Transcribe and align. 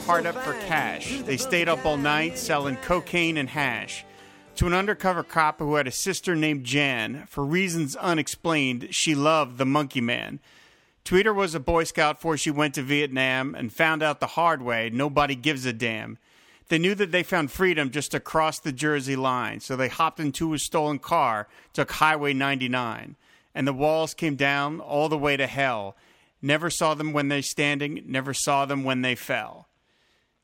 Hard 0.00 0.26
up 0.26 0.36
for 0.36 0.54
cash. 0.66 1.20
They 1.22 1.36
stayed 1.36 1.68
up 1.68 1.84
all 1.84 1.96
night 1.96 2.38
selling 2.38 2.76
cocaine 2.76 3.36
and 3.36 3.48
hash. 3.48 4.04
To 4.56 4.66
an 4.66 4.74
undercover 4.74 5.22
cop 5.22 5.58
who 5.58 5.74
had 5.74 5.86
a 5.86 5.92
sister 5.92 6.36
named 6.36 6.64
Jan, 6.64 7.24
for 7.28 7.44
reasons 7.44 7.96
unexplained, 7.96 8.88
she 8.90 9.14
loved 9.14 9.58
the 9.58 9.66
Monkey 9.66 10.00
Man. 10.00 10.40
Tweeter 11.04 11.34
was 11.34 11.54
a 11.54 11.60
Boy 11.60 11.84
Scout 11.84 12.16
before 12.16 12.36
she 12.36 12.50
went 12.50 12.74
to 12.74 12.82
Vietnam 12.82 13.54
and 13.54 13.72
found 13.72 14.02
out 14.02 14.20
the 14.20 14.28
hard 14.28 14.62
way 14.62 14.90
nobody 14.90 15.34
gives 15.34 15.66
a 15.66 15.72
damn. 15.72 16.18
They 16.68 16.78
knew 16.78 16.94
that 16.94 17.12
they 17.12 17.22
found 17.22 17.50
freedom 17.50 17.90
just 17.90 18.14
across 18.14 18.58
the 18.58 18.72
Jersey 18.72 19.16
line, 19.16 19.60
so 19.60 19.76
they 19.76 19.88
hopped 19.88 20.20
into 20.20 20.54
a 20.54 20.58
stolen 20.58 20.98
car, 20.98 21.46
took 21.72 21.90
Highway 21.90 22.32
99, 22.32 23.16
and 23.54 23.66
the 23.66 23.72
walls 23.72 24.14
came 24.14 24.36
down 24.36 24.80
all 24.80 25.08
the 25.08 25.18
way 25.18 25.36
to 25.36 25.46
hell. 25.46 25.96
Never 26.40 26.70
saw 26.70 26.94
them 26.94 27.12
when 27.12 27.28
they 27.28 27.42
standing, 27.42 28.02
never 28.06 28.32
saw 28.32 28.64
them 28.64 28.84
when 28.84 29.02
they 29.02 29.14
fell. 29.14 29.68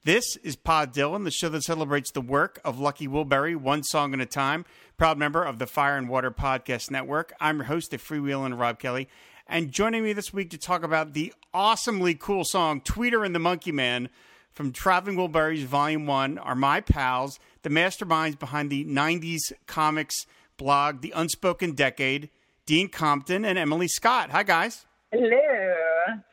This 0.02 0.36
is 0.36 0.56
Pod 0.56 0.94
Dylan, 0.94 1.24
the 1.24 1.30
show 1.30 1.50
that 1.50 1.62
celebrates 1.62 2.10
the 2.10 2.22
work 2.22 2.58
of 2.64 2.80
Lucky 2.80 3.06
Wilbury, 3.06 3.54
one 3.54 3.82
song 3.82 4.14
at 4.14 4.20
a 4.20 4.24
time. 4.24 4.64
Proud 4.96 5.18
member 5.18 5.44
of 5.44 5.58
the 5.58 5.66
Fire 5.66 5.98
and 5.98 6.08
Water 6.08 6.30
Podcast 6.30 6.90
Network. 6.90 7.34
I'm 7.38 7.58
your 7.58 7.66
host, 7.66 7.90
the 7.90 7.98
freewheeling 7.98 8.58
Rob 8.58 8.78
Kelly. 8.78 9.10
And 9.46 9.70
joining 9.70 10.02
me 10.02 10.14
this 10.14 10.32
week 10.32 10.48
to 10.50 10.58
talk 10.58 10.84
about 10.84 11.12
the 11.12 11.34
awesomely 11.52 12.14
cool 12.14 12.44
song 12.44 12.80
Tweeter 12.80 13.26
and 13.26 13.34
the 13.34 13.38
Monkey 13.38 13.72
Man 13.72 14.08
from 14.50 14.72
Traveling 14.72 15.18
Wilburys 15.18 15.64
Volume 15.64 16.06
1 16.06 16.38
are 16.38 16.54
my 16.54 16.80
pals, 16.80 17.38
the 17.60 17.68
masterminds 17.68 18.38
behind 18.38 18.70
the 18.70 18.86
90s 18.86 19.52
comics 19.66 20.24
blog, 20.56 21.02
The 21.02 21.12
Unspoken 21.14 21.72
Decade, 21.72 22.30
Dean 22.64 22.88
Compton 22.88 23.44
and 23.44 23.58
Emily 23.58 23.88
Scott. 23.88 24.30
Hi, 24.30 24.44
guys. 24.44 24.86
Hello. 25.12 25.59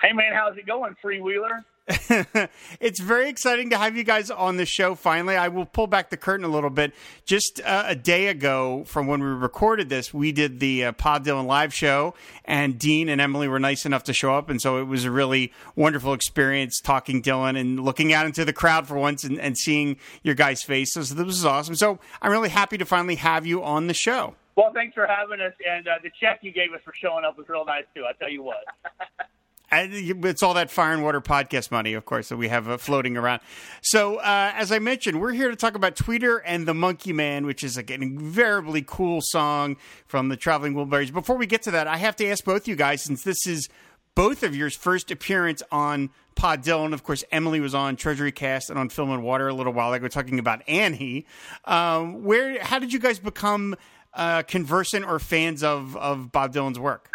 Hey, 0.02 0.14
man, 0.14 0.34
how's 0.34 0.58
it 0.58 0.66
going, 0.66 0.96
freewheeler? 1.04 1.64
it's 2.82 3.00
very 3.00 3.30
exciting 3.30 3.70
to 3.70 3.78
have 3.78 3.96
you 3.96 4.04
guys 4.04 4.30
on 4.30 4.58
the 4.58 4.66
show 4.66 4.94
finally. 4.94 5.38
I 5.38 5.48
will 5.48 5.66
pull 5.66 5.88
back 5.88 6.10
the 6.10 6.18
curtain 6.18 6.46
a 6.46 6.50
little 6.50 6.70
bit. 6.70 6.94
Just 7.26 7.62
uh, 7.62 7.86
a 7.88 7.96
day 7.96 8.28
ago 8.28 8.84
from 8.86 9.08
when 9.08 9.22
we 9.22 9.28
recorded 9.28 9.88
this, 9.88 10.14
we 10.14 10.34
did 10.34 10.60
the 10.60 10.86
uh, 10.86 10.92
Pod 10.92 11.24
Dylan 11.24 11.46
live 11.46 11.74
show, 11.74 12.14
and 12.44 12.78
Dean 12.78 13.08
and 13.08 13.22
Emily 13.22 13.48
were 13.48 13.60
nice 13.60 13.86
enough 13.86 14.04
to 14.04 14.14
show 14.14 14.36
up. 14.36 14.50
And 14.50 14.62
so 14.62 14.80
it 14.80 14.84
was 14.84 15.06
a 15.06 15.12
really 15.12 15.54
wonderful 15.78 16.12
experience 16.12 16.82
talking 16.82 17.22
Dylan 17.22 17.58
and 17.58 17.80
looking 17.80 18.12
out 18.12 18.26
into 18.26 18.44
the 18.44 18.54
crowd 18.54 18.86
for 18.86 18.98
once 18.98 19.24
and, 19.24 19.40
and 19.40 19.58
seeing 19.58 19.96
your 20.24 20.36
guys' 20.36 20.64
faces. 20.64 21.08
So 21.10 21.16
this 21.16 21.26
was 21.26 21.46
awesome. 21.46 21.76
So 21.76 22.00
I'm 22.22 22.32
really 22.32 22.50
happy 22.50 22.78
to 22.80 22.86
finally 22.86 23.16
have 23.16 23.46
you 23.46 23.64
on 23.64 23.88
the 23.88 23.94
show. 23.94 24.36
Well, 24.58 24.74
thanks 24.74 24.96
for 24.96 25.08
having 25.08 25.40
us, 25.40 25.54
and 25.66 25.88
uh, 25.88 26.00
the 26.04 26.10
check 26.20 26.40
you 26.42 26.52
gave 26.52 26.74
us 26.74 26.82
for 26.84 26.92
showing 26.94 27.24
up 27.24 27.38
was 27.38 27.48
real 27.48 27.64
nice 27.64 27.86
too. 27.96 28.04
I 28.06 28.12
tell 28.14 28.30
you 28.30 28.44
what. 28.44 28.66
it's 29.72 30.44
all 30.44 30.54
that 30.54 30.72
fire 30.72 30.94
and 30.94 31.04
water 31.04 31.22
podcast 31.22 31.72
money, 31.72 31.94
of 31.94 32.06
course, 32.06 32.30
that 32.30 32.38
we 32.38 32.48
have 32.48 32.70
uh, 32.70 32.78
floating 32.78 33.18
around. 33.18 33.42
So, 33.82 34.18
uh, 34.18 34.52
as 34.56 34.72
I 34.72 34.80
mentioned, 34.80 35.20
we're 35.20 35.34
here 35.34 35.50
to 35.50 35.56
talk 35.56 35.76
about 35.76 35.96
Tweeter 35.96 36.40
and 36.46 36.68
the 36.68 36.74
Monkey 36.74 37.14
Man, 37.14 37.46
which 37.46 37.64
is 37.64 37.78
like 37.78 37.90
an 37.90 38.02
invariably 38.02 38.84
cool 38.86 39.22
song 39.22 39.78
from 40.06 40.30
the 40.30 40.38
Traveling 40.38 40.74
Wilburys. 40.74 41.12
Before 41.12 41.36
we 41.36 41.46
get 41.46 41.62
to 41.64 41.72
that, 41.72 41.88
I 41.88 41.98
have 41.98 42.16
to 42.18 42.28
ask 42.28 42.44
both 42.44 42.68
you 42.68 42.76
guys, 42.76 43.02
since 43.02 43.24
this 43.24 43.46
is 43.46 43.68
both 44.16 44.42
of 44.42 44.56
your 44.56 44.70
first 44.72 45.12
appearance 45.12 45.62
on 45.72 46.10
Pod 46.36 46.64
Dylan. 46.64 46.94
Of 46.94 47.04
course, 47.04 47.24
Emily 47.32 47.60
was 47.60 47.76
on 47.76 47.96
Treasury 47.96 48.32
Cast 48.32 48.70
and 48.70 48.80
on 48.80 48.90
Film 48.90 49.12
and 49.12 49.24
Water 49.24 49.48
a 49.48 49.54
little 49.54 49.74
while 49.74 49.94
ago, 49.94 50.08
talking 50.08 50.40
about 50.40 50.68
Annie. 50.68 51.26
Um, 51.66 52.24
where, 52.24 52.64
how 52.64 52.80
did 52.80 52.94
you 52.94 53.00
guys 53.00 53.20
become 53.20 53.76
uh, 54.14 54.44
conversant 54.44 55.06
or 55.06 55.20
fans 55.20 55.62
of 55.62 55.96
of 55.98 56.32
Bob 56.32 56.54
Dylan's 56.54 56.80
work? 56.80 57.12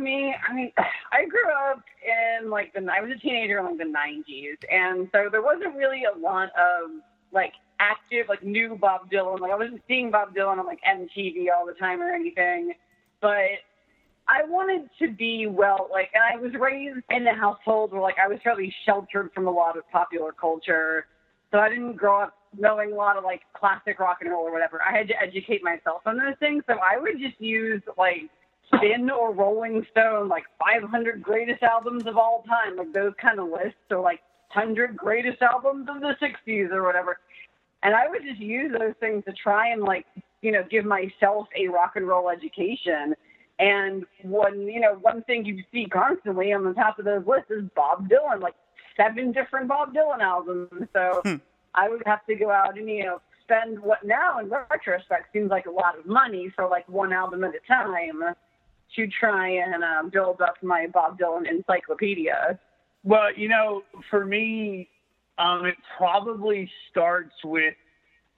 Me, 0.00 0.34
I 0.48 0.52
mean, 0.54 0.72
I 1.12 1.26
grew 1.26 1.50
up 1.70 1.82
in 2.02 2.50
like 2.50 2.72
the 2.72 2.80
I 2.80 3.00
was 3.00 3.10
a 3.14 3.18
teenager 3.18 3.58
in 3.58 3.64
like 3.64 3.78
the 3.78 3.84
'90s, 3.84 4.56
and 4.70 5.08
so 5.12 5.28
there 5.30 5.42
wasn't 5.42 5.76
really 5.76 6.02
a 6.04 6.18
lot 6.18 6.48
of 6.56 6.90
like 7.32 7.52
active 7.78 8.26
like 8.28 8.42
new 8.42 8.76
Bob 8.76 9.10
Dylan. 9.10 9.40
Like 9.40 9.52
I 9.52 9.56
wasn't 9.56 9.82
seeing 9.86 10.10
Bob 10.10 10.34
Dylan 10.34 10.58
on 10.58 10.66
like 10.66 10.80
MTV 10.88 11.46
all 11.56 11.66
the 11.66 11.74
time 11.74 12.00
or 12.00 12.12
anything, 12.12 12.72
but 13.20 13.60
I 14.28 14.44
wanted 14.44 14.88
to 15.00 15.12
be 15.12 15.46
well 15.46 15.88
like, 15.90 16.10
and 16.14 16.22
I 16.22 16.40
was 16.40 16.52
raised 16.58 17.04
in 17.10 17.26
a 17.26 17.34
household 17.34 17.92
where 17.92 18.00
like 18.00 18.16
I 18.22 18.28
was 18.28 18.38
fairly 18.44 18.72
sheltered 18.86 19.30
from 19.34 19.46
a 19.46 19.50
lot 19.50 19.76
of 19.76 19.88
popular 19.90 20.32
culture, 20.32 21.06
so 21.50 21.58
I 21.58 21.68
didn't 21.68 21.96
grow 21.96 22.22
up 22.22 22.34
knowing 22.56 22.92
a 22.92 22.94
lot 22.94 23.16
of 23.16 23.24
like 23.24 23.42
classic 23.54 23.98
rock 23.98 24.18
and 24.20 24.30
roll 24.30 24.42
or 24.42 24.52
whatever. 24.52 24.80
I 24.82 24.96
had 24.96 25.08
to 25.08 25.14
educate 25.20 25.62
myself 25.62 26.02
on 26.06 26.16
those 26.16 26.36
things, 26.38 26.62
so 26.66 26.74
I 26.74 27.00
would 27.00 27.18
just 27.18 27.40
use 27.40 27.82
like 27.98 28.30
Spin 28.74 29.10
or 29.10 29.32
Rolling 29.32 29.86
Stone, 29.90 30.28
like 30.28 30.44
500 30.58 31.22
greatest 31.22 31.62
albums 31.62 32.06
of 32.06 32.16
all 32.16 32.44
time, 32.48 32.76
like 32.76 32.92
those 32.92 33.12
kind 33.20 33.38
of 33.38 33.48
lists, 33.48 33.78
or 33.90 34.00
like 34.00 34.20
100 34.52 34.96
greatest 34.96 35.42
albums 35.42 35.88
of 35.88 36.00
the 36.00 36.16
60s 36.20 36.70
or 36.70 36.82
whatever. 36.82 37.18
And 37.82 37.94
I 37.94 38.08
would 38.08 38.22
just 38.22 38.40
use 38.40 38.72
those 38.78 38.94
things 39.00 39.24
to 39.24 39.32
try 39.32 39.68
and 39.68 39.82
like, 39.82 40.06
you 40.42 40.52
know, 40.52 40.64
give 40.70 40.84
myself 40.84 41.48
a 41.56 41.68
rock 41.68 41.92
and 41.96 42.06
roll 42.06 42.30
education. 42.30 43.14
And 43.58 44.04
one, 44.22 44.62
you 44.62 44.80
know, 44.80 44.94
one 45.00 45.22
thing 45.24 45.44
you 45.44 45.62
see 45.72 45.86
constantly 45.86 46.52
on 46.52 46.64
the 46.64 46.72
top 46.72 46.98
of 46.98 47.04
those 47.04 47.26
lists 47.26 47.50
is 47.50 47.64
Bob 47.74 48.08
Dylan, 48.08 48.40
like 48.40 48.54
seven 48.96 49.32
different 49.32 49.68
Bob 49.68 49.94
Dylan 49.94 50.20
albums. 50.20 50.88
So 50.92 51.20
hmm. 51.24 51.36
I 51.74 51.88
would 51.88 52.02
have 52.06 52.24
to 52.26 52.34
go 52.34 52.50
out 52.50 52.78
and, 52.78 52.88
you 52.88 53.04
know, 53.04 53.20
spend 53.42 53.80
what 53.80 54.04
now 54.04 54.38
in 54.38 54.48
retrospect 54.48 55.32
seems 55.32 55.50
like 55.50 55.66
a 55.66 55.70
lot 55.70 55.98
of 55.98 56.06
money 56.06 56.52
for 56.54 56.68
like 56.68 56.88
one 56.88 57.12
album 57.12 57.44
at 57.44 57.52
a 57.54 57.60
time 57.66 58.22
to 58.96 59.06
try 59.08 59.48
and 59.48 59.82
uh, 59.82 60.02
build 60.10 60.40
up 60.40 60.54
my 60.62 60.86
Bob 60.92 61.18
Dylan 61.18 61.48
encyclopedia? 61.48 62.58
Well, 63.04 63.32
you 63.34 63.48
know, 63.48 63.82
for 64.10 64.24
me, 64.24 64.88
um, 65.38 65.64
it 65.64 65.76
probably 65.96 66.70
starts 66.90 67.32
with 67.44 67.74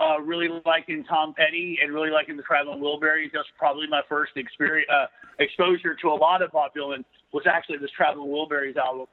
uh, 0.01 0.21
really 0.21 0.49
liking 0.65 1.05
Tom 1.05 1.35
Petty 1.35 1.79
and 1.83 1.93
really 1.93 2.11
liking 2.11 2.37
the 2.37 2.43
Traveling 2.43 2.81
Wilburys. 2.81 3.31
That's 3.33 3.49
probably 3.59 3.87
my 3.89 4.03
first 4.09 4.33
experience, 4.37 4.89
uh, 4.93 5.07
exposure 5.39 5.95
to 6.03 6.09
a 6.09 6.15
lot 6.15 6.43
of 6.43 6.53
Bob 6.53 6.73
Dylan 6.77 7.05
was 7.33 7.45
actually 7.47 7.79
this 7.79 7.91
Traveling 7.97 8.29
Wilburys 8.29 8.77
album. 8.77 9.07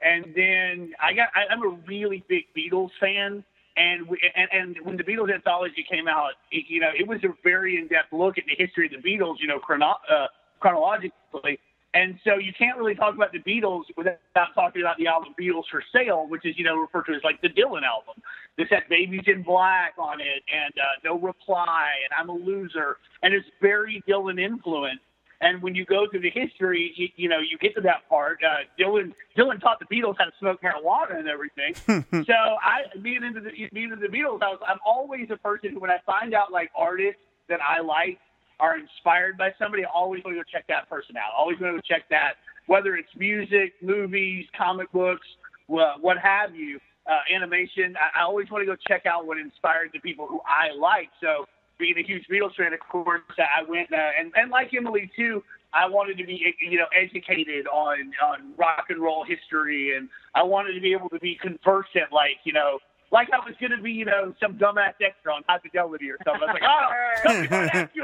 And 0.00 0.34
then 0.34 0.92
I 1.02 1.12
got, 1.12 1.28
I, 1.34 1.52
I'm 1.52 1.62
a 1.62 1.76
really 1.86 2.24
big 2.28 2.44
Beatles 2.56 2.90
fan. 3.00 3.44
And, 3.76 4.06
we, 4.06 4.20
and 4.36 4.48
and 4.52 4.86
when 4.86 4.96
the 4.96 5.02
Beatles 5.02 5.34
anthology 5.34 5.84
came 5.90 6.06
out, 6.06 6.32
it, 6.52 6.66
you 6.68 6.78
know, 6.78 6.90
it 6.96 7.08
was 7.08 7.18
a 7.24 7.28
very 7.42 7.76
in-depth 7.76 8.12
look 8.12 8.38
at 8.38 8.44
the 8.46 8.54
history 8.56 8.86
of 8.86 8.92
the 8.92 9.08
Beatles. 9.08 9.36
You 9.40 9.48
know, 9.48 9.58
chrono, 9.58 9.94
uh, 10.08 10.28
chronologically. 10.64 11.60
And 11.92 12.18
so 12.24 12.38
you 12.38 12.52
can't 12.58 12.78
really 12.78 12.94
talk 12.94 13.14
about 13.14 13.32
the 13.32 13.38
Beatles 13.38 13.82
without 13.96 14.18
talking 14.54 14.80
about 14.80 14.96
the 14.96 15.06
album 15.06 15.34
Beatles 15.38 15.64
for 15.70 15.82
Sale, 15.92 16.26
which 16.28 16.44
is, 16.44 16.54
you 16.56 16.64
know, 16.64 16.76
referred 16.76 17.04
to 17.04 17.12
as 17.12 17.22
like 17.22 17.40
the 17.42 17.50
Dylan 17.50 17.82
album. 17.82 18.20
This 18.56 18.66
had 18.70 18.88
Babies 18.88 19.24
in 19.26 19.42
Black 19.42 19.92
on 19.98 20.20
it 20.20 20.42
and 20.52 20.72
uh, 20.80 20.84
No 21.04 21.18
Reply 21.18 21.90
and 22.02 22.12
I'm 22.18 22.30
a 22.30 22.44
Loser. 22.44 22.96
And 23.22 23.34
it's 23.34 23.46
very 23.60 24.02
Dylan 24.08 24.40
influenced. 24.40 25.02
And 25.42 25.62
when 25.62 25.74
you 25.74 25.84
go 25.84 26.06
through 26.10 26.22
the 26.22 26.30
history, 26.30 26.92
you, 26.96 27.08
you 27.16 27.28
know, 27.28 27.38
you 27.38 27.58
get 27.58 27.74
to 27.74 27.82
that 27.82 28.08
part. 28.08 28.38
Uh, 28.42 28.64
Dylan 28.80 29.12
Dylan 29.36 29.60
taught 29.60 29.78
the 29.78 29.94
Beatles 29.94 30.14
how 30.18 30.24
to 30.24 30.32
smoke 30.40 30.62
marijuana 30.62 31.18
and 31.18 31.28
everything. 31.28 31.74
so 32.24 32.32
I, 32.32 32.84
being 33.02 33.22
into 33.22 33.40
the 33.40 33.50
being 33.72 33.92
into 33.92 33.96
the 33.96 34.08
Beatles, 34.08 34.42
I 34.42 34.48
was, 34.48 34.60
I'm 34.66 34.78
always 34.86 35.28
a 35.30 35.36
person 35.36 35.74
who, 35.74 35.80
when 35.80 35.90
I 35.90 35.98
find 36.06 36.34
out 36.34 36.50
like 36.50 36.70
artists 36.74 37.20
that 37.48 37.60
I 37.60 37.82
like, 37.82 38.18
are 38.60 38.78
inspired 38.78 39.36
by 39.36 39.50
somebody, 39.58 39.84
always 39.84 40.22
want 40.24 40.36
to 40.36 40.40
go 40.42 40.44
check 40.50 40.66
that 40.68 40.88
person 40.88 41.16
out. 41.16 41.32
Always 41.36 41.58
want 41.60 41.76
to 41.76 41.80
go 41.80 41.82
check 41.86 42.08
that, 42.10 42.34
whether 42.66 42.96
it's 42.96 43.08
music, 43.16 43.74
movies, 43.82 44.46
comic 44.56 44.90
books, 44.92 45.26
what 45.66 46.18
have 46.18 46.54
you, 46.54 46.78
uh, 47.06 47.34
animation. 47.34 47.96
I, 47.96 48.20
I 48.20 48.22
always 48.24 48.50
want 48.50 48.62
to 48.62 48.66
go 48.66 48.76
check 48.88 49.06
out 49.06 49.26
what 49.26 49.38
inspired 49.38 49.90
the 49.92 50.00
people 50.00 50.26
who 50.26 50.40
I 50.46 50.76
like. 50.76 51.10
So, 51.20 51.46
being 51.78 51.98
a 51.98 52.02
huge 52.02 52.24
Beatles 52.30 52.54
fan, 52.54 52.72
of 52.72 52.80
course, 52.80 53.20
I 53.36 53.68
went 53.68 53.92
uh, 53.92 53.96
and 54.18 54.32
and 54.36 54.50
like 54.50 54.72
Emily 54.74 55.10
too. 55.16 55.42
I 55.74 55.88
wanted 55.88 56.18
to 56.18 56.24
be, 56.24 56.54
you 56.60 56.78
know, 56.78 56.86
educated 56.96 57.66
on 57.66 58.12
on 58.22 58.54
rock 58.56 58.86
and 58.90 59.02
roll 59.02 59.24
history, 59.24 59.96
and 59.96 60.08
I 60.34 60.44
wanted 60.44 60.74
to 60.74 60.80
be 60.80 60.92
able 60.92 61.08
to 61.08 61.18
be 61.18 61.36
conversant, 61.42 62.12
like 62.12 62.38
you 62.44 62.52
know, 62.52 62.78
like 63.10 63.28
I 63.32 63.38
was 63.38 63.54
going 63.60 63.70
to 63.70 63.82
be, 63.82 63.92
you 63.92 64.04
know, 64.04 64.34
some 64.40 64.54
dumbass 64.54 64.94
extra 65.00 65.32
on 65.34 65.42
High 65.48 65.58
Fidelity 65.58 66.10
or 66.10 66.18
something. 66.24 66.48
I 66.48 66.52
was 66.52 67.60
like, 67.62 67.86
oh, 67.86 67.86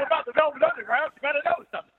might 0.49 0.65
ask 0.65 0.77
you 0.77 0.83
the 0.83 0.89
Velvet 0.89 0.89
Underground. 0.89 1.11
You 1.13 1.21
got 1.21 1.35
to 1.37 1.43
know 1.45 1.59
something. 1.69 1.97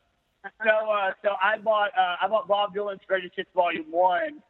So, 0.67 0.75
uh, 0.91 1.15
so 1.23 1.39
I 1.39 1.59
bought, 1.62 1.94
uh, 1.94 2.17
I 2.19 2.27
bought 2.27 2.49
Bob 2.49 2.75
Dylan's 2.75 3.00
Greatest 3.06 3.35
Hits 3.39 3.50
Volume 3.55 3.87
One, 3.91 4.43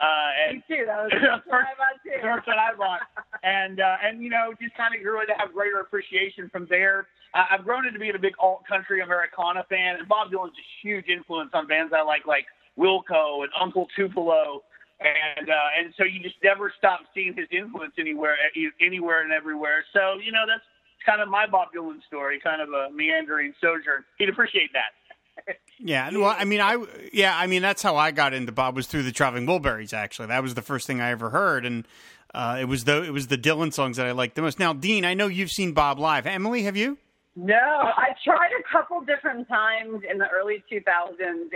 Uh, 0.00 0.28
and, 0.46 0.56
Me 0.58 0.64
too. 0.68 0.84
That 0.86 1.08
was 1.08 1.12
the 1.16 1.42
first, 1.48 1.48
one 1.48 1.64
I 1.64 1.74
bought. 1.74 2.22
First 2.22 2.46
one 2.46 2.58
I 2.60 2.70
bought, 2.76 3.00
and 3.42 3.80
uh, 3.80 3.96
and 4.04 4.22
you 4.22 4.30
know 4.30 4.52
just 4.60 4.76
kind 4.76 4.94
of 4.94 5.02
grew 5.02 5.18
to 5.24 5.32
have 5.38 5.52
greater 5.52 5.80
appreciation 5.80 6.48
from 6.52 6.66
there. 6.70 7.08
Uh, 7.34 7.46
I've 7.50 7.64
grown 7.64 7.86
into 7.86 7.98
being 7.98 8.14
a 8.14 8.18
big 8.18 8.34
alt 8.38 8.62
country 8.68 9.00
Americana 9.00 9.64
fan, 9.68 9.96
and 9.98 10.06
Bob 10.06 10.30
Dylan's 10.30 10.54
a 10.54 10.66
huge 10.86 11.08
influence 11.08 11.50
on 11.52 11.66
bands 11.66 11.92
I 11.96 12.02
like, 12.02 12.26
like 12.26 12.46
Wilco 12.78 13.42
and 13.42 13.50
Uncle 13.60 13.88
Tupelo, 13.96 14.62
and 15.00 15.50
uh, 15.50 15.68
and 15.80 15.92
so 15.96 16.04
you 16.04 16.22
just 16.22 16.36
never 16.44 16.72
stop 16.78 17.00
seeing 17.14 17.34
his 17.34 17.48
influence 17.50 17.94
anywhere, 17.98 18.36
anywhere 18.80 19.22
and 19.22 19.32
everywhere. 19.32 19.82
So 19.92 20.20
you 20.22 20.30
know 20.30 20.44
that's 20.46 20.62
kind 21.08 21.22
of 21.22 21.28
my 21.28 21.46
Bob 21.46 21.68
Dylan 21.74 22.04
story, 22.06 22.38
kind 22.42 22.60
of 22.60 22.68
a 22.68 22.90
meandering 22.92 23.54
sojourn. 23.60 24.04
He'd 24.18 24.28
appreciate 24.28 24.70
that. 24.72 25.54
Yeah, 25.80 26.10
well, 26.10 26.34
I 26.36 26.44
mean, 26.44 26.60
I 26.60 26.84
yeah, 27.12 27.38
I 27.38 27.46
mean, 27.46 27.62
that's 27.62 27.80
how 27.80 27.94
I 27.94 28.10
got 28.10 28.34
into 28.34 28.50
Bob 28.50 28.74
was 28.74 28.88
through 28.88 29.04
the 29.04 29.12
Traveling 29.12 29.46
Wilburys. 29.46 29.92
Actually, 29.92 30.26
that 30.26 30.42
was 30.42 30.54
the 30.54 30.62
first 30.62 30.88
thing 30.88 31.00
I 31.00 31.10
ever 31.10 31.30
heard, 31.30 31.64
and 31.64 31.86
uh, 32.34 32.58
it 32.60 32.64
was 32.64 32.82
the 32.82 33.04
it 33.04 33.12
was 33.12 33.28
the 33.28 33.38
Dylan 33.38 33.72
songs 33.72 33.96
that 33.96 34.04
I 34.04 34.10
liked 34.10 34.34
the 34.34 34.42
most. 34.42 34.58
Now, 34.58 34.72
Dean, 34.72 35.04
I 35.04 35.14
know 35.14 35.28
you've 35.28 35.52
seen 35.52 35.74
Bob 35.74 36.00
live. 36.00 36.26
Emily, 36.26 36.64
have 36.64 36.76
you? 36.76 36.98
No, 37.36 37.54
I 37.54 38.08
tried 38.24 38.50
a 38.58 38.62
couple 38.70 39.00
different 39.02 39.46
times 39.46 40.02
in 40.10 40.18
the 40.18 40.26
early 40.28 40.64
2000s 40.70 40.82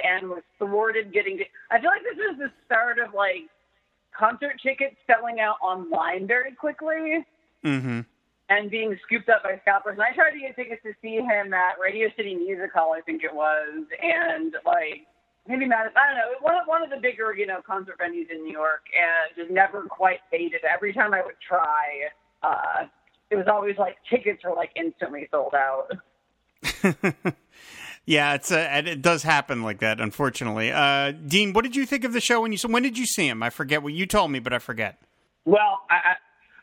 and 0.04 0.28
was 0.28 0.44
thwarted 0.56 1.12
getting. 1.12 1.38
To, 1.38 1.44
I 1.72 1.80
feel 1.80 1.90
like 1.90 2.04
this 2.04 2.24
is 2.32 2.38
the 2.38 2.52
start 2.64 3.00
of 3.00 3.12
like 3.12 3.50
concert 4.16 4.60
tickets 4.62 4.94
selling 5.08 5.40
out 5.40 5.56
online 5.60 6.28
very 6.28 6.52
quickly. 6.52 7.26
Mm-hmm 7.64 8.02
and 8.52 8.70
being 8.70 8.98
scooped 9.04 9.28
up 9.28 9.42
by 9.42 9.58
scalpers. 9.62 9.94
And 9.94 10.02
I 10.02 10.12
tried 10.14 10.32
to 10.32 10.40
get 10.40 10.56
tickets 10.56 10.82
to 10.84 10.92
see 11.00 11.16
him 11.16 11.54
at 11.54 11.80
Radio 11.80 12.08
City 12.16 12.34
Music 12.34 12.72
Hall, 12.72 12.94
I 12.96 13.00
think 13.00 13.24
it 13.24 13.34
was, 13.34 13.84
and 14.02 14.54
like 14.66 15.06
maybe 15.48 15.66
Madison. 15.66 15.96
I 15.96 16.12
don't 16.12 16.16
know, 16.16 16.38
one 16.40 16.54
of 16.54 16.66
one 16.66 16.82
of 16.82 16.90
the 16.90 17.00
bigger 17.00 17.34
you 17.34 17.46
know 17.46 17.60
concert 17.66 17.98
venues 17.98 18.30
in 18.30 18.44
New 18.44 18.52
York, 18.52 18.84
and 18.92 19.36
just 19.36 19.50
never 19.50 19.82
quite 19.84 20.20
made 20.30 20.52
it. 20.52 20.62
Every 20.68 20.92
time 20.92 21.14
I 21.14 21.22
would 21.24 21.40
try, 21.46 22.08
uh, 22.42 22.86
it 23.30 23.36
was 23.36 23.46
always 23.48 23.76
like 23.78 23.96
tickets 24.10 24.44
were 24.44 24.54
like 24.54 24.70
instantly 24.76 25.28
sold 25.30 25.54
out. 25.54 25.88
yeah, 28.06 28.34
it's 28.34 28.52
uh, 28.52 28.82
it 28.84 29.00
does 29.00 29.22
happen 29.22 29.62
like 29.62 29.80
that, 29.80 30.00
unfortunately. 30.00 30.70
Uh, 30.70 31.12
Dean, 31.12 31.54
what 31.54 31.62
did 31.62 31.74
you 31.74 31.86
think 31.86 32.04
of 32.04 32.12
the 32.12 32.20
show 32.20 32.42
when 32.42 32.52
you 32.52 32.58
when 32.66 32.82
did 32.82 32.98
you 32.98 33.06
see 33.06 33.26
him? 33.26 33.42
I 33.42 33.50
forget 33.50 33.82
what 33.82 33.94
you 33.94 34.06
told 34.06 34.30
me, 34.30 34.40
but 34.40 34.52
I 34.52 34.58
forget. 34.58 35.00
Well, 35.44 35.80
I, 35.90 36.14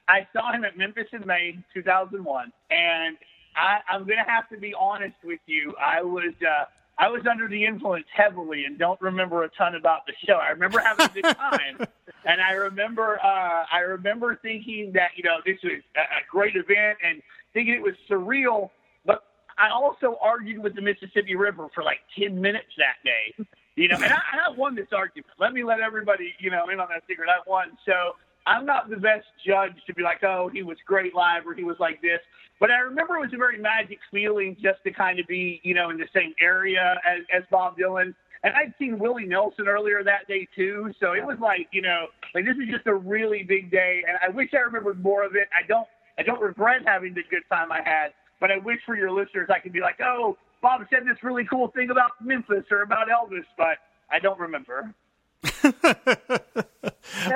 I 0.09 0.27
saw 0.33 0.51
him 0.51 0.65
at 0.65 0.75
Memphis 0.75 1.07
in 1.13 1.25
May 1.27 1.59
2001, 1.71 2.51
and 2.71 3.17
I, 3.55 3.79
I'm 3.87 4.05
going 4.05 4.17
to 4.17 4.29
have 4.29 4.49
to 4.49 4.57
be 4.57 4.73
honest 4.73 5.15
with 5.23 5.39
you. 5.45 5.75
I 5.79 6.01
was 6.01 6.33
uh, 6.41 6.65
I 6.97 7.09
was 7.09 7.21
under 7.29 7.47
the 7.47 7.63
influence 7.63 8.07
heavily, 8.11 8.65
and 8.65 8.79
don't 8.79 8.99
remember 9.01 9.43
a 9.43 9.49
ton 9.49 9.75
about 9.75 10.07
the 10.07 10.13
show. 10.25 10.33
I 10.33 10.49
remember 10.49 10.79
having 10.79 11.05
a 11.05 11.09
good 11.09 11.23
time, 11.37 11.87
and 12.25 12.41
I 12.41 12.53
remember 12.53 13.19
uh, 13.23 13.65
I 13.71 13.81
remember 13.81 14.39
thinking 14.41 14.93
that 14.93 15.11
you 15.15 15.23
know 15.23 15.37
this 15.45 15.59
was 15.63 15.81
a, 15.95 15.99
a 15.99 16.21
great 16.29 16.55
event, 16.55 16.97
and 17.03 17.21
thinking 17.53 17.75
it 17.75 17.83
was 17.83 17.93
surreal. 18.09 18.71
But 19.05 19.23
I 19.59 19.69
also 19.69 20.17
argued 20.19 20.63
with 20.63 20.73
the 20.73 20.81
Mississippi 20.81 21.35
River 21.35 21.67
for 21.75 21.83
like 21.83 21.99
10 22.17 22.41
minutes 22.41 22.73
that 22.79 22.95
day. 23.05 23.45
You 23.75 23.87
know, 23.89 23.95
and 23.95 24.11
I, 24.11 24.47
I 24.47 24.51
won 24.57 24.75
this 24.75 24.91
argument. 24.91 25.27
Let 25.39 25.53
me 25.53 25.63
let 25.63 25.79
everybody, 25.79 26.33
you 26.39 26.49
know, 26.49 26.67
in 26.67 26.79
on 26.79 26.87
that 26.89 27.03
secret. 27.07 27.29
I 27.29 27.47
won. 27.47 27.77
So 27.85 28.15
I'm 28.49 28.65
not 28.65 28.89
the 28.89 28.97
best 28.97 29.27
judge 29.45 29.75
to 29.85 29.93
be 29.93 30.01
like, 30.01 30.23
oh, 30.23 30.49
he 30.51 30.63
was 30.63 30.77
great 30.87 31.13
live 31.13 31.45
or 31.45 31.53
he 31.53 31.63
was 31.63 31.77
like 31.79 32.01
this. 32.01 32.19
But 32.59 32.71
I 32.71 32.79
remember 32.79 33.15
it 33.17 33.21
was 33.21 33.33
a 33.33 33.37
very 33.37 33.59
magic 33.59 33.99
feeling 34.11 34.57
just 34.59 34.83
to 34.85 34.91
kind 34.91 35.19
of 35.19 35.27
be, 35.27 35.61
you 35.63 35.75
know, 35.75 35.91
in 35.91 35.97
the 35.97 36.07
same 36.13 36.33
area 36.41 36.95
as, 37.07 37.21
as 37.31 37.43
Bob 37.51 37.77
Dylan. 37.77 38.15
And 38.43 38.53
I'd 38.55 38.73
seen 38.79 38.97
Willie 38.97 39.25
Nelson 39.25 39.67
earlier 39.67 40.03
that 40.03 40.27
day 40.27 40.47
too, 40.55 40.91
so 40.99 41.13
it 41.13 41.23
was 41.23 41.37
like, 41.39 41.67
you 41.71 41.81
know, 41.81 42.07
like 42.33 42.45
this 42.45 42.55
is 42.55 42.73
just 42.73 42.87
a 42.87 42.95
really 42.95 43.43
big 43.43 43.69
day, 43.69 44.01
and 44.07 44.17
I 44.25 44.33
wish 44.33 44.49
I 44.53 44.59
remembered 44.59 45.03
more 45.03 45.25
of 45.25 45.35
it. 45.35 45.49
I 45.51 45.67
don't, 45.67 45.87
I 46.17 46.23
don't 46.23 46.41
regret 46.41 46.81
having 46.85 47.13
the 47.13 47.23
good 47.29 47.43
time 47.51 47.69
I 47.69 47.81
had, 47.83 48.13
but 48.39 48.49
I 48.49 48.57
wish 48.57 48.79
for 48.85 48.95
your 48.95 49.11
listeners 49.11 49.49
I 49.53 49.59
could 49.59 49.73
be 49.73 49.81
like, 49.81 49.99
oh, 50.01 50.37
Bob 50.61 50.81
said 50.89 51.01
this 51.05 51.21
really 51.21 51.45
cool 51.49 51.67
thing 51.75 51.89
about 51.91 52.11
Memphis 52.23 52.63
or 52.71 52.81
about 52.81 53.09
Elvis, 53.09 53.45
but 53.57 53.77
I 54.09 54.19
don't 54.19 54.39
remember. 54.39 54.93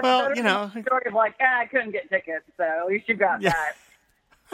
Well, 0.02 0.36
you 0.36 0.44
know, 0.44 0.70
story 0.70 1.04
of 1.08 1.14
like, 1.14 1.36
ah, 1.42 1.62
I 1.62 1.66
couldn't 1.66 1.92
get 1.92 2.10
tickets, 2.10 2.46
so 2.58 2.64
at 2.64 2.88
least 2.88 3.08
you 3.08 3.16
got 3.16 3.42
yeah. 3.42 3.52
that. 3.52 3.76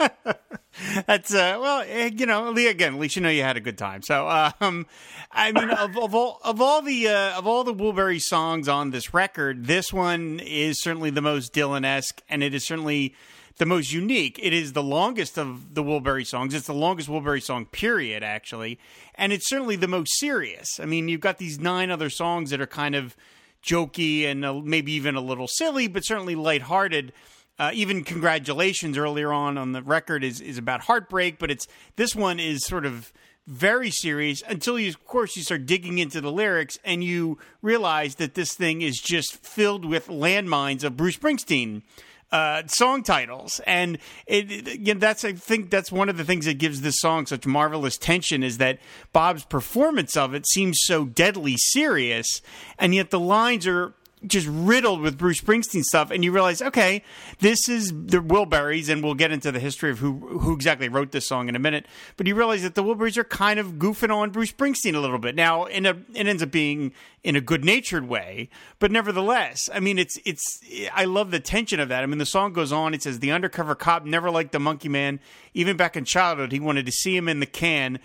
That's 1.06 1.34
uh, 1.34 1.58
well, 1.60 1.84
eh, 1.86 2.10
you 2.14 2.26
know, 2.26 2.50
Lee. 2.50 2.68
again, 2.68 2.94
at 2.94 3.00
least 3.00 3.16
you 3.16 3.22
know 3.22 3.28
you 3.28 3.42
had 3.42 3.56
a 3.56 3.60
good 3.60 3.76
time. 3.76 4.02
So, 4.02 4.28
um, 4.60 4.86
I 5.30 5.52
mean, 5.52 5.70
of, 5.70 5.96
of 5.98 6.14
all 6.14 6.40
of 6.42 6.60
all 6.60 6.80
the 6.80 7.08
uh, 7.08 7.38
of 7.38 7.46
all 7.46 7.64
the 7.64 7.74
Wilbury 7.74 8.20
songs 8.20 8.68
on 8.68 8.90
this 8.90 9.12
record, 9.12 9.66
this 9.66 9.92
one 9.92 10.40
is 10.40 10.80
certainly 10.80 11.10
the 11.10 11.20
most 11.20 11.52
Dylan 11.52 11.84
esque, 11.84 12.22
and 12.28 12.42
it 12.42 12.54
is 12.54 12.66
certainly 12.66 13.14
the 13.58 13.66
most 13.66 13.92
unique. 13.92 14.38
It 14.42 14.52
is 14.52 14.72
the 14.72 14.82
longest 14.82 15.38
of 15.38 15.74
the 15.74 15.82
Wilbury 15.82 16.26
songs. 16.26 16.54
It's 16.54 16.66
the 16.66 16.72
longest 16.72 17.08
Wilbury 17.08 17.42
song, 17.42 17.66
period, 17.66 18.22
actually, 18.22 18.78
and 19.16 19.32
it's 19.32 19.48
certainly 19.48 19.76
the 19.76 19.88
most 19.88 20.18
serious. 20.18 20.80
I 20.80 20.86
mean, 20.86 21.08
you've 21.08 21.20
got 21.20 21.38
these 21.38 21.58
nine 21.58 21.90
other 21.90 22.08
songs 22.08 22.50
that 22.50 22.60
are 22.60 22.66
kind 22.66 22.94
of 22.94 23.16
jokey 23.64 24.24
and 24.24 24.64
maybe 24.64 24.92
even 24.92 25.16
a 25.16 25.20
little 25.20 25.48
silly, 25.48 25.88
but 25.88 26.04
certainly 26.04 26.34
lighthearted. 26.34 27.12
Uh, 27.58 27.70
even 27.74 28.04
congratulations 28.04 28.96
earlier 28.96 29.32
on 29.32 29.58
on 29.58 29.72
the 29.72 29.82
record 29.82 30.24
is 30.24 30.40
is 30.40 30.58
about 30.58 30.82
heartbreak, 30.82 31.38
but 31.38 31.50
it's 31.50 31.66
this 31.96 32.14
one 32.14 32.40
is 32.40 32.64
sort 32.64 32.86
of 32.86 33.12
very 33.46 33.90
serious 33.90 34.42
until 34.48 34.78
you 34.78 34.88
of 34.88 35.04
course 35.04 35.36
you 35.36 35.42
start 35.42 35.66
digging 35.66 35.98
into 35.98 36.20
the 36.20 36.30
lyrics 36.30 36.78
and 36.84 37.02
you 37.02 37.36
realize 37.62 38.14
that 38.16 38.34
this 38.34 38.54
thing 38.54 38.80
is 38.80 39.00
just 39.00 39.44
filled 39.44 39.84
with 39.84 40.06
landmines 40.06 40.84
of 40.84 40.96
Bruce 40.96 41.16
Springsteen 41.16 41.82
uh, 42.32 42.62
song 42.66 43.02
titles, 43.02 43.60
and 43.66 43.98
it, 44.26 44.50
it, 44.50 44.80
you 44.80 44.94
know, 44.94 45.00
that's 45.00 45.24
I 45.24 45.32
think 45.32 45.70
that's 45.70 45.90
one 45.90 46.08
of 46.08 46.16
the 46.16 46.24
things 46.24 46.44
that 46.44 46.58
gives 46.58 46.80
this 46.80 47.00
song 47.00 47.26
such 47.26 47.46
marvelous 47.46 47.98
tension 47.98 48.42
is 48.42 48.58
that 48.58 48.78
Bob's 49.12 49.44
performance 49.44 50.16
of 50.16 50.34
it 50.34 50.46
seems 50.46 50.78
so 50.82 51.04
deadly 51.04 51.56
serious, 51.56 52.40
and 52.78 52.94
yet 52.94 53.10
the 53.10 53.20
lines 53.20 53.66
are 53.66 53.94
just 54.26 54.46
riddled 54.50 55.00
with 55.00 55.16
Bruce 55.16 55.40
Springsteen 55.40 55.82
stuff, 55.82 56.10
and 56.10 56.22
you 56.22 56.32
realize, 56.32 56.60
okay, 56.60 57.02
this 57.38 57.68
is 57.68 57.88
the 57.88 58.18
Wilburys, 58.18 58.88
and 58.88 59.02
we'll 59.02 59.14
get 59.14 59.32
into 59.32 59.50
the 59.50 59.60
history 59.60 59.90
of 59.90 59.98
who 59.98 60.38
who 60.40 60.54
exactly 60.54 60.88
wrote 60.88 61.12
this 61.12 61.26
song 61.26 61.48
in 61.48 61.56
a 61.56 61.58
minute. 61.58 61.86
But 62.16 62.26
you 62.26 62.34
realize 62.34 62.62
that 62.62 62.74
the 62.74 62.82
Wilburys 62.82 63.16
are 63.16 63.24
kind 63.24 63.58
of 63.58 63.74
goofing 63.74 64.14
on 64.14 64.30
Bruce 64.30 64.52
Springsteen 64.52 64.94
a 64.94 65.00
little 65.00 65.18
bit. 65.18 65.34
Now, 65.34 65.64
in 65.64 65.86
a, 65.86 65.96
it 66.14 66.26
ends 66.26 66.42
up 66.42 66.50
being 66.50 66.92
in 67.22 67.36
a 67.36 67.40
good 67.40 67.64
natured 67.64 68.08
way, 68.08 68.48
but 68.78 68.90
nevertheless, 68.90 69.70
I 69.72 69.80
mean, 69.80 69.98
it's 69.98 70.18
it's. 70.24 70.60
I 70.92 71.04
love 71.04 71.30
the 71.30 71.40
tension 71.40 71.80
of 71.80 71.88
that. 71.88 72.02
I 72.02 72.06
mean, 72.06 72.18
the 72.18 72.26
song 72.26 72.52
goes 72.52 72.72
on. 72.72 72.94
It 72.94 73.02
says 73.02 73.20
the 73.20 73.32
undercover 73.32 73.74
cop 73.74 74.04
never 74.04 74.30
liked 74.30 74.52
the 74.52 74.60
Monkey 74.60 74.88
Man. 74.88 75.20
Even 75.54 75.76
back 75.76 75.96
in 75.96 76.04
childhood, 76.04 76.52
he 76.52 76.60
wanted 76.60 76.86
to 76.86 76.92
see 76.92 77.16
him 77.16 77.28
in 77.28 77.40
the 77.40 77.46
can 77.46 77.98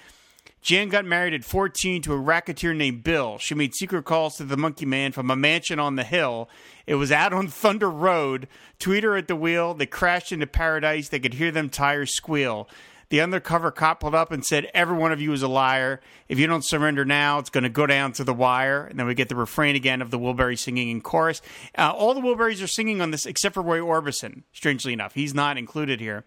Jan 0.66 0.90
got 0.90 1.06
married 1.06 1.36
at 1.36 1.44
14 1.44 2.02
to 2.02 2.14
a 2.14 2.18
racketeer 2.18 2.74
named 2.74 3.04
Bill. 3.04 3.38
She 3.38 3.54
made 3.54 3.76
secret 3.76 4.04
calls 4.04 4.38
to 4.38 4.44
the 4.44 4.58
Monkey 4.58 4.88
Man 4.88 5.12
from 5.12 5.30
a 5.30 5.36
mansion 5.36 5.78
on 5.78 5.96
the 5.96 6.04
hill. 6.04 6.50
It 6.88 6.96
was 6.96 7.12
out 7.12 7.34
on 7.34 7.48
Thunder 7.50 7.88
Road. 7.88 8.48
Tweeter 8.80 9.16
at 9.16 9.28
the 9.28 9.36
wheel. 9.36 9.76
They 9.76 9.86
crashed 9.86 10.32
into 10.32 10.48
paradise. 10.48 11.10
They 11.10 11.20
could 11.20 11.36
hear 11.36 11.52
them 11.52 11.70
tires 11.70 12.16
squeal. 12.16 12.68
The 13.10 13.22
undercover 13.22 13.70
cop 13.70 14.00
pulled 14.00 14.16
up 14.16 14.32
and 14.32 14.44
said, 14.44 14.72
Every 14.74 14.98
one 14.98 15.12
of 15.12 15.22
you 15.22 15.32
is 15.34 15.44
a 15.44 15.48
liar. 15.48 16.02
If 16.28 16.40
you 16.40 16.48
don't 16.48 16.66
surrender 16.66 17.06
now, 17.06 17.38
it's 17.38 17.52
going 17.52 17.64
to 17.64 17.70
go 17.70 17.86
down 17.86 18.14
to 18.14 18.24
the 18.24 18.34
wire. 18.34 18.88
And 18.88 18.98
then 18.98 19.06
we 19.06 19.14
get 19.14 19.30
the 19.30 19.36
refrain 19.36 19.76
again 19.76 20.02
of 20.02 20.10
the 20.10 20.18
Wilbury 20.18 20.58
singing 20.58 20.90
in 20.90 21.02
chorus. 21.02 21.44
Uh, 21.78 21.94
all 21.96 22.16
the 22.16 22.22
Wilburys 22.22 22.64
are 22.64 22.68
singing 22.68 23.02
on 23.02 23.12
this 23.12 23.28
except 23.28 23.54
for 23.54 23.62
Roy 23.62 23.82
Orbison, 23.82 24.42
strangely 24.52 24.94
enough. 24.94 25.14
He's 25.14 25.36
not 25.36 25.60
included 25.60 26.00
here. 26.00 26.26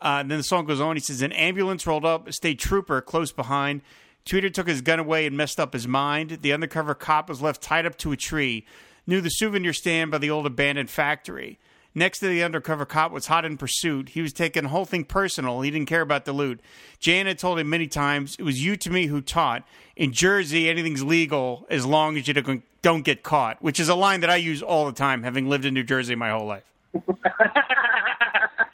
Uh, 0.00 0.22
then 0.22 0.38
the 0.38 0.42
song 0.42 0.64
goes 0.64 0.80
on. 0.80 0.96
He 0.96 1.00
says, 1.00 1.22
An 1.22 1.32
ambulance 1.32 1.86
rolled 1.86 2.04
up, 2.04 2.28
a 2.28 2.32
state 2.32 2.58
trooper 2.58 3.00
close 3.00 3.32
behind. 3.32 3.82
Tweeter 4.24 4.52
took 4.52 4.68
his 4.68 4.82
gun 4.82 4.98
away 4.98 5.26
and 5.26 5.36
messed 5.36 5.58
up 5.58 5.72
his 5.72 5.88
mind. 5.88 6.38
The 6.42 6.52
undercover 6.52 6.94
cop 6.94 7.28
was 7.28 7.40
left 7.40 7.62
tied 7.62 7.86
up 7.86 7.96
to 7.98 8.12
a 8.12 8.16
tree, 8.16 8.66
near 9.06 9.20
the 9.20 9.30
souvenir 9.30 9.72
stand 9.72 10.10
by 10.10 10.18
the 10.18 10.30
old 10.30 10.46
abandoned 10.46 10.90
factory. 10.90 11.58
Next 11.94 12.18
to 12.20 12.28
the 12.28 12.42
undercover 12.42 12.84
cop 12.84 13.10
was 13.10 13.26
hot 13.26 13.44
in 13.44 13.56
pursuit. 13.56 14.10
He 14.10 14.20
was 14.20 14.32
taking 14.32 14.64
the 14.64 14.68
whole 14.68 14.84
thing 14.84 15.04
personal. 15.04 15.62
He 15.62 15.70
didn't 15.70 15.88
care 15.88 16.02
about 16.02 16.26
the 16.26 16.32
loot. 16.32 16.60
Jan 17.00 17.26
had 17.26 17.38
told 17.38 17.58
him 17.58 17.70
many 17.70 17.86
times, 17.88 18.36
it 18.38 18.42
was 18.42 18.62
you 18.62 18.76
to 18.76 18.90
me 18.90 19.06
who 19.06 19.20
taught. 19.20 19.64
In 19.96 20.12
Jersey, 20.12 20.68
anything's 20.68 21.02
legal 21.02 21.66
as 21.70 21.86
long 21.86 22.16
as 22.16 22.28
you 22.28 22.62
don't 22.82 23.02
get 23.02 23.22
caught, 23.22 23.60
which 23.62 23.80
is 23.80 23.88
a 23.88 23.94
line 23.94 24.20
that 24.20 24.30
I 24.30 24.36
use 24.36 24.62
all 24.62 24.86
the 24.86 24.92
time, 24.92 25.22
having 25.22 25.48
lived 25.48 25.64
in 25.64 25.74
New 25.74 25.82
Jersey 25.82 26.14
my 26.14 26.30
whole 26.30 26.46
life. 26.46 26.64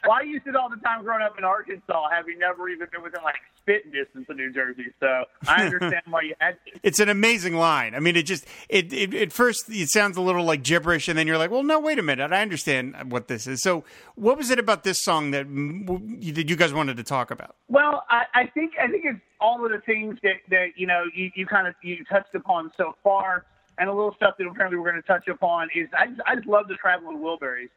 well, 0.07 0.17
I 0.19 0.23
used 0.23 0.47
it 0.47 0.55
all 0.55 0.69
the 0.69 0.77
time 0.77 1.03
growing 1.03 1.21
up 1.21 1.37
in 1.37 1.43
Arkansas, 1.43 2.09
having 2.11 2.39
never 2.39 2.69
even 2.69 2.87
been 2.91 3.01
within 3.01 3.23
like 3.23 3.35
spitting 3.61 3.91
distance 3.91 4.25
of 4.29 4.37
New 4.37 4.51
Jersey. 4.53 4.85
So 4.99 5.25
I 5.47 5.65
understand 5.65 6.03
why 6.09 6.21
you 6.21 6.35
had 6.39 6.57
to. 6.65 6.79
It's 6.83 6.99
an 6.99 7.09
amazing 7.09 7.55
line. 7.55 7.95
I 7.95 7.99
mean, 7.99 8.15
it 8.15 8.23
just 8.23 8.45
it, 8.69 8.93
it 8.93 9.13
at 9.13 9.31
first 9.33 9.65
it 9.69 9.89
sounds 9.89 10.17
a 10.17 10.21
little 10.21 10.43
like 10.43 10.63
gibberish, 10.63 11.07
and 11.07 11.17
then 11.17 11.25
you're 11.27 11.37
like, 11.37 11.51
well, 11.51 11.63
no, 11.63 11.79
wait 11.79 11.97
a 11.97 12.03
minute, 12.03 12.31
I 12.31 12.41
understand 12.41 13.11
what 13.11 13.27
this 13.27 13.47
is. 13.47 13.61
So, 13.61 13.83
what 14.15 14.37
was 14.37 14.51
it 14.51 14.59
about 14.59 14.83
this 14.83 15.03
song 15.03 15.31
that 15.31 15.47
mm, 15.47 16.35
that 16.35 16.49
you 16.49 16.55
guys 16.55 16.73
wanted 16.73 16.97
to 16.97 17.03
talk 17.03 17.31
about? 17.31 17.55
Well, 17.67 18.03
I, 18.09 18.23
I 18.33 18.45
think 18.47 18.73
I 18.81 18.87
think 18.87 19.03
it's 19.05 19.19
all 19.41 19.65
of 19.65 19.71
the 19.71 19.81
things 19.85 20.17
that 20.23 20.35
that 20.49 20.67
you 20.75 20.85
know 20.87 21.03
you, 21.13 21.31
you 21.35 21.45
kind 21.45 21.67
of 21.67 21.73
you 21.81 22.03
touched 22.05 22.35
upon 22.35 22.71
so 22.77 22.95
far. 23.03 23.45
and 23.77 23.89
a 23.89 23.93
little 23.93 24.13
stuff 24.15 24.35
that 24.37 24.45
apparently 24.47 24.77
we're 24.77 24.89
going 24.89 25.01
to 25.01 25.07
touch 25.07 25.27
upon 25.27 25.69
is 25.75 25.87
I 25.97 26.07
just, 26.07 26.21
I 26.25 26.35
just 26.35 26.47
love 26.47 26.67
the 26.67 26.75
Traveling 26.75 27.17
Wilburys. 27.17 27.69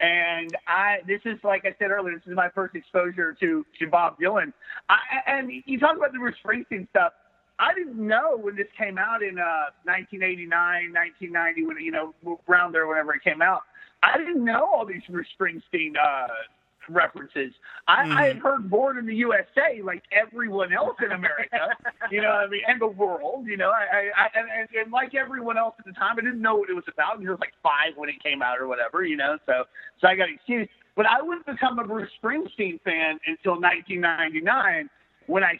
And 0.00 0.56
I, 0.66 0.98
this 1.06 1.20
is 1.24 1.38
like 1.44 1.64
I 1.64 1.74
said 1.78 1.90
earlier, 1.90 2.14
this 2.14 2.26
is 2.26 2.34
my 2.34 2.48
first 2.54 2.74
exposure 2.74 3.36
to 3.40 3.64
to 3.78 3.86
Bob 3.88 4.18
Dylan. 4.18 4.52
I, 4.88 4.98
and 5.26 5.50
you 5.66 5.78
talk 5.78 5.96
about 5.96 6.12
the 6.12 6.18
Bruce 6.18 6.36
Springsteen 6.44 6.88
stuff. 6.90 7.12
I 7.58 7.72
didn't 7.74 7.96
know 7.96 8.36
when 8.36 8.56
this 8.56 8.66
came 8.76 8.98
out 8.98 9.22
in 9.22 9.38
uh, 9.38 9.70
1989, 9.84 10.50
1990, 10.92 11.66
when 11.66 11.78
you 11.78 11.92
know 11.92 12.14
around 12.48 12.72
there, 12.72 12.86
whenever 12.86 13.14
it 13.14 13.22
came 13.22 13.40
out. 13.40 13.62
I 14.02 14.18
didn't 14.18 14.44
know 14.44 14.64
all 14.64 14.84
these 14.84 15.02
Bruce 15.08 15.28
Springsteen 15.38 15.92
uh, 15.96 16.26
references. 16.88 17.52
I, 17.86 18.04
mm. 18.04 18.16
I 18.16 18.26
had 18.26 18.38
heard 18.38 18.70
"Born 18.70 18.98
in 18.98 19.06
the 19.06 19.14
USA" 19.16 19.80
like 19.82 20.02
everyone 20.12 20.72
else 20.72 20.96
in 21.04 21.12
America, 21.12 21.68
you 22.10 22.20
know, 22.20 22.30
I 22.30 22.46
mean, 22.48 22.62
and 22.66 22.80
the 22.80 22.86
world, 22.86 23.46
you 23.46 23.56
know. 23.56 23.70
I, 23.70 24.10
I, 24.16 24.22
I 24.24 24.28
and, 24.34 24.68
and 24.74 24.92
like 24.92 25.14
everyone 25.14 25.58
else 25.58 25.74
at 25.78 25.84
the 25.84 25.92
time, 25.92 26.16
I 26.18 26.22
didn't 26.22 26.42
know 26.42 26.56
what 26.56 26.70
it 26.70 26.74
was 26.74 26.84
about. 26.92 27.14
I 27.14 27.30
was 27.30 27.38
like 27.40 27.54
five 27.62 27.96
when 27.96 28.08
it 28.08 28.22
came 28.22 28.42
out 28.42 28.60
or 28.60 28.66
whatever, 28.66 29.04
you 29.04 29.16
know. 29.16 29.38
So, 29.46 29.64
so 30.00 30.08
I 30.08 30.16
got 30.16 30.28
excused. 30.28 30.70
But 30.96 31.06
I 31.06 31.20
wouldn't 31.20 31.46
become 31.46 31.78
a 31.78 31.84
Bruce 31.84 32.10
Springsteen 32.22 32.80
fan 32.82 33.18
until 33.26 33.60
1999 33.60 34.88
when 35.26 35.42
I 35.42 35.58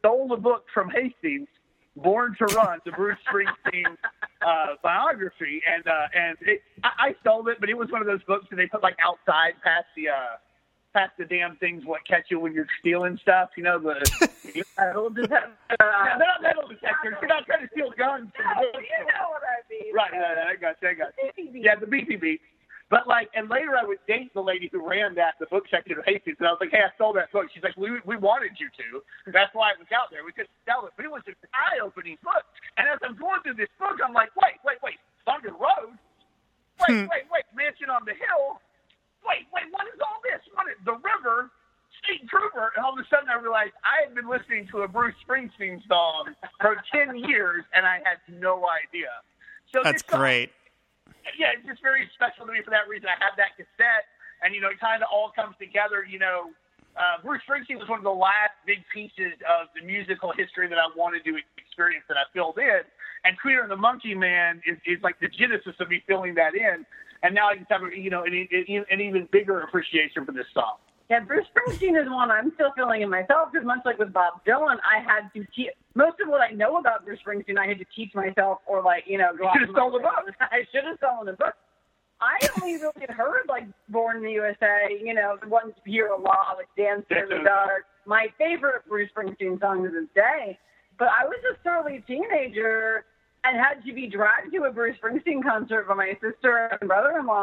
stole 0.00 0.32
a 0.32 0.36
book 0.36 0.64
from 0.72 0.90
Hastings 0.90 1.48
Born 1.96 2.34
to 2.38 2.46
Run, 2.46 2.80
the 2.84 2.90
Bruce 2.90 3.18
Springsteen 3.30 3.96
uh, 4.42 4.74
biography, 4.82 5.62
and 5.64 5.86
uh, 5.86 6.06
and 6.12 6.36
it, 6.40 6.62
I, 6.82 6.90
I 6.98 7.14
stole 7.20 7.46
it, 7.48 7.58
but 7.60 7.70
it 7.70 7.78
was 7.78 7.88
one 7.90 8.00
of 8.00 8.08
those 8.08 8.22
books 8.24 8.46
that 8.50 8.56
they 8.56 8.66
put 8.66 8.82
like 8.82 8.96
outside 9.04 9.52
past 9.62 9.86
the 9.94 10.08
uh, 10.08 10.36
past 10.94 11.12
the 11.18 11.26
damn 11.26 11.56
things 11.56 11.84
what 11.84 12.06
catch 12.06 12.30
you 12.30 12.38
when 12.38 12.54
you're 12.54 12.70
stealing 12.80 13.18
stuff. 13.20 13.50
You 13.56 13.64
know 13.64 13.78
the 13.78 13.98
metal 14.78 15.10
detector. 15.10 15.52
Uh, 15.74 16.16
they're 16.16 16.30
not 16.30 16.40
metal 16.40 16.68
detectors. 16.70 17.18
You're 17.20 17.28
not 17.28 17.44
trying 17.44 17.66
to 17.66 17.70
steal 17.74 17.90
guns. 17.98 18.30
No, 18.38 18.62
you 18.78 19.02
know 19.10 19.26
what 19.34 19.42
I 19.42 19.60
mean. 19.68 19.92
Right. 19.92 20.14
Uh, 20.14 20.48
I 20.48 20.56
got 20.56 20.78
you. 20.80 20.88
I 20.88 20.94
got 20.94 21.12
you. 21.18 21.50
Yeah, 21.52 21.74
the 21.76 21.86
BPB. 21.86 22.38
But 22.94 23.08
like, 23.08 23.26
and 23.34 23.50
later 23.50 23.74
I 23.74 23.82
would 23.82 23.98
date 24.06 24.30
the 24.38 24.44
lady 24.44 24.70
who 24.70 24.78
ran 24.78 25.16
that, 25.16 25.34
the 25.40 25.50
book 25.50 25.64
section 25.66 25.98
of 25.98 26.04
Hastings, 26.06 26.36
and 26.38 26.46
I 26.46 26.54
was 26.54 26.62
like, 26.62 26.70
hey, 26.70 26.84
I 26.84 26.94
stole 26.94 27.10
that 27.18 27.32
book. 27.32 27.50
She's 27.50 27.64
like, 27.64 27.74
we 27.76 27.90
we 28.06 28.14
wanted 28.14 28.54
you 28.62 28.70
to. 28.70 29.02
That's 29.34 29.50
why 29.50 29.74
it 29.74 29.82
was 29.82 29.90
out 29.90 30.14
there. 30.14 30.22
We 30.22 30.30
couldn't 30.30 30.54
sell 30.62 30.86
it, 30.86 30.94
but 30.94 31.02
it 31.02 31.10
was 31.10 31.26
an 31.26 31.34
eye-opening 31.50 32.22
book. 32.22 32.46
And 32.78 32.86
as 32.86 33.02
I'm 33.02 33.18
going 33.18 33.42
through 33.42 33.58
this 33.58 33.72
book, 33.82 33.98
I'm 33.98 34.14
like, 34.14 34.30
wait, 34.38 34.62
wait, 34.62 34.78
wait, 34.84 35.00
Thunder 35.26 35.56
Road. 35.56 35.98
Wait, 36.86 37.06
hmm. 37.06 37.06
wait, 37.10 37.26
wait, 37.32 37.46
Mansion 37.56 37.88
on 37.88 38.04
the 38.04 38.14
Hill. 38.14 38.60
Wait, 39.24 39.48
wait, 39.52 39.68
what 39.72 39.86
is 39.88 39.98
all 40.00 40.20
this? 40.22 40.40
What 40.54 40.68
is 40.68 40.78
the 40.84 40.96
river? 41.00 41.50
State 42.04 42.28
Trooper, 42.28 42.72
and 42.76 42.84
all 42.84 42.92
of 42.92 42.98
a 42.98 43.06
sudden 43.08 43.30
I 43.32 43.40
realized 43.40 43.72
I 43.80 44.04
had 44.04 44.14
been 44.14 44.28
listening 44.28 44.68
to 44.72 44.82
a 44.82 44.88
Bruce 44.88 45.14
Springsteen 45.24 45.80
song 45.88 46.34
for 46.60 46.76
ten 46.92 47.16
years, 47.28 47.64
and 47.72 47.86
I 47.86 48.02
had 48.04 48.20
no 48.28 48.66
idea. 48.68 49.08
So 49.72 49.80
that's 49.82 50.04
song, 50.04 50.20
great 50.20 50.50
yeah, 51.38 51.56
it's 51.56 51.64
just 51.64 51.80
very 51.80 52.08
special 52.14 52.44
to 52.46 52.52
me 52.52 52.60
for 52.60 52.70
that 52.70 52.88
reason. 52.88 53.08
I 53.08 53.16
have 53.24 53.36
that 53.40 53.56
cassette, 53.56 54.08
and 54.44 54.54
you 54.54 54.60
know, 54.60 54.68
it 54.68 54.80
kind 54.80 55.00
of 55.02 55.08
all 55.08 55.32
comes 55.32 55.56
together. 55.56 56.04
You 56.04 56.20
know, 56.20 56.52
uh, 56.96 57.24
Bruce 57.24 57.42
Springsteen 57.48 57.80
was 57.80 57.88
one 57.88 57.98
of 57.98 58.06
the 58.06 58.14
last 58.14 58.56
big 58.68 58.84
pieces 58.92 59.40
of 59.48 59.72
the 59.72 59.82
musical 59.84 60.32
history 60.36 60.68
that 60.68 60.78
I 60.78 60.88
wanted 60.92 61.24
to 61.24 61.40
experience 61.56 62.04
that 62.08 62.20
I 62.20 62.28
filled 62.32 62.58
in. 62.58 62.84
And 63.24 63.36
Tweeter 63.40 63.64
and 63.64 63.72
the 63.72 63.80
Monkey 63.80 64.14
Man 64.14 64.60
is, 64.68 64.76
is 64.84 65.00
like 65.00 65.18
the 65.18 65.32
genesis 65.32 65.74
of 65.80 65.88
me 65.88 66.04
filling 66.06 66.36
that 66.36 66.54
in. 66.54 66.84
And 67.24 67.34
now 67.34 67.48
I 67.48 67.56
just 67.56 67.70
have 67.70 67.80
a, 67.82 67.88
you 67.96 68.10
know 68.10 68.22
an, 68.24 68.46
an 68.90 69.00
even 69.00 69.26
bigger 69.32 69.62
appreciation 69.62 70.26
for 70.26 70.32
this 70.32 70.44
song. 70.52 70.76
Yeah, 71.08 71.20
Bruce 71.20 71.46
Springsteen 71.56 72.00
is 72.00 72.08
one 72.08 72.30
I'm 72.30 72.52
still 72.54 72.70
feeling 72.76 73.00
in 73.00 73.08
myself 73.08 73.48
because 73.50 73.66
much 73.66 73.80
like 73.84 73.98
with 73.98 74.12
Bob 74.12 74.44
Dylan, 74.46 74.76
I 74.84 75.00
had 75.00 75.32
to 75.32 75.44
teach 75.56 75.70
most 75.94 76.20
of 76.20 76.28
what 76.28 76.42
I 76.42 76.50
know 76.52 76.76
about 76.76 77.04
Bruce 77.04 77.20
Springsteen. 77.26 77.58
I 77.58 77.66
had 77.66 77.78
to 77.78 77.86
teach 77.96 78.14
myself, 78.14 78.58
or 78.66 78.82
like 78.82 79.04
you 79.06 79.16
know, 79.16 79.32
go. 79.36 79.48
Should 79.54 79.68
have 79.68 79.74
stolen 79.74 79.92
the 79.92 79.98
book. 80.00 80.36
I 80.40 80.68
should 80.70 80.84
have 80.84 80.98
stolen 80.98 81.26
the 81.26 81.32
book. 81.32 81.54
I 82.20 82.36
only 82.60 82.76
really 82.76 83.00
had 83.00 83.10
heard 83.10 83.48
like 83.48 83.64
Born 83.88 84.18
in 84.18 84.22
the 84.22 84.32
USA, 84.32 84.92
you 85.02 85.14
know, 85.14 85.36
the 85.40 85.48
ones 85.48 85.72
you 85.84 85.92
hear 85.92 86.06
a 86.08 86.20
lot, 86.20 86.56
like 86.56 86.68
Dance 86.76 87.06
in 87.10 87.28
the 87.28 87.42
Dark. 87.42 87.84
My 88.06 88.28
favorite 88.36 88.82
Bruce 88.86 89.10
Springsteen 89.16 89.58
song 89.60 89.82
to 89.82 89.88
this 89.88 90.08
day. 90.14 90.58
But 90.98 91.08
I 91.08 91.24
was 91.24 91.40
a 91.52 91.56
surly 91.64 92.04
teenager 92.06 93.04
and 93.44 93.56
had 93.56 93.84
to 93.86 93.92
be 93.92 94.06
dragged 94.06 94.52
to 94.52 94.64
a 94.64 94.72
Bruce 94.72 94.96
Springsteen 95.02 95.42
concert 95.42 95.86
by 95.86 95.94
my 95.94 96.12
sister 96.20 96.76
and 96.80 96.88
brother-in-law 96.88 97.42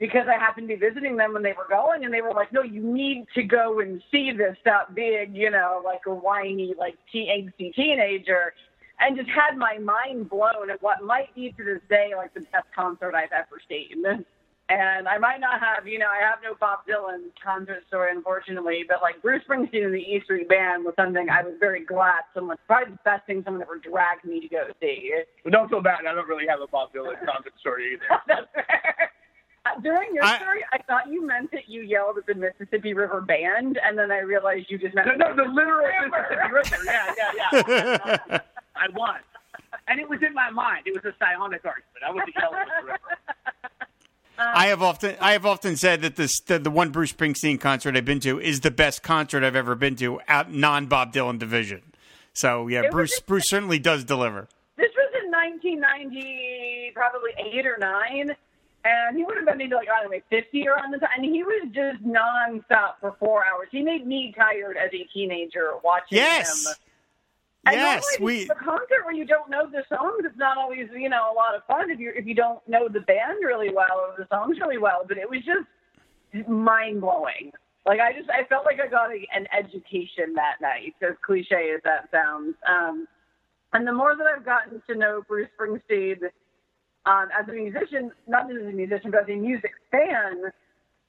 because 0.00 0.26
I 0.28 0.38
happened 0.38 0.68
to 0.68 0.74
be 0.74 0.80
visiting 0.80 1.16
them 1.16 1.34
when 1.34 1.42
they 1.42 1.52
were 1.52 1.68
going, 1.68 2.04
and 2.04 2.12
they 2.12 2.20
were 2.20 2.32
like, 2.32 2.52
"No, 2.52 2.62
you 2.62 2.82
need 2.82 3.26
to 3.34 3.42
go 3.42 3.80
and 3.80 4.02
see 4.10 4.32
this." 4.32 4.56
That 4.64 4.94
big, 4.94 5.36
you 5.36 5.50
know, 5.50 5.80
like 5.84 6.00
a 6.06 6.14
whiny, 6.14 6.74
like 6.76 6.96
angsty 7.14 7.72
teenager, 7.74 8.54
and 9.00 9.16
just 9.16 9.30
had 9.30 9.56
my 9.56 9.78
mind 9.78 10.28
blown 10.28 10.70
at 10.70 10.82
what 10.82 11.02
might 11.02 11.34
be 11.34 11.52
to 11.52 11.64
this 11.64 11.80
day 11.88 12.12
like 12.16 12.34
the 12.34 12.40
best 12.40 12.66
concert 12.74 13.14
I've 13.14 13.32
ever 13.32 13.60
seen. 13.68 14.24
And 14.70 15.06
I 15.06 15.18
might 15.18 15.40
not 15.40 15.60
have, 15.60 15.86
you 15.86 15.98
know, 15.98 16.08
I 16.08 16.24
have 16.24 16.38
no 16.42 16.54
Bob 16.58 16.80
Dylan 16.88 17.28
concert 17.42 17.84
story, 17.86 18.10
unfortunately, 18.12 18.84
but 18.88 19.02
like 19.02 19.20
Bruce 19.20 19.42
Springsteen 19.46 19.84
and 19.84 19.92
the 19.92 20.00
E 20.00 20.22
Street 20.24 20.48
Band 20.48 20.84
was 20.84 20.94
something 20.96 21.28
I 21.28 21.42
was 21.42 21.52
very 21.60 21.84
glad 21.84 22.24
someone, 22.32 22.56
probably 22.66 22.92
the 22.92 22.98
best 23.04 23.26
thing 23.26 23.42
someone 23.44 23.60
ever 23.60 23.76
dragged 23.76 24.24
me 24.24 24.40
to 24.40 24.48
go 24.48 24.64
see. 24.80 25.12
Well, 25.44 25.52
don't 25.52 25.68
feel 25.68 25.82
bad. 25.82 26.06
I 26.08 26.14
don't 26.14 26.26
really 26.26 26.46
have 26.48 26.62
a 26.62 26.66
Bob 26.66 26.94
Dylan 26.94 27.16
concert 27.26 27.52
story 27.60 27.92
either. 27.92 28.20
That's 28.26 28.46
fair. 28.54 29.10
During 29.82 30.14
your 30.14 30.24
I, 30.24 30.38
story, 30.38 30.64
I 30.72 30.78
thought 30.82 31.08
you 31.08 31.26
meant 31.26 31.50
that 31.52 31.68
you 31.68 31.82
yelled 31.82 32.16
at 32.16 32.26
the 32.26 32.34
Mississippi 32.34 32.94
River 32.94 33.20
Band, 33.20 33.78
and 33.84 33.98
then 33.98 34.10
I 34.10 34.18
realized 34.18 34.66
you 34.70 34.78
just 34.78 34.94
meant 34.94 35.08
no, 35.08 35.14
no 35.14 35.36
the 35.36 35.50
literal 35.50 35.88
Mississippi 36.08 36.52
River. 36.52 36.84
Yeah, 36.84 37.14
yeah, 37.16 37.62
yeah. 38.28 38.38
I 38.76 38.88
won, 38.94 39.20
and 39.88 40.00
it 40.00 40.08
was 40.08 40.20
in 40.26 40.32
my 40.32 40.50
mind. 40.50 40.86
It 40.86 40.94
was 40.94 41.04
a 41.04 41.14
psionic 41.18 41.64
argument. 41.64 42.02
I 42.06 42.10
wasn't 42.12 42.34
yelling 42.38 42.60
at 42.60 42.68
the 42.80 42.86
river. 42.86 43.53
Uh, 44.38 44.52
I 44.54 44.66
have 44.66 44.82
often 44.82 45.16
I 45.20 45.32
have 45.32 45.46
often 45.46 45.76
said 45.76 46.02
that 46.02 46.16
this 46.16 46.40
the, 46.40 46.58
the, 46.58 46.70
one 46.70 46.90
Bruce 46.90 47.12
Springsteen 47.12 47.60
concert 47.60 47.96
I've 47.96 48.04
been 48.04 48.20
to 48.20 48.40
is 48.40 48.60
the 48.60 48.70
best 48.70 49.02
concert 49.02 49.44
I've 49.44 49.54
ever 49.54 49.74
been 49.74 49.94
to 49.96 50.20
out 50.26 50.52
non 50.52 50.86
Bob 50.86 51.12
Dylan 51.12 51.38
division. 51.38 51.82
So 52.32 52.66
yeah, 52.66 52.90
Bruce 52.90 53.20
Bruce 53.20 53.48
certainly 53.48 53.78
does 53.78 54.02
deliver. 54.04 54.48
This 54.76 54.90
was 54.96 55.12
in 55.22 55.30
1990, 55.30 56.90
probably 56.94 57.30
eight 57.38 57.64
or 57.64 57.78
nine, 57.78 58.34
and 58.84 59.16
he 59.16 59.24
would 59.24 59.36
have 59.36 59.46
been 59.46 59.58
maybe 59.58 59.74
like, 59.74 59.88
I 59.88 60.02
don't 60.02 60.10
know, 60.10 60.18
50 60.30 60.68
around 60.68 60.90
the 60.92 60.98
time. 60.98 61.10
And 61.16 61.24
he 61.24 61.42
was 61.42 61.68
just 61.72 62.04
nonstop 62.04 62.94
for 63.00 63.16
four 63.18 63.44
hours. 63.46 63.68
He 63.70 63.82
made 63.82 64.06
me 64.06 64.34
tired 64.36 64.76
as 64.76 64.90
a 64.92 65.04
teenager 65.12 65.72
watching 65.82 66.18
yes. 66.18 66.66
him. 66.66 66.74
Yes, 67.72 68.04
we. 68.20 68.44
The 68.44 68.54
concert 68.54 69.04
where 69.04 69.14
you 69.14 69.24
don't 69.24 69.50
know 69.50 69.68
the 69.70 69.84
songs, 69.88 70.22
it's 70.24 70.36
not 70.36 70.56
always 70.58 70.88
you 70.94 71.08
know 71.08 71.32
a 71.32 71.34
lot 71.34 71.54
of 71.54 71.64
fun 71.66 71.90
if 71.90 71.98
you 71.98 72.12
if 72.14 72.26
you 72.26 72.34
don't 72.34 72.66
know 72.68 72.88
the 72.88 73.00
band 73.00 73.38
really 73.44 73.72
well 73.72 73.96
or 73.96 74.14
the 74.18 74.26
songs 74.30 74.58
really 74.60 74.78
well. 74.78 75.04
But 75.06 75.18
it 75.18 75.28
was 75.28 75.40
just 75.44 76.48
mind 76.48 77.00
blowing. 77.00 77.52
Like 77.86 78.00
I 78.00 78.12
just 78.12 78.28
I 78.30 78.44
felt 78.48 78.64
like 78.64 78.80
I 78.80 78.88
got 78.88 79.10
a, 79.10 79.26
an 79.34 79.46
education 79.56 80.34
that 80.34 80.56
night, 80.60 80.94
as 81.02 81.16
cliche 81.24 81.72
as 81.74 81.80
that 81.84 82.08
sounds. 82.10 82.54
Um, 82.68 83.06
and 83.72 83.86
the 83.86 83.92
more 83.92 84.14
that 84.16 84.26
I've 84.26 84.44
gotten 84.44 84.80
to 84.88 84.94
know 84.94 85.22
Bruce 85.26 85.48
Springsteen 85.58 86.18
um, 87.06 87.28
as 87.38 87.48
a 87.48 87.52
musician, 87.52 88.12
not 88.26 88.48
just 88.48 88.62
as 88.62 88.68
a 88.68 88.76
musician, 88.76 89.10
but 89.10 89.24
as 89.24 89.28
a 89.28 89.36
music 89.36 89.72
fan, 89.90 90.52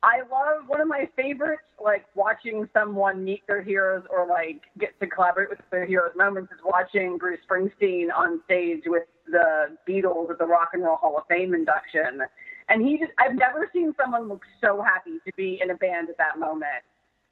I 0.06 0.20
love 0.20 0.68
one 0.68 0.82
of 0.82 0.88
my 0.88 1.10
favorites, 1.16 1.64
like 1.84 2.06
watching 2.14 2.70
someone 2.74 3.24
meet 3.24 3.42
their 3.48 3.64
heroes 3.64 4.04
or 4.12 4.28
like 4.28 4.62
get 4.78 4.98
to 5.00 5.08
collaborate 5.08 5.50
with 5.50 5.58
their 5.72 5.88
heroes 5.88 6.12
moments 6.16 6.52
is 6.52 6.60
watching 6.64 7.18
Bruce 7.18 7.40
Springsteen 7.50 8.14
on 8.16 8.40
stage 8.46 8.84
with 8.86 9.06
the 9.26 9.76
Beatles 9.90 10.30
at 10.30 10.38
the 10.38 10.46
Rock 10.46 10.70
and 10.74 10.84
Roll 10.84 10.98
Hall 10.98 11.18
of 11.18 11.24
Fame 11.28 11.56
induction. 11.56 12.22
And 12.70 12.86
he 12.86 13.00
just, 13.00 13.14
I've 13.18 13.34
never 13.34 13.68
seen 13.74 13.96
someone 14.00 14.28
look 14.30 14.44
so 14.62 14.80
happy 14.80 15.18
to 15.26 15.34
be 15.36 15.60
in 15.60 15.72
a 15.72 15.76
band 15.76 16.10
at 16.10 16.18
that 16.20 16.38
moment. 16.38 16.86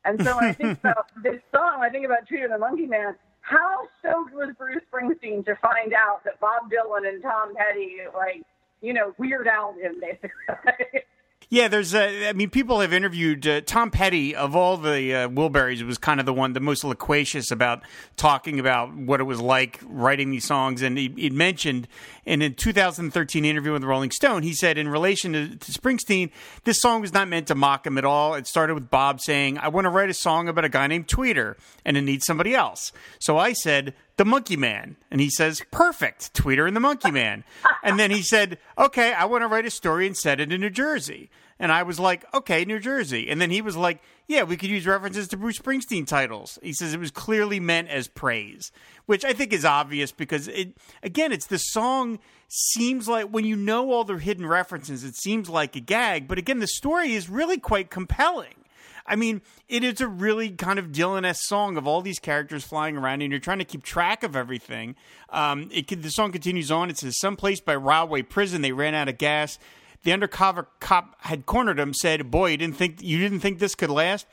And 0.04 0.24
so 0.24 0.36
when 0.36 0.46
I 0.46 0.54
think 0.54 0.80
about 0.84 1.12
this 1.22 1.42
song, 1.54 1.82
I 1.84 1.90
think 1.90 2.06
about 2.06 2.28
Tweeter 2.28 2.50
the 2.50 2.58
Monkey 2.58 2.88
Man. 2.88 3.14
How 3.42 3.82
stoked 4.00 4.34
was 4.34 4.50
Bruce 4.58 4.82
Springsteen 4.92 5.46
to 5.46 5.56
find 5.58 5.94
out 5.94 6.24
that 6.24 6.40
Bob 6.40 6.72
Dylan 6.72 7.08
and 7.08 7.22
Tom 7.22 7.54
Petty, 7.56 7.98
like, 8.16 8.42
you 8.82 8.94
know, 8.94 9.14
Weird 9.20 9.48
Al 9.48 9.74
him 9.74 10.00
basically. 10.02 11.02
Yeah, 11.50 11.68
there's. 11.68 11.94
I 11.94 12.34
mean, 12.34 12.50
people 12.50 12.80
have 12.80 12.94
interviewed 12.94 13.46
uh, 13.48 13.62
Tom 13.62 13.92
Petty 13.92 14.36
of 14.36 14.56
all 14.56 14.78
the 14.78 15.14
uh, 15.14 15.28
Wilburys 15.30 15.82
was 15.84 15.98
kind 15.98 16.20
of 16.20 16.26
the 16.26 16.34
one, 16.34 16.54
the 16.54 16.60
most 16.60 16.84
loquacious 16.84 17.52
about 17.52 17.84
talking 18.16 18.60
about 18.60 18.96
what 18.96 19.20
it 19.20 19.24
was 19.24 19.40
like 19.40 19.80
writing 19.84 20.32
these 20.32 20.46
songs, 20.46 20.82
and 20.82 20.98
he, 20.98 21.14
he 21.16 21.30
mentioned 21.30 21.88
in 22.26 22.42
a 22.42 22.50
2013 22.50 23.46
interview 23.46 23.74
with 23.74 23.84
Rolling 23.84 24.12
Stone, 24.12 24.44
he 24.44 24.54
said 24.54 24.78
in 24.78 24.88
relation 24.88 25.34
to, 25.34 25.56
to 25.56 25.72
Springsteen, 25.72 26.32
this 26.64 26.80
song 26.80 27.02
was 27.02 27.14
not 27.14 27.28
meant 27.28 27.48
to 27.48 27.56
mock 27.56 27.86
him 27.86 27.98
at 27.98 28.06
all. 28.06 28.36
It 28.36 28.48
started 28.48 28.76
with 28.76 28.90
Bob 28.90 29.20
saying, 29.22 29.58
"I 29.58 29.68
want 29.68 29.86
to 29.86 29.90
write 29.90 30.10
a 30.10 30.14
song 30.14 30.48
about 30.48 30.66
a 30.66 30.70
guy 30.70 30.88
named 30.88 31.08
Tweeter, 31.08 31.56
and 31.86 31.98
it 31.98 32.02
needs 32.02 32.26
somebody 32.26 32.56
else." 32.56 32.92
So 33.20 33.38
I 33.38 33.54
said, 33.54 33.94
the 34.18 34.26
Monkey 34.26 34.58
Man. 34.58 34.98
And 35.10 35.20
he 35.20 35.30
says, 35.30 35.62
perfect, 35.72 36.34
Tweeter 36.34 36.68
and 36.68 36.76
the 36.76 36.82
Monkey 36.82 37.12
Man. 37.12 37.44
and 37.84 38.00
then 38.00 38.12
he 38.12 38.22
said, 38.22 38.58
okay, 38.78 39.14
I 39.14 39.26
want 39.26 39.44
to 39.44 39.48
write 39.48 39.66
a 39.66 39.72
story 39.72 40.06
and 40.06 40.16
set 40.16 40.40
it 40.40 40.52
in 40.52 40.62
New 40.62 40.70
Jersey. 40.70 41.30
And 41.60 41.72
I 41.72 41.84
was 41.84 42.00
like, 42.00 42.26
okay, 42.34 42.66
New 42.66 42.80
Jersey. 42.80 43.30
And 43.30 43.40
then 43.40 43.50
he 43.50 43.62
was 43.62 43.78
like, 43.78 44.02
yeah, 44.28 44.44
we 44.44 44.58
could 44.58 44.70
use 44.70 44.88
references 44.88 45.28
to 45.30 45.38
Bruce 45.38 45.60
Springsteen 45.60 46.08
titles. 46.08 46.58
He 46.62 46.74
says 46.74 46.94
it 46.94 47.00
was 47.00 47.12
clearly 47.12 47.60
meant 47.60 47.90
as 47.90 48.08
praise, 48.08 48.72
which 49.06 49.24
I 49.24 49.34
think 49.34 49.54
is 49.54 49.66
obvious 49.66 50.12
because 50.12 50.48
it, 50.48 50.78
again, 51.04 51.32
it's 51.32 51.48
the 51.48 51.58
song 51.58 52.20
seems 52.48 53.08
like 53.08 53.28
when 53.28 53.46
you 53.46 53.56
know 53.56 53.92
all 53.92 54.04
the 54.04 54.18
hidden 54.18 54.46
references, 54.46 55.04
it 55.04 55.16
seems 55.16 55.50
like 55.50 55.76
a 55.76 55.80
gag. 55.80 56.28
But 56.28 56.38
again, 56.38 56.60
the 56.60 56.68
story 56.68 57.14
is 57.14 57.30
really 57.30 57.58
quite 57.58 57.90
compelling. 57.90 58.63
I 59.06 59.16
mean, 59.16 59.42
it 59.68 59.84
is 59.84 60.00
a 60.02 60.08
really 60.08 60.50
kind 60.52 60.80
of 60.80 60.88
Dylan 60.88 61.26
esque 61.26 61.44
song 61.44 61.78
of 61.78 61.88
all 61.88 62.02
these 62.02 62.20
characters 62.20 62.64
flying 62.64 62.96
around, 62.96 63.22
and 63.22 63.32
you're 63.32 63.40
trying 63.40 63.60
to 63.60 63.66
keep 63.66 63.84
track 63.84 64.24
of 64.24 64.36
everything. 64.36 64.96
Um, 65.30 65.70
it 65.74 65.88
the 66.02 66.10
song 66.10 66.32
continues 66.32 66.72
on. 66.72 66.90
It 66.90 66.98
says, 66.98 67.20
"Someplace 67.20 67.60
by 67.60 67.76
Rahway 67.76 68.22
Prison, 68.22 68.62
they 68.62 68.72
ran 68.72 68.96
out 68.96 69.10
of 69.10 69.18
gas. 69.18 69.60
The 70.04 70.14
undercover 70.14 70.68
cop 70.80 71.16
had 71.22 71.46
cornered 71.46 71.80
him. 71.80 71.94
Said, 71.94 72.32
"Boy, 72.32 72.52
you 72.52 72.58
didn't 72.58 72.78
think 72.78 73.02
you 73.02 73.18
didn't 73.20 73.42
think 73.42 73.60
this 73.60 73.76
could 73.76 73.90
last." 73.90 74.26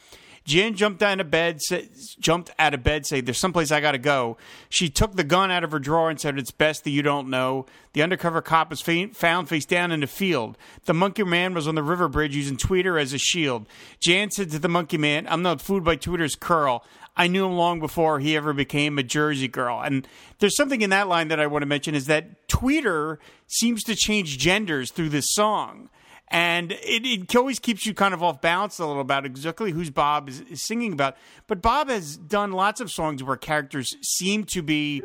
Jan 0.45 0.75
jumped 0.75 1.03
out 1.03 1.21
of 1.21 1.31
bed, 1.31 1.61
said, 1.61 1.91
jumped 2.19 2.51
out 2.59 2.75
of 2.75 2.83
bed, 2.83 3.05
"There's 3.05 3.39
someplace 3.39 3.71
I 3.71 3.81
got 3.81 3.93
to 3.93 3.99
go." 3.99 4.37
She 4.69 4.89
took 4.89 5.15
the 5.15 5.25
gun 5.25 5.51
out 5.51 5.65
of 5.65 5.73
her 5.73 5.79
drawer 5.79 6.11
and 6.11 6.21
said, 6.21 6.39
"It's 6.39 6.51
best 6.51 6.85
that 6.85 6.91
you 6.91 7.03
don't 7.03 7.29
know." 7.29 7.67
The 7.93 8.03
undercover 8.03 8.41
cop 8.41 8.71
was 8.71 8.81
found 8.81 9.49
face 9.49 9.67
down 9.67 9.93
in 9.93 10.01
the 10.01 10.07
field. 10.07 10.57
The 10.87 10.95
monkey 10.95 11.25
man 11.25 11.55
was 11.55 11.69
on 11.69 11.75
the 11.75 11.83
river 11.83 12.09
bridge 12.09 12.35
using 12.35 12.57
Tweeter 12.57 13.01
as 13.01 13.13
a 13.13 13.19
shield. 13.19 13.67
Jan 14.01 14.31
said 14.31 14.51
to 14.51 14.59
the 14.59 14.69
monkey 14.69 14.99
man, 14.99 15.27
"I'm 15.29 15.43
not 15.43 15.61
fooled 15.61 15.85
by 15.85 15.97
Tweeter's 15.97 16.37
curl." 16.37 16.85
I 17.17 17.27
knew 17.27 17.45
him 17.45 17.53
long 17.53 17.81
before 17.81 18.21
he 18.21 18.37
ever 18.37 18.53
became 18.53 18.99
a 18.99 19.03
Jersey 19.03 19.49
girl. 19.49 19.83
And 19.83 20.07
there's 20.39 20.57
something 20.57 20.81
in 20.81 20.91
that 20.91 21.09
line 21.09 21.29
that 21.29 21.41
I 21.41 21.49
want 21.49 21.63
to 21.63 21.67
mention 21.67 21.95
is 21.95 22.07
that 22.07 22.49
Tweeter 22.49 23.19
seems 23.47 23.83
to 23.85 23.95
change 23.95 24.39
genders 24.39 24.91
through 24.91 25.11
this 25.11 25.35
song 25.35 25.91
and 26.31 26.73
it, 26.73 27.05
it 27.05 27.37
always 27.37 27.59
keeps 27.59 27.85
you 27.85 27.93
kind 27.93 28.15
of 28.15 28.23
off 28.23 28.41
balance 28.41 28.79
a 28.79 28.87
little 28.87 29.03
about 29.03 29.27
exactly 29.27 29.73
who's 29.73 29.91
Bob 29.91 30.29
is, 30.29 30.41
is, 30.43 30.63
singing 30.63 30.93
about. 30.93 31.17
But 31.47 31.61
Bob 31.61 31.89
has 31.89 32.17
done 32.17 32.53
lots 32.53 32.81
of 32.81 32.91
songs 32.91 33.23
where 33.23 33.37
characters 33.37 33.97
seem 34.03 34.45
to 34.45 34.63
be 34.63 35.03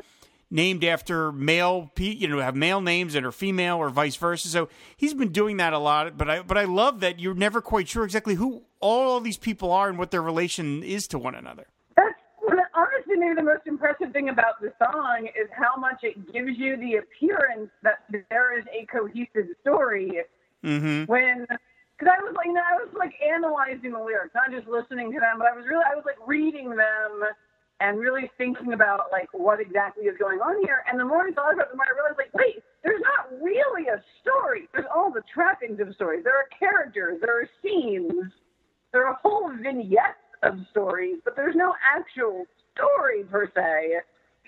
named 0.52 0.84
after 0.84 1.32
male, 1.32 1.92
you 1.98 2.28
know, 2.28 2.40
have 2.40 2.56
male 2.56 2.80
names 2.80 3.16
and 3.16 3.26
are 3.26 3.32
female 3.32 3.78
or 3.78 3.90
vice 3.90 4.16
versa. 4.16 4.48
So 4.50 4.70
he's 4.96 5.16
been 5.16 5.32
doing 5.32 5.58
that 5.58 5.74
a 5.74 5.80
lot. 5.80 6.16
But 6.16 6.30
I, 6.30 6.42
but 6.44 6.58
I 6.58 6.66
love 6.66 7.00
that 7.00 7.20
you're 7.20 7.34
never 7.34 7.60
quite 7.60 7.88
sure 7.88 8.04
exactly 8.04 8.36
who 8.36 8.64
all 8.80 9.20
these 9.20 9.38
people 9.38 9.72
are 9.72 9.90
and 9.90 9.98
what 9.98 10.12
their 10.12 10.22
relation 10.22 10.84
is 10.84 11.08
to 11.08 11.18
one 11.18 11.34
another. 11.34 11.66
That's 11.98 12.14
honestly 12.76 13.16
maybe 13.18 13.36
the 13.36 13.44
most 13.44 13.66
impressive 13.66 14.12
thing 14.12 14.30
about 14.30 14.62
the 14.62 14.72
song 14.78 15.28
is 15.28 15.50
how 15.58 15.80
much 15.80 16.04
it 16.04 16.32
gives 16.32 16.58
you 16.58 16.78
the 16.78 16.98
appearance 16.98 17.72
that 17.82 18.04
there 18.30 18.58
is 18.58 18.66
a 18.72 18.86
cohesive 18.86 19.48
story 19.62 20.22
Mm-hmm. 20.64 21.12
When, 21.12 21.46
because 21.50 22.12
I 22.12 22.24
was 22.24 22.34
like, 22.36 22.48
you 22.48 22.54
know, 22.54 22.64
I 22.64 22.78
was 22.78 22.94
like 22.98 23.14
analyzing 23.22 23.92
the 23.92 24.00
lyrics, 24.00 24.36
not 24.36 24.52
just 24.52 24.68
listening 24.68 25.12
to 25.14 25.20
them, 25.20 25.38
but 25.38 25.48
I 25.48 25.56
was 25.56 25.66
really, 25.68 25.84
I 25.84 25.96
was 25.96 26.06
like 26.06 26.20
reading 26.28 26.70
them 26.70 27.24
and 27.80 28.00
really 28.00 28.32
thinking 28.38 28.74
about 28.74 29.12
like 29.12 29.28
what 29.34 29.60
exactly 29.60 30.06
is 30.06 30.18
going 30.18 30.40
on 30.40 30.64
here. 30.64 30.84
And 30.90 31.00
the 31.00 31.06
more 31.06 31.28
I 31.28 31.32
thought 31.32 31.54
about 31.54 31.68
it, 31.68 31.72
the 31.72 31.78
more 31.78 31.86
I 31.88 31.96
realized, 31.96 32.18
like, 32.18 32.34
wait, 32.34 32.64
there's 32.84 33.02
not 33.04 33.32
really 33.44 33.88
a 33.88 34.02
story. 34.22 34.70
There's 34.74 34.88
all 34.94 35.12
the 35.12 35.24
trappings 35.34 35.80
of 35.80 35.94
stories. 35.96 36.24
There 36.24 36.38
are 36.38 36.48
characters. 36.58 37.20
There 37.22 37.42
are 37.42 37.50
scenes. 37.62 38.32
There 38.92 39.06
are 39.06 39.20
whole 39.22 39.52
vignettes 39.52 40.24
of 40.44 40.56
stories, 40.72 41.18
but 41.26 41.36
there's 41.36 41.56
no 41.56 41.74
actual 41.84 42.46
story 42.74 43.24
per 43.24 43.52
se. 43.56 44.00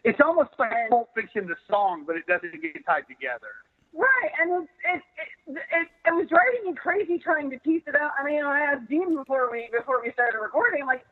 It's 0.04 0.20
almost 0.24 0.52
like 0.58 0.72
Pulp 0.90 1.10
Fiction, 1.16 1.48
the 1.48 1.56
song, 1.70 2.06
but 2.08 2.16
it 2.16 2.28
doesn't 2.28 2.62
get 2.62 2.86
tied 2.86 3.08
together. 3.10 3.67
Right, 3.98 4.32
and 4.40 4.64
it 4.64 4.70
it, 4.94 5.02
it 5.48 5.58
it 5.58 5.88
it 6.06 6.14
was 6.14 6.28
driving 6.30 6.70
me 6.70 6.76
crazy 6.76 7.18
trying 7.18 7.50
to 7.50 7.58
piece 7.60 7.82
it 7.88 7.96
out. 7.96 8.12
I 8.20 8.24
mean, 8.24 8.44
I 8.44 8.60
asked 8.60 8.88
Dean 8.88 9.16
before 9.16 9.50
we 9.52 9.70
before 9.76 10.04
we 10.04 10.12
started 10.12 10.38
recording, 10.38 10.86
like, 10.86 11.04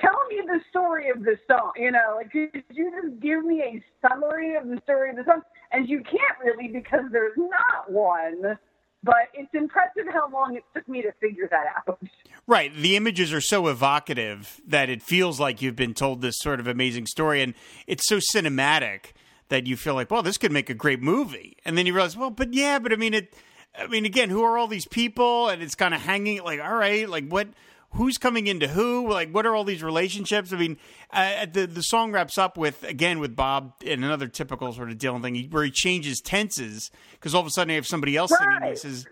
tell 0.00 0.16
me 0.30 0.40
the 0.46 0.60
story 0.70 1.10
of 1.10 1.22
this 1.22 1.38
song. 1.46 1.72
You 1.76 1.90
know, 1.92 2.16
like, 2.16 2.32
could 2.32 2.64
you 2.70 2.90
just 3.02 3.20
give 3.20 3.44
me 3.44 3.60
a 3.60 3.84
summary 4.08 4.54
of 4.54 4.66
the 4.68 4.80
story 4.84 5.10
of 5.10 5.16
the 5.16 5.24
song? 5.24 5.42
And 5.70 5.86
you 5.86 6.02
can't 6.02 6.38
really 6.42 6.68
because 6.68 7.04
there's 7.12 7.36
not 7.36 7.92
one. 7.92 8.58
But 9.02 9.28
it's 9.32 9.52
impressive 9.54 10.04
how 10.12 10.30
long 10.30 10.56
it 10.56 10.64
took 10.74 10.86
me 10.86 11.00
to 11.02 11.12
figure 11.20 11.48
that 11.50 11.64
out. 11.88 11.98
Right. 12.46 12.74
The 12.74 12.96
images 12.96 13.32
are 13.32 13.40
so 13.40 13.68
evocative 13.68 14.60
that 14.66 14.90
it 14.90 15.02
feels 15.02 15.40
like 15.40 15.62
you've 15.62 15.76
been 15.76 15.94
told 15.94 16.20
this 16.20 16.36
sort 16.38 16.60
of 16.60 16.66
amazing 16.66 17.06
story, 17.06 17.40
and 17.40 17.54
it's 17.86 18.06
so 18.06 18.18
cinematic 18.18 19.12
that 19.50 19.66
you 19.66 19.76
feel 19.76 19.94
like, 19.94 20.10
well, 20.10 20.22
this 20.22 20.38
could 20.38 20.52
make 20.52 20.70
a 20.70 20.74
great 20.74 21.02
movie, 21.02 21.56
and 21.64 21.76
then 21.76 21.86
you 21.86 21.92
realize, 21.92 22.16
well, 22.16 22.30
but 22.30 22.54
yeah, 22.54 22.78
but 22.78 22.92
I 22.92 22.96
mean, 22.96 23.14
it. 23.14 23.34
I 23.78 23.86
mean, 23.86 24.04
again, 24.04 24.30
who 24.30 24.42
are 24.42 24.58
all 24.58 24.66
these 24.66 24.86
people? 24.86 25.48
And 25.48 25.62
it's 25.62 25.76
kind 25.76 25.94
of 25.94 26.00
hanging 26.00 26.42
like, 26.42 26.60
all 26.60 26.74
right, 26.74 27.08
like 27.08 27.28
what? 27.28 27.48
Who's 27.94 28.18
coming 28.18 28.46
into 28.46 28.68
who? 28.68 29.08
Like, 29.08 29.30
what 29.32 29.46
are 29.46 29.54
all 29.54 29.64
these 29.64 29.82
relationships? 29.82 30.52
I 30.52 30.56
mean, 30.56 30.76
uh, 31.12 31.46
the 31.52 31.66
the 31.66 31.82
song 31.82 32.12
wraps 32.12 32.38
up 32.38 32.56
with 32.56 32.82
again 32.84 33.18
with 33.18 33.36
Bob 33.36 33.74
and 33.84 34.04
another 34.04 34.28
typical 34.28 34.72
sort 34.72 34.90
of 34.90 34.98
Dylan 34.98 35.22
thing 35.22 35.48
where 35.50 35.64
he 35.64 35.70
changes 35.70 36.20
tenses 36.20 36.90
because 37.12 37.34
all 37.34 37.40
of 37.40 37.46
a 37.46 37.50
sudden 37.50 37.70
you 37.70 37.76
have 37.76 37.86
somebody 37.86 38.16
else 38.16 38.32
right. 38.32 38.58
singing. 38.60 38.70
He 38.70 38.76
says, 38.76 39.06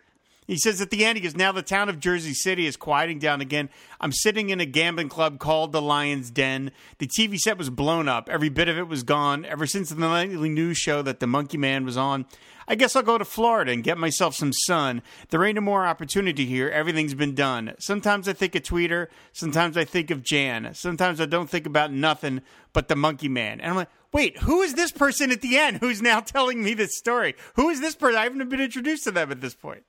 he 0.49 0.57
says 0.57 0.81
at 0.81 0.89
the 0.89 1.05
end, 1.05 1.19
he 1.19 1.23
goes, 1.23 1.37
Now 1.37 1.53
the 1.53 1.63
town 1.63 1.91
of 1.91 2.01
Jersey 2.01 2.33
City 2.33 2.67
is 2.67 2.77
quieting 2.77 3.19
down 3.19 3.43
again. 3.43 3.69
I'm 4.01 4.13
sitting 4.13 4.49
in 4.49 4.61
a 4.61 4.67
gambling 4.67 5.11
club 5.11 5.39
called 5.39 5.73
the 5.73 5.83
Lion's 5.83 6.31
Den. 6.31 6.73
The 6.97 7.07
TV 7.07 7.37
set 7.37 7.59
was 7.59 7.69
blown 7.69 8.09
up. 8.09 8.31
Every 8.31 8.49
bit 8.49 8.67
of 8.67 8.79
it 8.79 8.89
was 8.89 9.03
gone. 9.03 9.45
Ever 9.45 9.67
since 9.67 9.91
the 9.91 9.97
nightly 9.97 10.49
news 10.49 10.79
show 10.79 11.03
that 11.03 11.21
the 11.21 11.27
Monkey 11.27 11.59
Man 11.59 11.85
was 11.85 11.99
on, 11.99 12.25
I 12.67 12.77
guess 12.77 12.97
I'll 12.97 13.03
go 13.03 13.19
to 13.19 13.27
Florida 13.27 13.73
and 13.73 13.85
get 13.85 13.99
myself 13.99 14.35
some 14.35 14.55
sun. 14.55 15.03
There 15.29 15.45
ain't 15.45 15.57
no 15.57 15.61
more 15.61 15.87
opportunity 15.87 16.47
here. 16.47 16.71
Everything's 16.71 17.15
been 17.15 17.35
done. 17.35 17.75
Sometimes 17.79 18.27
I 18.27 18.33
think 18.33 18.55
of 18.55 18.63
Tweeter. 18.63 19.09
Sometimes 19.35 19.77
I 19.77 19.85
think 19.85 20.11
of 20.11 20.23
Jan. 20.23 20.73
Sometimes 20.73 21.21
I 21.21 21.27
don't 21.27 21.51
think 21.51 21.67
about 21.67 21.93
nothing 21.93 22.41
but 22.73 22.89
the 22.89 22.97
Monkey 22.97 23.29
Man. 23.29 23.61
And 23.61 23.71
I'm 23.71 23.77
like, 23.77 23.91
wait, 24.15 24.39
who 24.39 24.63
is 24.63 24.75
this 24.75 24.93
person 24.93 25.31
at 25.31 25.43
the 25.43 25.59
end 25.59 25.79
who's 25.79 26.01
now 26.01 26.21
telling 26.27 26.63
me 26.63 26.73
this 26.73 26.97
story? 26.97 27.35
Who 27.57 27.69
is 27.69 27.81
this 27.81 27.95
person? 27.95 28.19
I 28.19 28.25
haven't 28.25 28.49
been 28.49 28.61
introduced 28.63 29.05
to 29.05 29.11
them 29.11 29.31
at 29.31 29.43
this 29.43 29.55
point. 29.55 29.85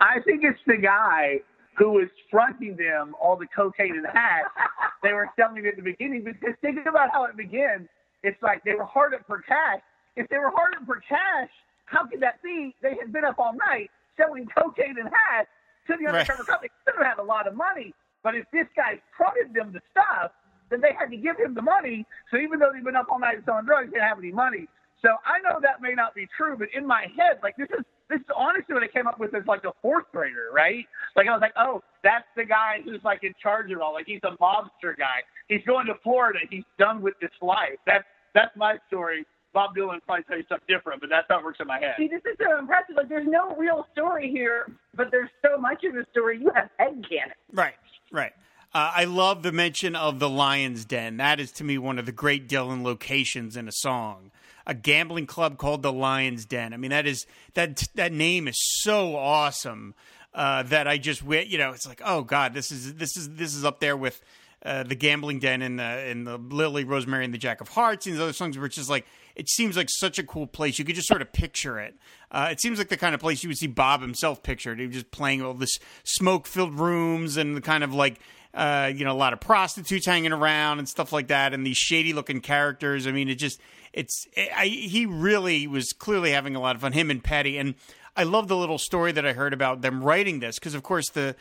I 0.00 0.20
think 0.24 0.42
it's 0.44 0.60
the 0.66 0.76
guy 0.76 1.40
who 1.76 1.92
was 1.92 2.08
fronting 2.30 2.76
them 2.76 3.14
all 3.20 3.36
the 3.36 3.46
cocaine 3.54 3.96
and 3.96 4.06
hash 4.06 4.44
they 5.02 5.12
were 5.12 5.30
selling 5.36 5.64
at 5.66 5.76
the 5.76 5.82
beginning. 5.82 6.24
Because 6.24 6.54
think 6.60 6.78
about 6.86 7.10
how 7.10 7.24
it 7.24 7.36
begins. 7.36 7.88
It's 8.22 8.40
like 8.42 8.64
they 8.64 8.74
were 8.74 8.84
hard 8.84 9.14
up 9.14 9.22
for 9.26 9.40
cash. 9.42 9.80
If 10.16 10.28
they 10.28 10.38
were 10.38 10.50
hard 10.50 10.74
up 10.74 10.86
for 10.86 11.00
cash, 11.08 11.50
how 11.86 12.06
could 12.06 12.20
that 12.20 12.42
be? 12.42 12.74
They 12.82 12.94
had 12.98 13.12
been 13.12 13.24
up 13.24 13.38
all 13.38 13.54
night 13.54 13.90
selling 14.16 14.48
cocaine 14.56 14.96
and 14.98 15.08
hash 15.08 15.46
to 15.86 15.96
the 15.96 16.10
undercover 16.10 16.42
right. 16.42 16.48
company. 16.48 16.70
They 16.84 16.92
could 16.92 16.98
have 16.98 17.16
had 17.16 17.22
a 17.22 17.26
lot 17.26 17.46
of 17.46 17.54
money. 17.54 17.94
But 18.22 18.34
if 18.34 18.44
this 18.52 18.66
guy 18.74 19.00
fronted 19.16 19.54
them 19.54 19.72
the 19.72 19.80
stuff, 19.90 20.32
then 20.70 20.80
they 20.80 20.92
had 20.98 21.10
to 21.10 21.16
give 21.16 21.38
him 21.38 21.54
the 21.54 21.62
money. 21.62 22.04
So 22.30 22.36
even 22.36 22.58
though 22.58 22.70
they've 22.74 22.84
been 22.84 22.96
up 22.96 23.06
all 23.10 23.18
night 23.18 23.38
selling 23.44 23.64
drugs, 23.64 23.88
they 23.88 23.98
didn't 23.98 24.08
have 24.08 24.18
any 24.18 24.32
money. 24.32 24.66
So 25.00 25.14
I 25.24 25.38
know 25.40 25.60
that 25.62 25.80
may 25.80 25.94
not 25.94 26.14
be 26.14 26.26
true, 26.36 26.56
but 26.58 26.68
in 26.74 26.84
my 26.86 27.06
head, 27.16 27.38
like 27.42 27.56
this 27.56 27.68
is 27.70 27.84
this 28.08 28.20
is 28.20 28.26
honestly 28.36 28.74
what 28.74 28.82
I 28.82 28.88
came 28.88 29.06
up 29.06 29.18
with 29.18 29.34
as 29.34 29.46
like 29.46 29.64
a 29.64 29.72
fourth 29.82 30.06
grader, 30.12 30.48
right? 30.52 30.84
Like 31.16 31.28
I 31.28 31.32
was 31.32 31.40
like, 31.40 31.54
oh, 31.56 31.82
that's 32.02 32.26
the 32.36 32.44
guy 32.44 32.80
who's 32.84 33.00
like 33.04 33.22
in 33.22 33.34
charge 33.42 33.70
of 33.70 33.80
all. 33.80 33.92
Like 33.92 34.06
he's 34.06 34.20
a 34.24 34.36
mobster 34.42 34.96
guy. 34.96 35.22
He's 35.48 35.62
going 35.66 35.86
to 35.86 35.94
Florida. 36.02 36.40
He's 36.50 36.64
done 36.78 37.02
with 37.02 37.14
this 37.20 37.30
life. 37.42 37.78
That's 37.86 38.04
that's 38.34 38.54
my 38.56 38.76
story. 38.88 39.24
Bob 39.52 39.74
Dylan 39.74 39.98
probably 40.04 40.24
tell 40.24 40.36
you 40.36 40.44
something 40.48 40.66
different, 40.68 41.00
but 41.00 41.10
that's 41.10 41.26
how 41.28 41.38
it 41.38 41.44
works 41.44 41.58
in 41.60 41.66
my 41.66 41.78
head. 41.78 41.94
See, 41.98 42.06
this 42.06 42.20
is 42.30 42.36
so 42.38 42.58
impressive. 42.58 42.96
Like 42.96 43.08
there's 43.08 43.26
no 43.26 43.56
real 43.56 43.86
story 43.92 44.30
here, 44.30 44.70
but 44.94 45.10
there's 45.10 45.30
so 45.42 45.58
much 45.58 45.84
of 45.84 45.94
the 45.94 46.04
story 46.10 46.38
you 46.38 46.50
have 46.54 46.68
head 46.78 47.04
canon. 47.08 47.34
Right, 47.52 47.74
right. 48.12 48.32
Uh, 48.74 48.92
I 48.94 49.04
love 49.04 49.42
the 49.42 49.52
mention 49.52 49.96
of 49.96 50.18
the 50.18 50.28
Lion's 50.28 50.84
Den. 50.84 51.16
That 51.16 51.40
is 51.40 51.50
to 51.52 51.64
me 51.64 51.78
one 51.78 51.98
of 51.98 52.04
the 52.04 52.12
great 52.12 52.48
Dylan 52.48 52.82
locations 52.82 53.56
in 53.56 53.66
a 53.66 53.72
song 53.72 54.30
a 54.68 54.74
gambling 54.74 55.26
club 55.26 55.56
called 55.56 55.82
the 55.82 55.92
Lion's 55.92 56.44
Den. 56.44 56.72
I 56.72 56.76
mean, 56.76 56.90
that 56.90 57.06
is 57.06 57.26
that 57.54 57.88
that 57.94 58.12
name 58.12 58.46
is 58.46 58.56
so 58.82 59.16
awesome 59.16 59.94
uh, 60.34 60.62
that 60.64 60.86
I 60.86 60.98
just 60.98 61.24
went, 61.24 61.48
you 61.48 61.58
know 61.58 61.72
it's 61.72 61.88
like 61.88 62.02
oh 62.04 62.22
god, 62.22 62.54
this 62.54 62.70
is 62.70 62.94
this 62.94 63.16
is 63.16 63.30
this 63.30 63.54
is 63.54 63.64
up 63.64 63.80
there 63.80 63.96
with. 63.96 64.22
Uh, 64.60 64.82
the 64.82 64.96
gambling 64.96 65.38
den 65.38 65.62
and 65.62 65.78
the 65.78 65.84
and 65.84 66.26
the 66.26 66.36
Lily 66.36 66.82
Rosemary 66.82 67.24
and 67.24 67.32
the 67.32 67.38
Jack 67.38 67.60
of 67.60 67.68
Hearts 67.68 68.06
and 68.06 68.16
these 68.16 68.20
other 68.20 68.32
songs, 68.32 68.58
which 68.58 68.76
is 68.76 68.90
like 68.90 69.06
it 69.38 69.48
seems 69.48 69.76
like 69.76 69.88
such 69.88 70.18
a 70.18 70.22
cool 70.22 70.46
place. 70.46 70.78
You 70.78 70.84
could 70.84 70.96
just 70.96 71.08
sort 71.08 71.22
of 71.22 71.32
picture 71.32 71.78
it. 71.78 71.96
Uh, 72.30 72.48
it 72.50 72.60
seems 72.60 72.78
like 72.78 72.88
the 72.88 72.96
kind 72.96 73.14
of 73.14 73.20
place 73.20 73.42
you 73.42 73.48
would 73.48 73.56
see 73.56 73.68
Bob 73.68 74.02
himself 74.02 74.42
pictured. 74.42 74.78
He 74.80 74.86
was 74.86 74.94
just 74.94 75.10
playing 75.10 75.42
all 75.42 75.54
this 75.54 75.78
smoke 76.04 76.46
filled 76.46 76.78
rooms 76.78 77.36
and 77.36 77.56
the 77.56 77.60
kind 77.60 77.82
of 77.82 77.94
like 77.94 78.20
uh, 78.54 78.90
you 78.94 79.04
know, 79.04 79.12
a 79.12 79.14
lot 79.14 79.32
of 79.32 79.40
prostitutes 79.40 80.06
hanging 80.06 80.32
around 80.32 80.78
and 80.78 80.88
stuff 80.88 81.12
like 81.12 81.28
that, 81.28 81.54
and 81.54 81.64
these 81.64 81.76
shady 81.76 82.12
looking 82.12 82.40
characters. 82.40 83.06
I 83.06 83.12
mean, 83.12 83.28
it 83.28 83.36
just 83.36 83.60
it's 83.92 84.26
I, 84.54 84.66
he 84.66 85.06
really 85.06 85.66
was 85.66 85.92
clearly 85.92 86.32
having 86.32 86.56
a 86.56 86.60
lot 86.60 86.74
of 86.74 86.82
fun. 86.82 86.92
Him 86.92 87.10
and 87.10 87.22
Petty. 87.22 87.58
and 87.58 87.74
I 88.16 88.24
love 88.24 88.48
the 88.48 88.56
little 88.56 88.78
story 88.78 89.12
that 89.12 89.24
I 89.24 89.32
heard 89.32 89.52
about 89.52 89.80
them 89.80 90.02
writing 90.02 90.40
this 90.40 90.58
because, 90.58 90.74
of 90.74 90.82
course, 90.82 91.08
the 91.10 91.36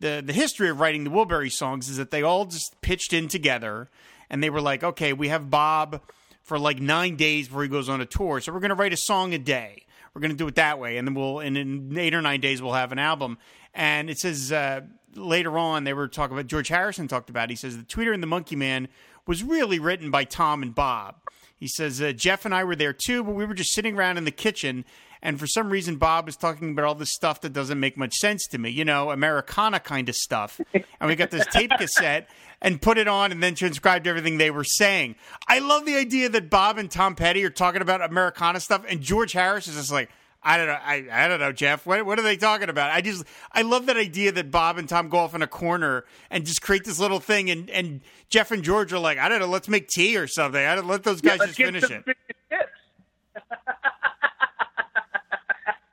the 0.00 0.22
the 0.24 0.34
history 0.34 0.68
of 0.68 0.78
writing 0.78 1.04
the 1.04 1.10
Wilbury 1.10 1.50
songs 1.50 1.88
is 1.88 1.96
that 1.96 2.10
they 2.10 2.22
all 2.22 2.44
just 2.44 2.78
pitched 2.82 3.14
in 3.14 3.28
together, 3.28 3.88
and 4.28 4.42
they 4.42 4.50
were 4.50 4.60
like, 4.60 4.84
okay, 4.84 5.14
we 5.14 5.28
have 5.28 5.48
Bob 5.48 6.02
for 6.48 6.58
like 6.58 6.80
nine 6.80 7.16
days 7.16 7.46
before 7.46 7.62
he 7.62 7.68
goes 7.68 7.90
on 7.90 8.00
a 8.00 8.06
tour. 8.06 8.40
So 8.40 8.52
we're 8.52 8.60
going 8.60 8.70
to 8.70 8.74
write 8.74 8.94
a 8.94 8.96
song 8.96 9.34
a 9.34 9.38
day. 9.38 9.84
We're 10.14 10.22
going 10.22 10.30
to 10.30 10.36
do 10.36 10.48
it 10.48 10.54
that 10.54 10.80
way, 10.80 10.96
and 10.96 11.06
then 11.06 11.14
we'll 11.14 11.40
and 11.40 11.56
in 11.56 11.96
eight 11.98 12.14
or 12.14 12.22
nine 12.22 12.40
days 12.40 12.62
we'll 12.62 12.72
have 12.72 12.90
an 12.90 12.98
album. 12.98 13.36
And 13.74 14.08
it 14.08 14.18
says 14.18 14.50
uh, 14.50 14.80
later 15.14 15.58
on 15.58 15.84
they 15.84 15.92
were 15.92 16.08
talking 16.08 16.34
about 16.34 16.46
George 16.46 16.68
Harrison 16.68 17.06
talked 17.06 17.28
about. 17.28 17.44
It. 17.44 17.50
He 17.50 17.56
says 17.56 17.76
the 17.76 17.84
Tweeter 17.84 18.14
and 18.14 18.22
the 18.22 18.26
Monkey 18.26 18.56
Man 18.56 18.88
was 19.26 19.44
really 19.44 19.78
written 19.78 20.10
by 20.10 20.24
Tom 20.24 20.62
and 20.62 20.74
Bob. 20.74 21.16
He 21.54 21.68
says 21.68 22.00
uh, 22.00 22.12
Jeff 22.12 22.46
and 22.46 22.54
I 22.54 22.64
were 22.64 22.76
there 22.76 22.94
too, 22.94 23.22
but 23.22 23.34
we 23.34 23.44
were 23.44 23.54
just 23.54 23.74
sitting 23.74 23.94
around 23.94 24.16
in 24.16 24.24
the 24.24 24.30
kitchen 24.30 24.86
and 25.22 25.38
for 25.38 25.46
some 25.46 25.70
reason, 25.70 25.96
Bob 25.96 26.28
is 26.28 26.36
talking 26.36 26.70
about 26.70 26.84
all 26.84 26.94
this 26.94 27.12
stuff 27.12 27.40
that 27.42 27.52
doesn't 27.52 27.80
make 27.80 27.96
much 27.96 28.14
sense 28.14 28.46
to 28.48 28.58
me, 28.58 28.70
you 28.70 28.84
know, 28.84 29.10
Americana 29.10 29.80
kind 29.80 30.08
of 30.08 30.14
stuff. 30.14 30.60
and 30.74 31.08
we 31.08 31.16
got 31.16 31.30
this 31.30 31.46
tape 31.46 31.70
cassette 31.78 32.28
and 32.60 32.80
put 32.80 32.98
it 32.98 33.08
on 33.08 33.32
and 33.32 33.42
then 33.42 33.54
transcribed 33.54 34.06
everything 34.06 34.38
they 34.38 34.50
were 34.50 34.64
saying. 34.64 35.16
I 35.46 35.58
love 35.60 35.86
the 35.86 35.96
idea 35.96 36.28
that 36.30 36.50
Bob 36.50 36.78
and 36.78 36.90
Tom 36.90 37.14
Petty 37.14 37.44
are 37.44 37.50
talking 37.50 37.82
about 37.82 38.02
Americana 38.02 38.60
stuff 38.60 38.84
and 38.88 39.00
George 39.00 39.32
Harrison 39.32 39.72
is 39.72 39.78
just 39.78 39.92
like, 39.92 40.10
I 40.42 40.56
don't 40.56 40.68
know. 40.68 40.78
I, 40.80 41.06
I 41.10 41.28
don't 41.28 41.40
know, 41.40 41.50
Jeff. 41.50 41.84
What 41.84 42.06
what 42.06 42.18
are 42.18 42.22
they 42.22 42.36
talking 42.36 42.68
about? 42.68 42.92
I 42.92 43.00
just 43.00 43.24
I 43.50 43.62
love 43.62 43.86
that 43.86 43.96
idea 43.96 44.30
that 44.32 44.52
Bob 44.52 44.78
and 44.78 44.88
Tom 44.88 45.08
go 45.08 45.18
off 45.18 45.34
in 45.34 45.42
a 45.42 45.48
corner 45.48 46.04
and 46.30 46.46
just 46.46 46.62
create 46.62 46.84
this 46.84 47.00
little 47.00 47.18
thing, 47.18 47.50
and, 47.50 47.68
and 47.70 48.00
Jeff 48.28 48.52
and 48.52 48.62
George 48.62 48.92
are 48.92 49.00
like, 49.00 49.18
I 49.18 49.28
don't 49.28 49.40
know, 49.40 49.48
let's 49.48 49.68
make 49.68 49.88
tea 49.88 50.16
or 50.16 50.28
something. 50.28 50.64
I 50.64 50.76
don't 50.76 50.86
let 50.86 51.02
those 51.02 51.20
guys 51.20 51.38
yeah, 51.40 51.46
just 51.46 51.58
finish 51.58 51.90
it. 51.90 52.04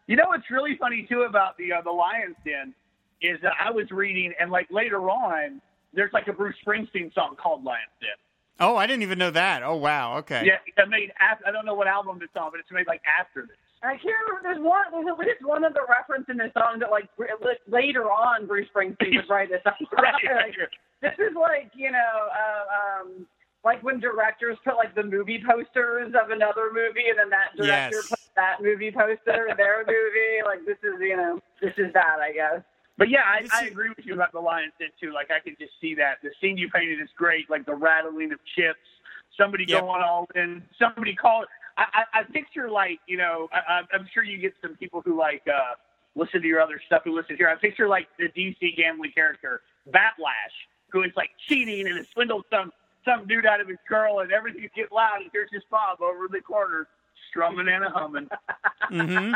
You 0.08 0.15
know 0.15 0.26
what's 0.28 0.50
really 0.52 0.78
funny 0.80 1.06
too 1.10 1.24
about 1.24 1.58
the 1.58 1.74
uh, 1.74 1.82
the 1.82 1.91
Lions 1.91 2.36
Den 2.46 2.74
is 3.22 3.39
that 3.41 3.54
I 3.60 3.72
was 3.72 3.89
reading 3.91 4.34
and 4.39 4.52
like 4.52 4.68
later 4.70 5.10
on 5.10 5.62
there's 5.94 6.13
like 6.13 6.28
a 6.28 6.34
Bruce 6.34 6.56
Springsteen 6.65 7.13
song 7.13 7.36
called 7.41 7.63
Lions 7.63 7.91
Den. 8.02 8.10
Oh, 8.60 8.76
I 8.76 8.88
didn't 8.88 9.04
even 9.04 9.18
know 9.18 9.32
that. 9.32 9.63
Oh 9.63 9.76
wow, 9.76 10.18
okay. 10.20 10.44
Yeah, 10.46 10.60
it 10.65 10.89
made 10.89 11.12
after, 11.20 11.48
I 11.48 11.52
don't 11.52 11.65
know 11.65 11.74
what 11.74 11.88
album 11.88 12.20
it's 12.22 12.36
on, 12.36 12.52
but 12.52 12.60
it's 12.60 12.72
made 12.72 12.88
like 12.88 13.02
after 13.20 13.41
this. 13.41 13.58
I 13.84 13.98
can't 13.98 14.15
remember. 14.26 14.41
There's 14.44 14.63
one. 14.63 14.86
There's 14.91 15.08
at 15.08 15.20
least 15.20 15.46
one 15.46 15.63
of 15.63 15.74
the 15.74 15.86
reference 15.88 16.26
in 16.30 16.38
the 16.38 16.50
song 16.54 16.80
that 16.80 16.89
like 16.89 17.10
later 17.68 18.06
on 18.10 18.48
Bruce 18.48 18.68
Springsteen 18.74 19.15
would 19.15 19.30
write 19.30 19.50
this 19.50 19.62
song. 19.63 19.74
right, 19.94 20.13
like, 20.24 20.56
this 21.02 21.13
is 21.20 21.36
like 21.36 21.72
you 21.76 21.91
know. 21.91 22.13
Uh, 22.32 23.02
um, 23.02 23.28
like 23.65 23.82
when 23.84 23.99
directors 23.99 24.58
put 24.63 24.78
like 24.78 24.93
the 24.93 25.04
movie 25.04 25.43
posters 25.43 26.13
of 26.13 26.30
another 26.30 26.69
movie, 26.71 27.10
and 27.10 27.17
then 27.17 27.30
that 27.32 27.58
director 27.58 27.97
yes. 27.97 28.10
puts 28.10 28.30
that 28.36 28.62
movie 28.62 28.91
poster 28.91 29.47
in 29.49 29.58
their 29.58 29.80
movie. 29.80 30.45
Like 30.45 30.63
this 30.65 30.78
is, 30.84 31.01
you 31.01 31.17
know, 31.17 31.41
this 31.62 31.73
is 31.78 31.91
that, 31.93 32.21
I 32.21 32.32
guess. 32.32 32.62
But 32.97 33.10
yeah, 33.10 33.23
I, 33.25 33.45
I 33.51 33.65
agree 33.65 33.89
with 33.89 34.06
you 34.06 34.13
about 34.13 34.32
the 34.32 34.39
Lions 34.39 34.71
Den 34.80 34.89
too. 35.01 35.12
Like 35.12 35.32
I 35.32 35.39
can 35.39 35.58
just 35.60 35.73
see 35.82 35.95
that 35.95 36.19
the 36.23 36.30
scene 36.39 36.58
you 36.58 36.69
painted 36.69 37.01
is 37.01 37.10
great. 37.17 37.49
Like 37.49 37.65
the 37.65 37.73
rattling 37.73 38.32
of 38.32 38.39
chips, 38.56 38.86
somebody 39.36 39.65
yep. 39.67 39.82
going 39.82 40.01
all 40.01 40.28
in, 40.36 40.62
somebody 40.80 41.15
call. 41.15 41.43
I, 41.75 41.86
I, 41.91 42.19
I 42.19 42.23
picture 42.23 42.69
like 42.69 42.99
you 43.08 43.17
know, 43.17 43.49
I, 43.51 43.82
I'm 43.91 44.08
sure 44.13 44.23
you 44.23 44.38
get 44.38 44.54
some 44.62 44.75
people 44.75 45.01
who 45.04 45.17
like 45.17 45.41
uh 45.47 45.73
listen 46.13 46.41
to 46.41 46.47
your 46.47 46.62
other 46.62 46.80
stuff 46.86 47.01
who 47.04 47.15
listen 47.15 47.36
here. 47.36 47.49
I 47.49 47.56
picture 47.56 47.88
like 47.88 48.08
the 48.19 48.30
DC 48.30 48.78
gambling 48.78 49.12
character 49.12 49.62
Bat 49.91 50.13
Lash, 50.19 50.54
who 50.89 51.01
is 51.01 51.12
like 51.17 51.32
cheating 51.49 51.88
and 51.88 51.97
has 51.97 52.08
swindled 52.13 52.45
some 52.51 52.71
some 53.06 53.28
dude 53.28 53.46
out 53.46 53.62
of 53.62 53.68
his 53.68 53.78
girl, 53.88 54.20
and 54.20 54.32
everything 54.32 54.68
gets 54.76 54.91
loud, 54.91 55.22
and 55.22 55.30
here's 55.32 55.50
just 55.52 55.70
Bob 55.70 56.02
over 56.02 56.28
the 56.30 56.41
corner 56.41 56.88
strumming 57.30 57.68
and 57.68 57.84
a 57.84 57.89
humming. 57.89 58.28
mm-hmm. 58.91 59.34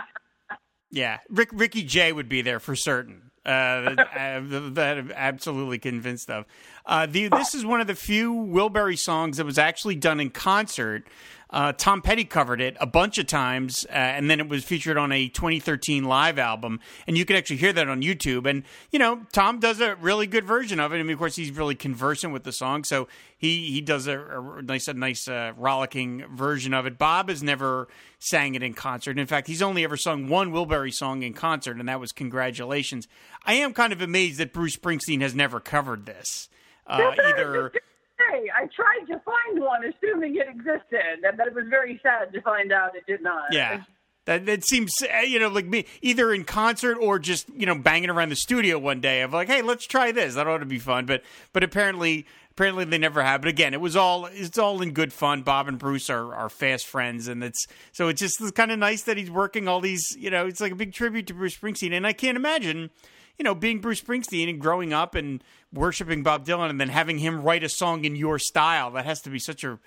Yeah, 0.92 1.20
Rick, 1.30 1.50
Ricky 1.54 1.84
Jay 1.84 2.12
would 2.12 2.28
be 2.28 2.42
there 2.42 2.60
for 2.60 2.76
certain. 2.76 3.30
Uh, 3.46 3.96
that 3.96 4.98
I'm 4.98 5.12
absolutely 5.16 5.80
convinced 5.80 6.30
of. 6.30 6.46
Uh, 6.86 7.06
the, 7.06 7.30
this 7.30 7.56
is 7.56 7.66
one 7.66 7.80
of 7.80 7.88
the 7.88 7.96
few 7.96 8.34
Wilbury 8.34 8.98
songs 8.98 9.38
that 9.38 9.46
was 9.46 9.58
actually 9.58 9.96
done 9.96 10.20
in 10.20 10.30
concert. 10.30 11.08
Uh, 11.52 11.74
Tom 11.74 12.02
Petty 12.02 12.26
covered 12.26 12.62
it 12.62 12.78
a 12.80 12.86
bunch 12.86 13.18
of 13.18 13.26
times, 13.26 13.84
uh, 13.90 13.94
and 13.94 14.30
then 14.30 14.40
it 14.40 14.48
was 14.48 14.64
featured 14.64 14.98
on 14.98 15.12
a 15.12 15.28
2013 15.28 16.04
live 16.04 16.38
album, 16.38 16.80
and 17.08 17.18
you 17.18 17.26
can 17.26 17.36
actually 17.36 17.58
hear 17.58 17.74
that 17.74 17.90
on 17.90 18.04
YouTube. 18.04 18.48
And 18.48 18.64
you 18.92 19.00
know, 19.00 19.22
Tom 19.32 19.60
does 19.60 19.82
a 19.82 19.96
really 19.96 20.28
good 20.28 20.46
version 20.46 20.80
of 20.80 20.94
it. 20.94 20.98
I 20.98 21.04
mean, 21.04 21.14
of 21.14 21.18
course, 21.18 21.36
he's 21.36 21.52
really 21.52 21.74
conversant 21.74 22.34
with 22.34 22.44
the 22.44 22.52
song, 22.52 22.84
so 22.84 23.08
he 23.36 23.72
he 23.72 23.82
does 23.82 24.06
a, 24.06 24.20
a 24.20 24.62
nice 24.62 24.88
a 24.88 24.94
nice 24.94 25.28
uh, 25.28 25.54
rollicking 25.58 26.26
version 26.36 26.74
of 26.74 26.86
it. 26.86 27.00
Bob 27.00 27.30
has 27.30 27.42
never 27.42 27.88
sang 28.20 28.54
it 28.54 28.62
in 28.62 28.76
concert. 28.76 29.18
In 29.18 29.26
fact, 29.26 29.48
he's 29.48 29.64
only 29.64 29.84
ever 29.84 29.98
sung 29.98 30.28
one 30.30 30.52
Wilbury 30.52 30.94
song 30.94 31.24
in 31.24 31.34
concert, 31.34 31.78
and 31.78 31.90
that 31.90 32.00
was 32.00 32.12
"Congratulations." 32.12 33.08
I 33.44 33.56
am 33.56 33.74
kind 33.74 33.92
of 33.92 34.02
amazed 34.02 34.40
that 34.40 34.54
Bruce 34.54 34.76
Springsteen 34.76 35.22
has 35.22 35.34
never 35.34 35.60
covered 35.60 36.06
this. 36.06 36.48
Uh, 36.86 37.14
either 37.24 37.72
Hey, 38.20 38.50
I 38.56 38.68
tried 38.68 39.06
to 39.08 39.20
find 39.20 39.62
one, 39.62 39.82
assuming 39.86 40.36
it 40.36 40.48
existed, 40.50 41.24
and 41.24 41.40
that 41.40 41.48
it 41.48 41.56
was 41.56 41.66
very 41.70 42.00
sad 42.04 42.34
to 42.34 42.42
find 42.42 42.72
out 42.72 42.96
it 42.96 43.06
did 43.08 43.22
not. 43.22 43.52
Yeah. 43.52 43.84
That, 44.26 44.46
that 44.46 44.64
seems, 44.64 44.92
eh, 45.02 45.22
you 45.22 45.40
know, 45.40 45.48
like 45.48 45.66
me, 45.66 45.86
either 46.04 46.32
in 46.32 46.44
concert 46.44 46.98
or 47.02 47.18
just, 47.18 47.50
you 47.50 47.66
know, 47.66 47.76
banging 47.76 48.12
around 48.12 48.30
the 48.30 48.36
studio 48.36 48.78
one 48.78 49.02
day 49.02 49.22
of 49.22 49.34
like, 49.34 49.48
hey, 49.48 49.64
let's 49.64 49.88
try 49.88 50.12
this. 50.12 50.36
That 50.36 50.46
ought 50.46 50.60
to 50.60 50.66
be 50.66 50.78
fun. 50.78 51.08
But, 51.08 51.24
but 51.52 51.64
apparently, 51.64 52.28
apparently 52.52 52.86
they 52.86 53.00
never 53.00 53.24
have. 53.24 53.42
But 53.42 53.48
again, 53.48 53.74
it 53.74 53.82
was 53.82 53.96
all, 53.96 54.28
it's 54.28 54.60
all 54.60 54.84
in 54.84 54.92
good 54.92 55.14
fun. 55.14 55.42
Bob 55.42 55.68
and 55.68 55.80
Bruce 55.80 56.12
are, 56.12 56.36
are 56.36 56.50
fast 56.50 56.86
friends. 56.86 57.28
And 57.28 57.44
it's, 57.44 57.66
so 57.92 58.08
it's 58.10 58.20
just 58.20 58.54
kind 58.54 58.72
of 58.72 58.78
nice 58.78 59.02
that 59.04 59.18
he's 59.18 59.32
working 59.32 59.68
all 59.68 59.82
these, 59.82 60.06
you 60.16 60.30
know, 60.30 60.46
it's 60.46 60.62
like 60.62 60.74
a 60.74 60.76
big 60.76 60.94
tribute 60.94 61.26
to 61.28 61.34
Bruce 61.34 61.58
Springsteen. 61.58 61.94
And 61.94 62.06
I 62.06 62.14
can't 62.14 62.38
imagine, 62.38 62.92
you 63.40 63.44
know, 63.44 63.56
being 63.56 63.80
Bruce 63.80 64.02
Springsteen 64.02 64.48
and 64.48 64.60
growing 64.60 64.94
up 64.94 65.16
and 65.16 65.44
worshiping 65.74 66.24
Bob 66.24 66.46
Dylan 66.46 66.70
and 66.70 66.80
then 66.80 66.90
having 66.90 67.20
him 67.20 67.44
write 67.44 67.64
a 67.64 67.70
song 67.70 68.06
in 68.06 68.16
your 68.16 68.40
style, 68.40 68.92
that 68.92 69.06
has 69.06 69.22
to 69.22 69.30
be 69.30 69.40
such 69.40 69.64
a 69.64 69.80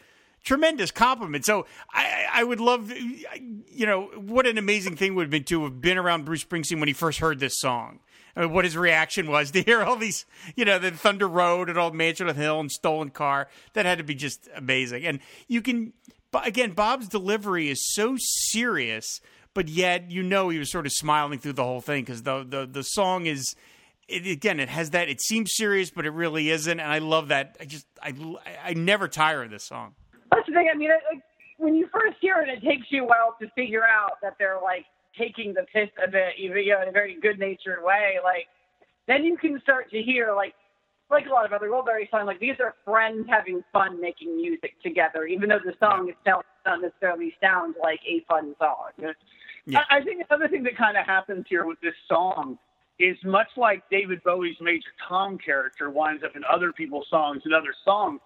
tremendous 0.45 0.91
compliment. 0.91 1.45
So 1.45 1.67
I, 1.93 2.27
I 2.33 2.45
would 2.45 2.61
love, 2.61 2.93
you 2.93 3.87
know, 3.87 4.05
what 4.17 4.47
an 4.47 4.59
amazing 4.59 4.97
thing 4.97 5.15
would 5.15 5.25
have 5.25 5.31
been 5.31 5.45
to 5.45 5.65
have 5.65 5.81
been 5.81 5.99
around 5.99 6.25
Bruce 6.25 6.45
Springsteen 6.45 6.79
when 6.79 6.89
he 6.89 6.95
first 6.95 7.19
heard 7.19 7.41
this 7.41 7.59
song. 7.59 8.01
I 8.35 8.43
mean, 8.43 8.53
what 8.53 8.65
his 8.65 8.77
reaction 8.77 9.31
was 9.31 9.51
to 9.53 9.63
hear 9.63 9.83
all 9.83 9.97
these, 9.97 10.25
you 10.57 10.65
know, 10.65 10.79
the 10.79 10.91
Thunder 10.91 11.29
Road 11.29 11.69
and 11.69 11.79
old 11.79 11.95
Mansion 11.95 12.33
Hill 12.35 12.61
and 12.61 12.71
Stolen 12.71 13.11
Car. 13.11 13.49
That 13.75 13.87
had 13.87 13.99
to 13.99 14.05
be 14.05 14.15
just 14.15 14.49
amazing. 14.55 15.05
And 15.05 15.21
you 15.49 15.63
can, 15.63 15.93
again, 16.33 16.73
Bob's 16.73 17.09
delivery 17.09 17.69
is 17.71 17.93
so 17.95 18.17
serious 18.19 19.21
but 19.55 19.69
yet 19.69 20.11
you 20.11 20.23
know 20.23 20.49
he 20.49 20.59
was 20.59 20.71
sort 20.71 20.87
of 20.87 20.93
smiling 20.93 21.39
through 21.39 21.53
the 21.53 21.63
whole 21.63 21.81
thing 21.81 22.03
because 22.03 22.23
the, 22.23 22.43
the 22.43 22.67
the 22.67 22.83
song 22.83 23.27
is 23.27 23.55
it, 24.13 24.27
again 24.27 24.61
it 24.61 24.69
has 24.69 24.91
that 24.91 25.09
it 25.09 25.21
seems 25.21 25.53
serious 25.55 25.91
but 25.91 26.07
it 26.07 26.11
really 26.11 26.51
isn't 26.51 26.79
and 26.79 26.93
I 26.93 26.99
love 26.99 27.29
that 27.29 27.57
I 27.61 27.65
just 27.65 27.87
I 28.03 28.15
I 28.65 28.75
never 28.75 29.09
tire 29.09 29.43
of 29.45 29.51
this 29.51 29.65
song. 29.65 29.95
That's 30.31 30.47
the 30.47 30.53
thing. 30.53 30.69
I 30.73 30.77
mean, 30.77 30.91
like 31.13 31.23
when 31.59 31.75
you 31.75 31.89
first 31.93 32.17
hear 32.21 32.39
it, 32.41 32.49
it 32.49 32.67
takes 32.67 32.87
you 32.91 33.05
a 33.05 33.07
while 33.07 33.37
to 33.41 33.49
figure 33.55 33.85
out 33.85 34.13
that 34.23 34.37
they're 34.39 34.59
like 34.63 34.87
taking 35.19 35.53
the 35.55 35.65
piss 35.73 35.91
a 36.03 36.11
bit, 36.11 36.39
you 36.39 36.49
know, 36.49 36.83
in 36.83 36.89
a 36.89 36.93
very 36.93 37.19
good 37.21 37.39
natured 37.39 37.83
way. 37.83 38.19
Like 38.23 38.47
then 39.07 39.25
you 39.25 39.37
can 39.37 39.61
start 39.63 39.91
to 39.91 40.03
hear 40.03 40.33
like 40.35 40.55
like 41.11 41.27
a 41.27 41.29
lot 41.29 41.45
of 41.45 41.53
other 41.53 41.69
Wilbury 41.69 42.11
songs, 42.11 42.27
like 42.27 42.41
these 42.41 42.57
are 42.59 42.75
friends 42.85 43.27
having 43.29 43.63
fun 43.73 44.01
making 44.01 44.35
music 44.35 44.73
together, 44.83 45.27
even 45.27 45.51
though 45.51 45.61
the 45.63 45.75
song 45.79 46.09
itself 46.09 46.45
doesn't 46.65 46.83
necessarily 46.83 47.35
sound 47.41 47.75
like 47.83 48.01
a 48.09 48.25
fun 48.27 48.55
song. 48.59 48.89
Yeah. 49.67 49.81
I, 49.91 49.99
I 49.99 50.01
think 50.03 50.25
another 50.29 50.49
thing 50.49 50.63
that 50.63 50.77
kind 50.77 50.97
of 50.97 51.05
happens 51.05 51.45
here 51.49 51.67
with 51.67 51.79
this 51.83 51.95
song 52.09 52.59
is 52.99 53.17
much 53.25 53.49
like 53.57 53.83
David 53.91 54.23
Bowie's 54.25 54.57
Major 54.61 54.91
Tom 55.09 55.39
character 55.39 55.91
winds 55.91 56.23
up 56.23 56.37
in 56.37 56.43
other 56.51 56.73
people's 56.73 57.07
songs 57.09 57.43
and 57.45 57.55
other 57.55 57.75
songs. 57.85 58.21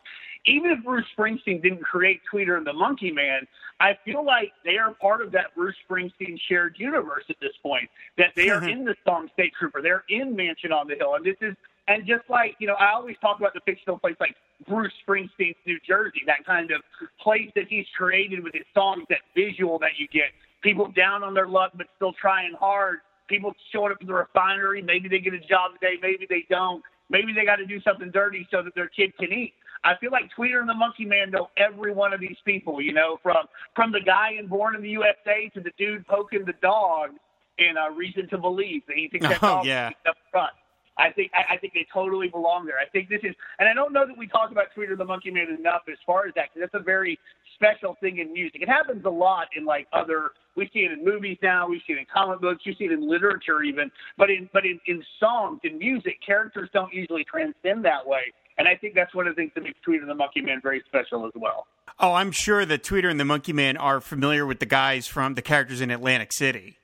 Even 0.45 0.71
if 0.71 0.85
Bruce 0.85 1.07
Springsteen 1.17 1.63
didn't 1.63 1.83
create 1.83 2.21
Tweeter 2.33 2.57
and 2.57 2.67
the 2.67 2.73
Monkey 2.73 3.11
Man, 3.11 3.47
I 3.81 3.99
feel 4.05 4.25
like 4.25 4.53
they 4.65 4.77
are 4.79 4.95
part 4.95 5.21
of 5.21 5.33
that 5.33 5.55
Bruce 5.57 5.75
Springsteen 5.89 6.39
shared 6.49 6.77
universe 6.79 7.25
at 7.29 7.37
this 7.41 7.53
point. 7.63 7.89
That 8.17 8.33
they 8.37 8.51
are 8.51 8.61
mm-hmm. 8.61 8.69
in 8.69 8.85
the 8.85 8.95
song 9.05 9.29
State 9.33 9.53
Trooper, 9.59 9.83
they're 9.83 10.05
in 10.09 10.37
Mansion 10.37 10.73
on 10.73 10.87
the 10.87 10.95
Hill, 10.95 11.15
and 11.15 11.25
this 11.25 11.37
is 11.41 11.57
and 11.89 12.07
just 12.07 12.29
like 12.29 12.57
you 12.59 12.67
know, 12.67 12.75
I 12.75 12.93
always 12.93 13.17
talk 13.21 13.39
about 13.39 13.55
the 13.55 13.61
fictional 13.61 13.99
place 13.99 14.17
like 14.21 14.35
Bruce 14.67 14.93
Springsteen's 15.07 15.57
New 15.67 15.79
Jersey, 15.87 16.23
that 16.27 16.45
kind 16.45 16.71
of 16.71 16.83
place 17.21 17.51
that 17.55 17.69
he's 17.69 17.87
created 17.97 18.43
with 18.43 18.55
his 18.55 18.65
songs, 18.75 19.05
that 19.09 19.21
visual 19.35 19.79
that 19.81 19.99
you 19.99 20.09
get 20.09 20.31
people 20.63 20.91
down 20.97 21.23
on 21.23 21.35
their 21.35 21.47
luck 21.47 21.73
but 21.75 21.87
still 21.97 22.13
trying 22.13 22.55
hard. 22.59 22.99
People 23.29 23.53
showing 23.73 23.93
up 23.93 24.01
to 24.01 24.07
the 24.07 24.15
refinery. 24.15 24.83
Maybe 24.83 25.09
they 25.09 25.19
get 25.19 25.35
a 25.35 25.41
job 25.41 25.73
today, 25.81 25.95
maybe 26.01 26.27
they 26.29 26.47
don't. 26.49 26.83
Maybe 27.09 27.33
they 27.33 27.45
got 27.45 27.57
to 27.57 27.67
do 27.67 27.81
something 27.83 28.11
dirty 28.11 28.49
so 28.51 28.63
that 28.63 28.75
their 28.75 28.89
kid 28.89 29.17
can 29.17 29.33
eat. 29.33 29.55
I 29.85 29.95
feel 30.01 30.11
like 30.11 30.25
Tweeter 30.37 30.59
and 30.59 30.69
the 30.69 30.75
Monkey 30.75 31.05
Man 31.05 31.31
know 31.31 31.49
every 31.57 31.93
one 31.93 32.13
of 32.13 32.21
these 32.21 32.37
people. 32.45 32.81
You 32.81 32.93
know, 32.93 33.19
from 33.23 33.47
from 33.75 33.93
the 33.93 34.01
guy 34.01 34.33
in 34.39 34.49
Born 34.49 34.75
in 34.75 34.83
the 34.83 34.91
USA 34.91 35.51
to 35.55 35.61
the 35.61 35.71
dude 35.79 36.07
poking 36.07 36.45
the 36.45 36.55
dog 36.61 37.11
in 37.59 37.77
a 37.77 37.95
Reason 37.95 38.29
to 38.31 38.39
Believe 38.39 38.83
that 38.89 38.97
he 38.97 39.09
thinks 39.09 39.29
that 39.29 39.43
oh, 39.43 39.63
yeah. 39.65 39.91
up 40.09 40.17
front. 40.31 40.53
I 40.99 41.11
think 41.11 41.31
I, 41.35 41.55
I 41.55 41.57
think 41.59 41.75
they 41.75 41.87
totally 41.93 42.29
belong 42.29 42.67
there. 42.67 42.79
I 42.79 42.89
think 42.89 43.09
this 43.09 43.21
is, 43.23 43.35
and 43.59 43.69
I 43.69 43.75
don't 43.75 43.93
know 43.93 44.07
that 44.07 44.17
we 44.17 44.27
talk 44.27 44.51
about 44.51 44.67
Tweeter 44.77 44.97
the 44.97 45.05
Monkey 45.05 45.31
Man 45.31 45.49
enough 45.59 45.83
as 45.91 45.99
far 46.07 46.27
as 46.27 46.35
that 46.35 46.49
because 46.53 46.69
that's 46.71 46.81
a 46.81 46.85
very 46.85 47.19
special 47.55 47.97
thing 48.01 48.19
in 48.19 48.33
music. 48.33 48.63
It 48.63 48.69
happens 48.69 49.05
a 49.05 49.11
lot 49.11 49.49
in 49.57 49.65
like 49.65 49.87
other. 49.93 50.31
We 50.57 50.71
see 50.73 50.81
it 50.81 50.93
in 50.93 51.05
movies 51.05 51.39
now. 51.43 51.69
We 51.69 51.83
see 51.87 51.93
it 51.93 51.99
in 51.99 52.07
comic 52.13 52.41
books. 52.41 52.63
You 52.65 52.75
see 52.79 52.85
it 52.85 52.93
in 52.93 53.09
literature 53.09 53.63
even. 53.63 53.91
But 54.17 54.31
in 54.31 54.49
but 54.53 54.65
in, 54.65 54.81
in 54.87 55.03
songs 55.21 55.61
in 55.65 55.79
music, 55.79 56.19
characters 56.25 56.71
don't 56.73 56.93
usually 56.93 57.25
transcend 57.25 57.85
that 57.85 58.07
way. 58.07 58.33
And 58.59 58.67
I 58.67 58.75
think 58.75 58.95
that's 58.95 59.15
one 59.15 59.27
of 59.27 59.37
the 59.37 59.41
things 59.41 59.53
that 59.55 59.65
makes 59.65 59.79
Tweeter 59.87 60.01
and 60.01 60.09
the 60.09 60.15
Monkey 60.15 60.41
Man 60.41 60.61
very 60.63 60.83
special 60.89 61.27
as 61.27 61.33
well. 61.35 61.67
Oh, 61.99 62.15
I'm 62.15 62.31
sure 62.31 62.65
that 62.65 62.83
Tweeter 62.83 63.11
and 63.11 63.21
the 63.21 63.25
Monkey 63.25 63.53
Man 63.53 63.77
are 63.77 64.01
familiar 64.01 64.47
with 64.47 64.61
the 64.61 64.67
guys 64.67 65.07
from 65.07 65.35
the 65.35 65.43
characters 65.43 65.81
in 65.81 65.91
Atlantic 65.91 66.33
City. 66.33 66.79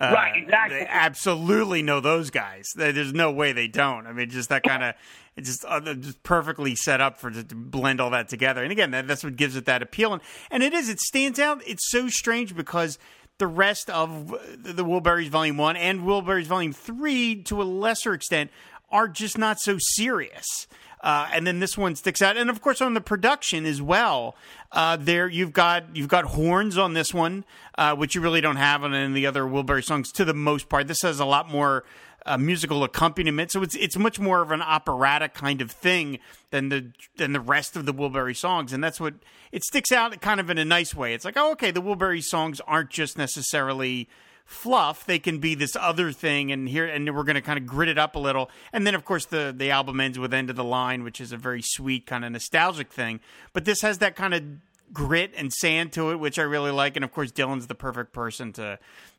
Uh, 0.00 0.12
right, 0.14 0.42
exactly. 0.42 0.78
They 0.78 0.86
absolutely 0.86 1.82
know 1.82 2.00
those 2.00 2.30
guys. 2.30 2.68
There's 2.76 3.12
no 3.12 3.32
way 3.32 3.52
they 3.52 3.66
don't. 3.66 4.06
I 4.06 4.12
mean, 4.12 4.30
just 4.30 4.48
that 4.50 4.62
kind 4.62 4.84
of, 4.84 4.94
it's 5.36 5.48
just, 5.48 5.64
uh, 5.66 5.80
just 5.94 6.22
perfectly 6.22 6.76
set 6.76 7.00
up 7.00 7.18
for 7.18 7.30
to, 7.30 7.42
blend 7.54 8.00
all 8.00 8.10
that 8.10 8.28
together. 8.28 8.62
And 8.62 8.70
again, 8.70 8.92
that, 8.92 9.08
that's 9.08 9.24
what 9.24 9.34
gives 9.34 9.56
it 9.56 9.64
that 9.64 9.82
appeal. 9.82 10.12
And, 10.12 10.22
and 10.50 10.62
it 10.62 10.72
is, 10.72 10.88
it 10.88 11.00
stands 11.00 11.40
out. 11.40 11.62
It's 11.66 11.90
so 11.90 12.08
strange 12.08 12.54
because 12.54 12.98
the 13.38 13.48
rest 13.48 13.90
of 13.90 14.30
the 14.56 14.84
Wilburys 14.84 15.28
Volume 15.28 15.56
1 15.56 15.76
and 15.76 16.00
Wilburys 16.00 16.46
Volume 16.46 16.72
3, 16.72 17.42
to 17.44 17.60
a 17.60 17.64
lesser 17.64 18.14
extent, 18.14 18.50
are 18.90 19.08
just 19.08 19.36
not 19.36 19.58
so 19.58 19.78
serious. 19.78 20.66
Uh, 21.00 21.28
and 21.32 21.46
then 21.46 21.60
this 21.60 21.78
one 21.78 21.94
sticks 21.94 22.20
out, 22.20 22.36
and 22.36 22.50
of 22.50 22.60
course 22.60 22.80
on 22.80 22.94
the 22.94 23.00
production 23.00 23.64
as 23.64 23.80
well. 23.80 24.34
Uh, 24.72 24.96
there 24.96 25.28
you've 25.28 25.52
got 25.52 25.96
you've 25.96 26.08
got 26.08 26.24
horns 26.24 26.76
on 26.76 26.94
this 26.94 27.14
one, 27.14 27.44
uh, 27.76 27.94
which 27.94 28.14
you 28.14 28.20
really 28.20 28.40
don't 28.40 28.56
have 28.56 28.82
on 28.84 28.94
any 28.94 29.06
of 29.06 29.14
the 29.14 29.26
other 29.26 29.44
Wilbury 29.44 29.84
songs. 29.84 30.10
To 30.12 30.24
the 30.24 30.34
most 30.34 30.68
part, 30.68 30.88
this 30.88 31.02
has 31.02 31.20
a 31.20 31.24
lot 31.24 31.48
more 31.48 31.84
uh, 32.26 32.36
musical 32.36 32.84
accompaniment, 32.84 33.52
so 33.52 33.62
it's 33.62 33.74
it's 33.76 33.96
much 33.96 34.18
more 34.18 34.42
of 34.42 34.50
an 34.50 34.60
operatic 34.60 35.34
kind 35.34 35.60
of 35.60 35.70
thing 35.70 36.18
than 36.50 36.68
the 36.68 36.92
than 37.16 37.32
the 37.32 37.40
rest 37.40 37.76
of 37.76 37.86
the 37.86 37.94
Wilbury 37.94 38.36
songs, 38.36 38.72
and 38.72 38.82
that's 38.82 39.00
what 39.00 39.14
it 39.52 39.64
sticks 39.64 39.92
out 39.92 40.20
kind 40.20 40.40
of 40.40 40.50
in 40.50 40.58
a 40.58 40.64
nice 40.64 40.94
way. 40.94 41.14
It's 41.14 41.24
like, 41.24 41.36
oh, 41.36 41.52
okay, 41.52 41.70
the 41.70 41.80
Wilbury 41.80 42.22
songs 42.22 42.60
aren't 42.66 42.90
just 42.90 43.16
necessarily 43.16 44.08
fluff 44.48 45.04
they 45.04 45.18
can 45.18 45.38
be 45.38 45.54
this 45.54 45.76
other 45.76 46.10
thing 46.10 46.50
and 46.50 46.70
here 46.70 46.86
and 46.86 47.14
we're 47.14 47.22
going 47.22 47.34
to 47.34 47.42
kind 47.42 47.58
of 47.58 47.66
grit 47.66 47.86
it 47.86 47.98
up 47.98 48.16
a 48.16 48.18
little. 48.18 48.50
And 48.72 48.86
then 48.86 48.94
of 48.94 49.04
course 49.04 49.26
the 49.26 49.54
the 49.54 49.70
album 49.70 50.00
ends 50.00 50.18
with 50.18 50.32
end 50.32 50.48
of 50.48 50.56
the 50.56 50.64
line 50.64 51.04
which 51.04 51.20
is 51.20 51.32
a 51.32 51.36
very 51.36 51.60
sweet 51.62 52.06
kind 52.06 52.24
of 52.24 52.32
nostalgic 52.32 52.90
thing. 52.90 53.20
But 53.52 53.66
this 53.66 53.82
has 53.82 53.98
that 53.98 54.16
kind 54.16 54.32
of 54.32 54.42
grit 54.90 55.34
and 55.36 55.52
sand 55.52 55.92
to 55.92 56.12
it 56.12 56.16
which 56.16 56.38
i 56.38 56.42
really 56.42 56.70
like 56.70 56.96
and 56.96 57.04
of 57.04 57.12
course 57.12 57.30
dylan's 57.30 57.66
the 57.66 57.74
perfect 57.74 58.14
person 58.14 58.54
to 58.54 58.78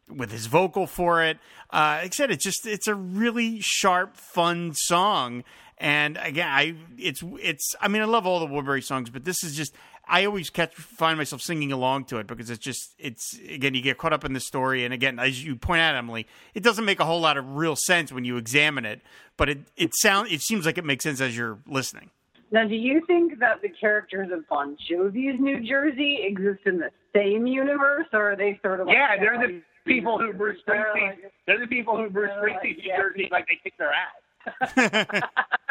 with 0.09 0.31
his 0.31 0.47
vocal 0.47 0.87
for 0.87 1.23
it. 1.23 1.37
Uh 1.69 1.99
like 2.01 2.05
i 2.05 2.09
said 2.09 2.31
it's 2.31 2.43
just 2.43 2.65
it's 2.65 2.87
a 2.87 2.95
really 2.95 3.59
sharp 3.61 4.17
fun 4.17 4.73
song. 4.73 5.43
And 5.77 6.17
again 6.17 6.49
i 6.49 6.73
it's 6.97 7.23
it's 7.39 7.75
i 7.79 7.87
mean 7.87 8.01
i 8.01 8.05
love 8.05 8.25
all 8.25 8.39
the 8.39 8.47
Wilbury 8.47 8.83
songs 8.83 9.11
but 9.11 9.25
this 9.25 9.43
is 9.43 9.55
just 9.55 9.75
I 10.09 10.25
always 10.25 10.49
catch 10.49 10.73
find 10.73 11.17
myself 11.17 11.41
singing 11.41 11.71
along 11.71 12.05
to 12.05 12.17
it 12.17 12.27
because 12.27 12.49
it's 12.49 12.63
just 12.63 12.93
it's 12.97 13.37
again 13.47 13.75
you 13.75 13.81
get 13.81 13.97
caught 13.97 14.11
up 14.11 14.25
in 14.25 14.33
the 14.33 14.39
story 14.39 14.83
and 14.83 14.93
again 14.93 15.19
as 15.19 15.43
you 15.43 15.55
point 15.55 15.81
out 15.81 15.95
Emily 15.95 16.27
it 16.53 16.63
doesn't 16.63 16.83
make 16.83 16.99
a 16.99 17.05
whole 17.05 17.21
lot 17.21 17.37
of 17.37 17.55
real 17.55 17.75
sense 17.75 18.11
when 18.11 18.25
you 18.25 18.37
examine 18.37 18.85
it 18.85 19.01
but 19.37 19.49
it 19.49 19.59
it 19.77 19.95
sound 19.95 20.31
it 20.31 20.41
seems 20.41 20.65
like 20.65 20.77
it 20.77 20.85
makes 20.85 21.03
sense 21.03 21.21
as 21.21 21.37
you're 21.37 21.59
listening. 21.65 22.09
Now, 22.51 22.67
do 22.67 22.75
you 22.75 23.01
think 23.05 23.39
that 23.39 23.61
the 23.61 23.69
characters 23.69 24.29
of 24.31 24.47
Bon 24.49 24.75
Jovi's 24.89 25.39
New 25.39 25.63
Jersey 25.63 26.19
exist 26.23 26.61
in 26.65 26.79
the 26.79 26.89
same 27.15 27.45
universe, 27.45 28.07
or 28.11 28.31
are 28.31 28.35
they 28.35 28.59
sort 28.63 28.79
of 28.79 28.87
like 28.87 28.95
yeah? 28.95 29.17
They're 29.19 29.37
the 29.37 29.61
people 29.85 30.17
who 30.17 30.33
Bruce 30.33 30.57
Springsteen. 30.67 31.15
They're 31.45 31.59
the 31.59 31.67
people 31.67 31.95
who 31.95 32.09
Bruce 32.09 32.31
Springsteen 32.31 32.77
New 32.77 32.97
Jersey 32.97 33.29
like 33.31 33.45
they 33.47 33.59
kick 33.63 33.73
their 33.77 33.91
ass. 33.93 35.21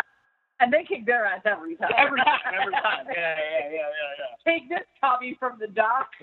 And 0.60 0.72
they 0.72 0.82
kick 0.82 1.06
their 1.06 1.24
ass 1.24 1.42
every 1.44 1.76
time. 1.76 1.90
Every 1.96 2.18
time, 2.18 2.40
every 2.60 2.72
time. 2.72 3.06
Yeah, 3.06 3.14
yeah, 3.14 3.70
yeah, 3.70 3.72
yeah, 3.78 3.86
yeah. 4.18 4.52
Take 4.52 4.68
this 4.68 4.82
copy 5.00 5.36
from 5.38 5.56
the 5.60 5.68
dock. 5.68 6.10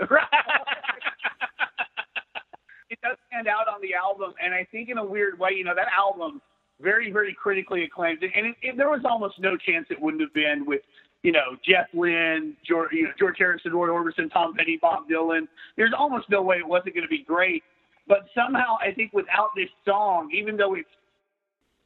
it 2.89 2.99
does 3.01 3.17
stand 3.27 3.47
out 3.47 3.67
on 3.73 3.81
the 3.81 3.93
album, 3.93 4.33
and 4.43 4.53
I 4.53 4.67
think 4.71 4.89
in 4.89 4.97
a 4.97 5.05
weird 5.05 5.39
way, 5.39 5.51
you 5.55 5.63
know, 5.63 5.75
that 5.75 5.87
album 5.87 6.41
very, 6.81 7.11
very 7.11 7.33
critically 7.33 7.83
acclaimed, 7.83 8.23
and 8.23 8.47
it, 8.47 8.55
it, 8.61 8.77
there 8.77 8.89
was 8.89 9.01
almost 9.05 9.39
no 9.39 9.57
chance 9.57 9.87
it 9.89 10.01
wouldn't 10.01 10.21
have 10.21 10.33
been 10.33 10.65
with, 10.65 10.81
you 11.23 11.31
know, 11.31 11.55
Jeff 11.65 11.87
Lynne, 11.93 12.55
George, 12.67 12.89
you 12.91 13.03
know, 13.03 13.11
George 13.17 13.35
Harrison, 13.37 13.73
Roy 13.73 13.87
Orbison, 13.87 14.31
Tom 14.31 14.53
Petty, 14.53 14.77
Bob 14.81 15.07
Dylan. 15.09 15.47
There's 15.77 15.93
almost 15.97 16.29
no 16.29 16.41
way 16.41 16.57
it 16.57 16.67
wasn't 16.67 16.93
going 16.93 17.05
to 17.05 17.09
be 17.09 17.23
great. 17.23 17.63
But 18.07 18.27
somehow, 18.35 18.77
I 18.85 18.91
think 18.91 19.13
without 19.13 19.49
this 19.55 19.69
song, 19.83 20.29
even 20.31 20.57
though 20.57 20.75
it's, 20.75 20.89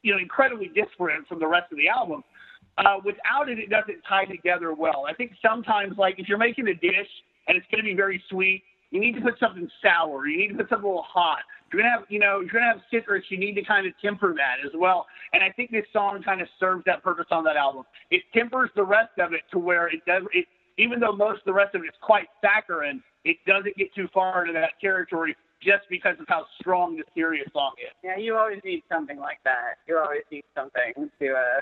you 0.02 0.12
know, 0.12 0.18
incredibly 0.18 0.68
different 0.68 1.26
from 1.28 1.38
the 1.38 1.46
rest 1.46 1.72
of 1.72 1.78
the 1.78 1.88
album, 1.88 2.22
uh, 2.84 2.96
without 3.04 3.48
it, 3.48 3.58
it 3.58 3.70
doesn't 3.70 4.00
tie 4.08 4.24
together 4.24 4.72
well. 4.72 5.04
I 5.08 5.14
think 5.14 5.32
sometimes, 5.44 5.98
like 5.98 6.16
if 6.18 6.28
you're 6.28 6.38
making 6.38 6.68
a 6.68 6.74
dish 6.74 7.08
and 7.46 7.56
it's 7.56 7.66
going 7.70 7.84
to 7.84 7.88
be 7.88 7.94
very 7.94 8.22
sweet, 8.30 8.62
you 8.90 9.00
need 9.00 9.14
to 9.14 9.20
put 9.20 9.38
something 9.38 9.68
sour. 9.82 10.26
You 10.26 10.38
need 10.38 10.48
to 10.48 10.54
put 10.54 10.68
something 10.68 10.84
a 10.84 10.88
little 10.88 11.06
hot. 11.06 11.40
You're 11.72 11.82
gonna 11.82 11.92
have, 11.92 12.06
you 12.08 12.18
know, 12.18 12.40
you're 12.40 12.50
gonna 12.50 12.66
have 12.66 12.82
citrus, 12.90 13.24
you 13.28 13.38
need 13.38 13.54
to 13.54 13.62
kind 13.62 13.86
of 13.86 13.92
temper 14.02 14.34
that 14.34 14.56
as 14.66 14.72
well. 14.74 15.06
And 15.32 15.42
I 15.42 15.50
think 15.50 15.70
this 15.70 15.86
song 15.92 16.20
kind 16.24 16.40
of 16.40 16.48
serves 16.58 16.84
that 16.86 17.02
purpose 17.04 17.26
on 17.30 17.44
that 17.44 17.56
album. 17.56 17.84
It 18.10 18.22
tempers 18.34 18.70
the 18.74 18.82
rest 18.82 19.12
of 19.20 19.32
it 19.32 19.42
to 19.52 19.58
where 19.58 19.86
it 19.86 20.04
does. 20.04 20.24
It, 20.32 20.46
even 20.78 20.98
though 20.98 21.12
most 21.12 21.40
of 21.40 21.44
the 21.44 21.52
rest 21.52 21.76
of 21.76 21.82
it 21.82 21.86
is 21.86 22.00
quite 22.00 22.26
saccharine, 22.40 23.02
it 23.24 23.36
doesn't 23.46 23.76
get 23.76 23.94
too 23.94 24.08
far 24.12 24.40
into 24.40 24.52
that 24.54 24.72
territory 24.80 25.36
just 25.62 25.84
because 25.88 26.16
of 26.18 26.26
how 26.26 26.46
strong 26.60 26.96
the 26.96 27.04
serious 27.14 27.46
song 27.52 27.72
is. 27.78 27.92
Yeah, 28.02 28.16
you 28.16 28.36
always 28.36 28.60
need 28.64 28.82
something 28.90 29.18
like 29.18 29.38
that. 29.44 29.78
You 29.86 29.98
always 29.98 30.22
need 30.32 30.44
something 30.56 31.10
to 31.20 31.28
uh, 31.28 31.60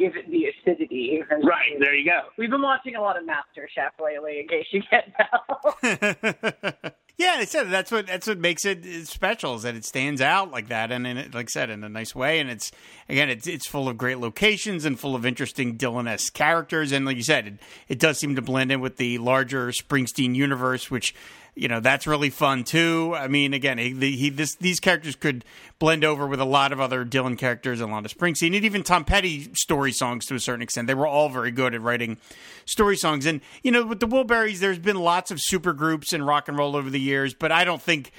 give 0.00 0.16
it 0.16 0.30
the 0.30 0.46
acidity. 0.46 1.22
Right, 1.30 1.78
there 1.78 1.94
you 1.94 2.04
go. 2.04 2.20
We've 2.38 2.50
been 2.50 2.62
watching 2.62 2.96
a 2.96 3.00
lot 3.00 3.18
of 3.18 3.26
Master 3.26 3.68
Chef 3.72 3.92
lately, 4.02 4.40
in 4.40 4.48
case 4.48 4.66
you 4.72 4.82
can't 4.88 5.12
tell. 5.14 6.92
yeah, 7.18 7.34
I 7.36 7.44
said 7.44 7.70
that's 7.70 7.92
what 7.92 8.06
that's 8.06 8.26
what 8.26 8.38
makes 8.38 8.64
it 8.64 9.06
special 9.06 9.56
is 9.56 9.62
that 9.62 9.74
it 9.74 9.84
stands 9.84 10.20
out 10.22 10.50
like 10.50 10.68
that, 10.68 10.90
and 10.90 11.06
in 11.06 11.18
it, 11.18 11.34
like 11.34 11.46
I 11.46 11.52
said, 11.52 11.70
in 11.70 11.84
a 11.84 11.88
nice 11.88 12.14
way. 12.14 12.40
And 12.40 12.50
it's 12.50 12.72
again, 13.08 13.28
it's 13.28 13.46
it's 13.46 13.66
full 13.66 13.88
of 13.88 13.98
great 13.98 14.18
locations 14.18 14.86
and 14.86 14.98
full 14.98 15.14
of 15.14 15.26
interesting 15.26 15.76
Dylan-esque 15.76 16.32
characters, 16.32 16.92
and 16.92 17.04
like 17.04 17.16
you 17.16 17.22
said, 17.22 17.46
it, 17.46 17.54
it 17.88 17.98
does 17.98 18.18
seem 18.18 18.34
to 18.36 18.42
blend 18.42 18.72
in 18.72 18.80
with 18.80 18.96
the 18.96 19.18
larger 19.18 19.68
Springsteen 19.68 20.34
universe, 20.34 20.90
which 20.90 21.14
you 21.54 21.68
know 21.68 21.80
that's 21.80 22.06
really 22.06 22.30
fun 22.30 22.64
too. 22.64 23.14
I 23.16 23.28
mean, 23.28 23.54
again, 23.54 23.78
he, 23.78 23.92
he 24.16 24.30
this 24.30 24.54
these 24.56 24.80
characters 24.80 25.16
could 25.16 25.44
blend 25.78 26.04
over 26.04 26.26
with 26.26 26.40
a 26.40 26.44
lot 26.44 26.72
of 26.72 26.80
other 26.80 27.04
Dylan 27.04 27.36
characters 27.36 27.80
and 27.80 27.90
a 27.90 27.94
lot 27.94 28.04
of 28.04 28.16
Springsteen 28.16 28.54
and 28.54 28.64
even 28.64 28.82
Tom 28.82 29.04
Petty 29.04 29.52
story 29.54 29.92
songs 29.92 30.26
to 30.26 30.34
a 30.34 30.40
certain 30.40 30.62
extent. 30.62 30.86
They 30.86 30.94
were 30.94 31.06
all 31.06 31.28
very 31.28 31.50
good 31.50 31.74
at 31.74 31.80
writing 31.80 32.18
story 32.64 32.96
songs. 32.96 33.26
And 33.26 33.40
you 33.62 33.70
know, 33.70 33.84
with 33.84 34.00
the 34.00 34.06
Wilburys, 34.08 34.58
there's 34.58 34.78
been 34.78 34.98
lots 34.98 35.30
of 35.30 35.40
super 35.40 35.72
groups 35.72 36.12
in 36.12 36.22
rock 36.22 36.48
and 36.48 36.56
roll 36.56 36.76
over 36.76 36.90
the 36.90 37.00
years, 37.00 37.34
but 37.34 37.52
I 37.52 37.64
don't 37.64 37.82
think 37.82 38.12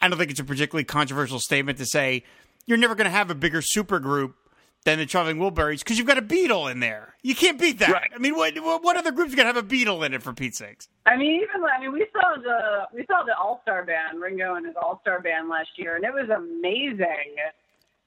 I 0.00 0.08
don't 0.08 0.18
think 0.18 0.30
it's 0.30 0.40
a 0.40 0.44
particularly 0.44 0.84
controversial 0.84 1.40
statement 1.40 1.78
to 1.78 1.86
say 1.86 2.24
you're 2.66 2.78
never 2.78 2.94
going 2.94 3.06
to 3.06 3.10
have 3.10 3.30
a 3.30 3.34
bigger 3.34 3.62
super 3.62 3.98
group 3.98 4.36
than 4.84 4.98
the 4.98 5.06
Traveling 5.06 5.38
Wilburys 5.38 5.78
because 5.78 5.98
you've 5.98 6.06
got 6.06 6.18
a 6.18 6.22
Beatle 6.22 6.70
in 6.70 6.80
there. 6.80 7.14
You 7.22 7.34
can't 7.34 7.58
beat 7.58 7.78
that. 7.78 7.90
Right. 7.90 8.10
I 8.14 8.18
mean, 8.18 8.36
what 8.36 8.54
what 8.82 8.96
other 8.96 9.12
group's 9.12 9.34
gonna 9.34 9.46
have 9.46 9.56
a 9.56 9.62
Beatle 9.62 10.04
in 10.04 10.14
it 10.14 10.22
for 10.22 10.32
Pete's 10.32 10.58
sakes? 10.58 10.88
I 11.06 11.16
mean, 11.16 11.42
even 11.42 11.64
I 11.64 11.80
mean, 11.80 11.92
we 11.92 12.06
saw 12.12 12.36
the 12.40 12.86
we 12.94 13.04
saw 13.06 13.24
the 13.24 13.36
All 13.36 13.60
Star 13.62 13.84
Band, 13.84 14.20
Ringo 14.20 14.54
and 14.54 14.66
his 14.66 14.76
All 14.80 15.00
Star 15.00 15.20
Band 15.20 15.48
last 15.48 15.70
year, 15.76 15.96
and 15.96 16.04
it 16.04 16.12
was 16.12 16.28
amazing. 16.28 17.34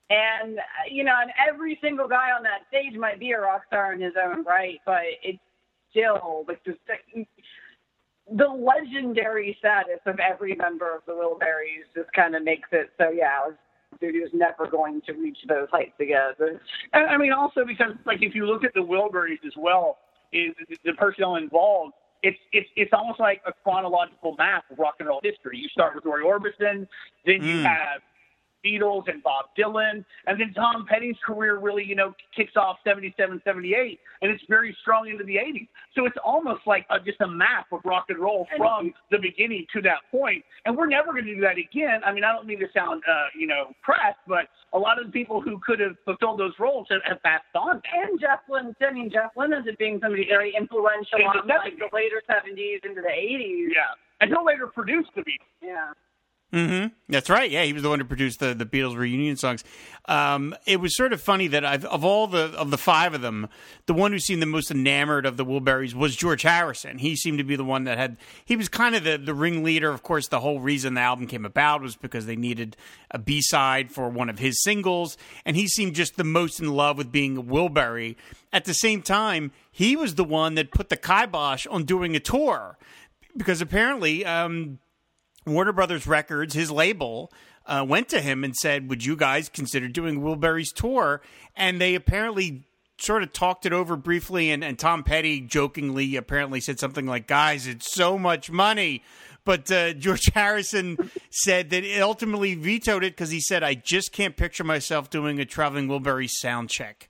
And 0.09 0.59
you 0.89 1.03
know, 1.03 1.15
and 1.19 1.31
every 1.49 1.77
single 1.81 2.07
guy 2.07 2.31
on 2.31 2.43
that 2.43 2.61
stage 2.69 2.97
might 2.97 3.19
be 3.19 3.31
a 3.31 3.39
rock 3.39 3.63
star 3.67 3.93
in 3.93 3.99
his 3.99 4.13
own 4.21 4.43
right, 4.45 4.79
but 4.85 5.01
it's 5.23 5.39
still 5.89 6.45
like 6.47 6.63
just 6.63 6.79
the 8.29 8.47
legendary 8.47 9.55
status 9.59 9.99
of 10.05 10.19
every 10.19 10.53
member 10.55 10.93
of 10.93 11.01
the 11.05 11.13
Wilburys 11.13 11.87
just 11.95 12.11
kind 12.13 12.35
of 12.35 12.43
makes 12.43 12.69
it 12.71 12.91
so. 12.97 13.09
Yeah, 13.09 13.49
Studio's 13.97 14.29
never 14.33 14.67
going 14.67 15.01
to 15.01 15.13
reach 15.13 15.39
those 15.47 15.67
heights 15.71 15.99
again. 15.99 16.31
And, 16.93 17.07
I 17.09 17.17
mean, 17.17 17.33
also 17.33 17.65
because 17.65 17.93
like 18.05 18.21
if 18.21 18.33
you 18.35 18.45
look 18.45 18.63
at 18.63 18.73
the 18.73 18.81
Wilburys 18.81 19.43
as 19.45 19.53
well, 19.57 19.97
is 20.31 20.53
the 20.83 20.93
personnel 20.93 21.35
involved. 21.35 21.93
It's 22.23 22.37
it's 22.51 22.67
it's 22.75 22.91
almost 22.93 23.19
like 23.19 23.41
a 23.45 23.53
chronological 23.63 24.35
map 24.37 24.63
of 24.71 24.79
rock 24.79 24.95
and 24.99 25.07
roll 25.07 25.21
history. 25.23 25.57
You 25.57 25.69
start 25.69 25.95
with 25.95 26.03
Roy 26.05 26.21
Orbison, 26.21 26.87
then 27.25 27.43
you 27.43 27.57
Mm. 27.59 27.63
have 27.63 28.01
Beatles 28.65 29.03
and 29.07 29.23
Bob 29.23 29.45
Dylan, 29.57 30.03
and 30.25 30.39
then 30.39 30.53
Tom 30.53 30.85
Petty's 30.87 31.15
career 31.25 31.57
really, 31.59 31.83
you 31.83 31.95
know, 31.95 32.13
kicks 32.35 32.53
off 32.55 32.77
77, 32.83 33.41
78, 33.43 33.99
and 34.21 34.31
it's 34.31 34.43
very 34.49 34.75
strong 34.81 35.09
into 35.09 35.23
the 35.23 35.35
80s. 35.35 35.67
So 35.95 36.05
it's 36.05 36.17
almost 36.23 36.61
like 36.65 36.85
a, 36.89 36.99
just 36.99 37.21
a 37.21 37.27
map 37.27 37.67
of 37.71 37.81
rock 37.85 38.05
and 38.09 38.19
roll 38.19 38.47
from 38.55 38.93
the 39.11 39.17
beginning 39.19 39.65
to 39.73 39.81
that 39.81 39.99
point. 40.11 40.43
And 40.65 40.75
we're 40.75 40.87
never 40.87 41.11
going 41.11 41.25
to 41.25 41.35
do 41.35 41.41
that 41.41 41.57
again. 41.57 42.01
I 42.05 42.13
mean, 42.13 42.23
I 42.23 42.31
don't 42.33 42.45
mean 42.45 42.59
to 42.59 42.67
sound, 42.73 43.03
uh, 43.09 43.27
you 43.37 43.47
know, 43.47 43.73
pressed, 43.81 44.19
but 44.27 44.47
a 44.73 44.79
lot 44.79 44.99
of 44.99 45.07
the 45.07 45.11
people 45.11 45.41
who 45.41 45.59
could 45.65 45.79
have 45.79 45.95
fulfilled 46.05 46.39
those 46.39 46.53
roles 46.59 46.87
have, 46.89 47.01
have 47.05 47.21
passed 47.23 47.55
on. 47.55 47.81
And 47.93 48.19
Jeff 48.19 48.39
Lynne, 48.49 48.75
I 48.81 48.93
mean, 48.93 49.09
Jeff 49.11 49.31
Lynne 49.35 49.53
up 49.53 49.63
being 49.79 49.99
somebody 50.01 50.27
very 50.27 50.53
influential 50.57 51.19
In 51.19 51.25
the 51.33 51.41
on 51.41 51.47
like 51.47 51.77
the 51.77 51.89
later 51.93 52.21
70s 52.29 52.83
into 52.83 53.01
the 53.01 53.13
80s. 53.13 53.73
Yeah. 53.73 53.95
And 54.19 54.29
he'll 54.29 54.45
later 54.45 54.67
produce 54.67 55.05
the 55.15 55.21
Beatles. 55.21 55.53
Yeah. 55.61 55.91
Mm-hmm. 56.53 56.93
That's 57.09 57.29
right. 57.29 57.51
Yeah, 57.51 57.63
he 57.63 57.73
was 57.73 57.83
the 57.83 57.89
one 57.89 57.99
who 57.99 58.05
produced 58.05 58.39
the 58.39 58.53
the 58.53 58.65
Beatles 58.65 58.95
reunion 58.95 59.35
songs. 59.35 59.65
Um, 60.05 60.55
it 60.65 60.79
was 60.79 60.95
sort 60.95 61.11
of 61.11 61.21
funny 61.21 61.47
that 61.47 61.65
I've, 61.65 61.83
of 61.83 62.05
all 62.05 62.25
the 62.27 62.53
of 62.57 62.71
the 62.71 62.77
five 62.77 63.13
of 63.13 63.21
them, 63.21 63.49
the 63.85 63.93
one 63.93 64.13
who 64.13 64.19
seemed 64.19 64.41
the 64.41 64.45
most 64.45 64.71
enamored 64.71 65.25
of 65.25 65.35
the 65.35 65.43
Wilburys 65.43 65.93
was 65.93 66.15
George 66.15 66.43
Harrison. 66.43 66.99
He 66.99 67.17
seemed 67.17 67.39
to 67.39 67.43
be 67.43 67.57
the 67.57 67.65
one 67.65 67.83
that 67.83 67.97
had. 67.97 68.15
He 68.45 68.55
was 68.55 68.69
kind 68.69 68.95
of 68.95 69.03
the 69.03 69.17
the 69.17 69.33
ringleader. 69.33 69.89
Of 69.91 70.03
course, 70.03 70.29
the 70.29 70.39
whole 70.39 70.61
reason 70.61 70.93
the 70.93 71.01
album 71.01 71.27
came 71.27 71.43
about 71.43 71.81
was 71.81 71.97
because 71.97 72.27
they 72.27 72.37
needed 72.37 72.77
a 73.11 73.19
B 73.19 73.41
side 73.41 73.91
for 73.91 74.07
one 74.07 74.29
of 74.29 74.39
his 74.39 74.63
singles, 74.63 75.17
and 75.43 75.57
he 75.57 75.67
seemed 75.67 75.95
just 75.95 76.15
the 76.15 76.23
most 76.23 76.61
in 76.61 76.71
love 76.71 76.97
with 76.97 77.11
being 77.11 77.35
a 77.35 77.43
Wilbury. 77.43 78.15
At 78.53 78.63
the 78.63 78.73
same 78.73 79.01
time, 79.01 79.51
he 79.69 79.97
was 79.97 80.15
the 80.15 80.23
one 80.23 80.55
that 80.55 80.71
put 80.71 80.87
the 80.87 80.95
kibosh 80.95 81.67
on 81.67 81.83
doing 81.83 82.15
a 82.15 82.21
tour 82.21 82.77
because 83.35 83.59
apparently. 83.59 84.23
Um, 84.23 84.79
Warner 85.47 85.71
Brothers 85.71 86.05
Records, 86.05 86.53
his 86.53 86.69
label, 86.69 87.31
uh, 87.65 87.85
went 87.87 88.09
to 88.09 88.21
him 88.21 88.43
and 88.43 88.55
said, 88.55 88.89
"Would 88.89 89.05
you 89.05 89.15
guys 89.15 89.49
consider 89.49 89.87
doing 89.87 90.21
Wilbury's 90.21 90.71
tour?" 90.71 91.21
And 91.55 91.79
they 91.81 91.95
apparently 91.95 92.63
sort 92.99 93.23
of 93.23 93.31
talked 93.31 93.65
it 93.65 93.73
over 93.73 93.95
briefly. 93.95 94.49
And, 94.51 94.63
and 94.63 94.77
Tom 94.77 95.03
Petty 95.03 95.41
jokingly 95.41 96.15
apparently 96.15 96.59
said 96.59 96.79
something 96.79 97.05
like, 97.05 97.27
"Guys, 97.27 97.67
it's 97.67 97.91
so 97.91 98.17
much 98.17 98.51
money." 98.51 99.03
But 99.45 99.71
uh, 99.71 99.93
George 99.93 100.31
Harrison 100.33 101.11
said 101.29 101.69
that 101.69 101.83
it 101.83 102.01
ultimately 102.01 102.55
vetoed 102.55 103.03
it 103.03 103.13
because 103.13 103.31
he 103.31 103.41
said, 103.41 103.63
"I 103.63 103.73
just 103.73 104.11
can't 104.11 104.35
picture 104.35 104.63
myself 104.63 105.09
doing 105.09 105.39
a 105.39 105.45
traveling 105.45 105.87
Wilbury 105.87 106.29
sound 106.29 106.69
check." 106.69 107.09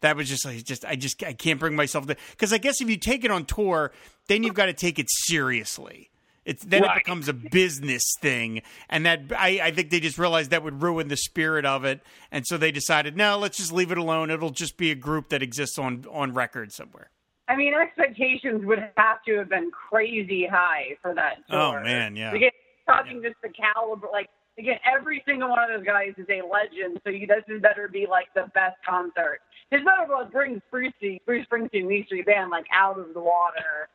That 0.00 0.16
was 0.16 0.28
just 0.28 0.44
like, 0.44 0.62
just 0.64 0.84
I 0.84 0.96
just 0.96 1.22
I 1.22 1.32
can't 1.32 1.58
bring 1.58 1.76
myself 1.76 2.06
to 2.06 2.16
because 2.30 2.52
I 2.52 2.58
guess 2.58 2.80
if 2.80 2.90
you 2.90 2.96
take 2.96 3.24
it 3.24 3.30
on 3.30 3.46
tour, 3.46 3.90
then 4.26 4.42
you've 4.42 4.54
got 4.54 4.66
to 4.66 4.74
take 4.74 4.98
it 4.98 5.06
seriously. 5.08 6.10
It's 6.44 6.64
then 6.64 6.82
Right. 6.82 6.96
it 6.96 7.04
becomes 7.04 7.28
a 7.28 7.32
business 7.32 8.02
thing, 8.20 8.62
and 8.88 9.06
that 9.06 9.20
I, 9.36 9.60
I 9.62 9.70
think 9.70 9.90
they 9.90 10.00
just 10.00 10.18
realized 10.18 10.50
that 10.50 10.62
would 10.62 10.82
ruin 10.82 11.08
the 11.08 11.16
spirit 11.16 11.64
of 11.64 11.84
it, 11.84 12.00
and 12.30 12.46
so 12.46 12.58
they 12.58 12.70
decided, 12.70 13.16
no, 13.16 13.38
let's 13.38 13.56
just 13.56 13.72
leave 13.72 13.90
it 13.90 13.98
alone. 13.98 14.30
It'll 14.30 14.50
just 14.50 14.76
be 14.76 14.90
a 14.90 14.94
group 14.94 15.30
that 15.30 15.42
exists 15.42 15.78
on 15.78 16.04
on 16.10 16.34
record 16.34 16.72
somewhere. 16.72 17.10
I 17.48 17.56
mean, 17.56 17.74
expectations 17.74 18.64
would 18.64 18.78
have 18.96 19.22
to 19.26 19.38
have 19.38 19.48
been 19.50 19.70
crazy 19.70 20.46
high 20.50 20.96
for 21.02 21.14
that 21.14 21.38
oh, 21.50 21.72
tour. 21.72 21.80
Oh, 21.80 21.84
man, 21.84 22.16
yeah. 22.16 22.32
Again, 22.32 22.50
talking 22.86 23.22
just 23.22 23.36
the 23.42 23.50
caliber, 23.50 24.08
like 24.12 24.28
again, 24.58 24.78
every 24.84 25.22
single 25.26 25.50
one 25.50 25.70
of 25.70 25.78
those 25.78 25.86
guys 25.86 26.14
is 26.16 26.26
a 26.28 26.40
legend. 26.46 27.00
So 27.04 27.10
you, 27.10 27.26
this 27.26 27.44
better 27.60 27.88
be 27.88 28.06
like 28.08 28.32
the 28.34 28.50
best 28.54 28.76
concert. 28.88 29.40
His 29.70 29.80
better 29.80 30.06
was 30.08 30.28
bring 30.32 30.62
Bruce, 30.70 30.92
Bruce 31.26 31.46
Springsteen 31.50 31.82
and 31.82 31.92
E 31.92 32.04
Street 32.06 32.26
Band 32.26 32.50
like 32.50 32.66
out 32.72 32.98
of 32.98 33.14
the 33.14 33.20
water. 33.20 33.88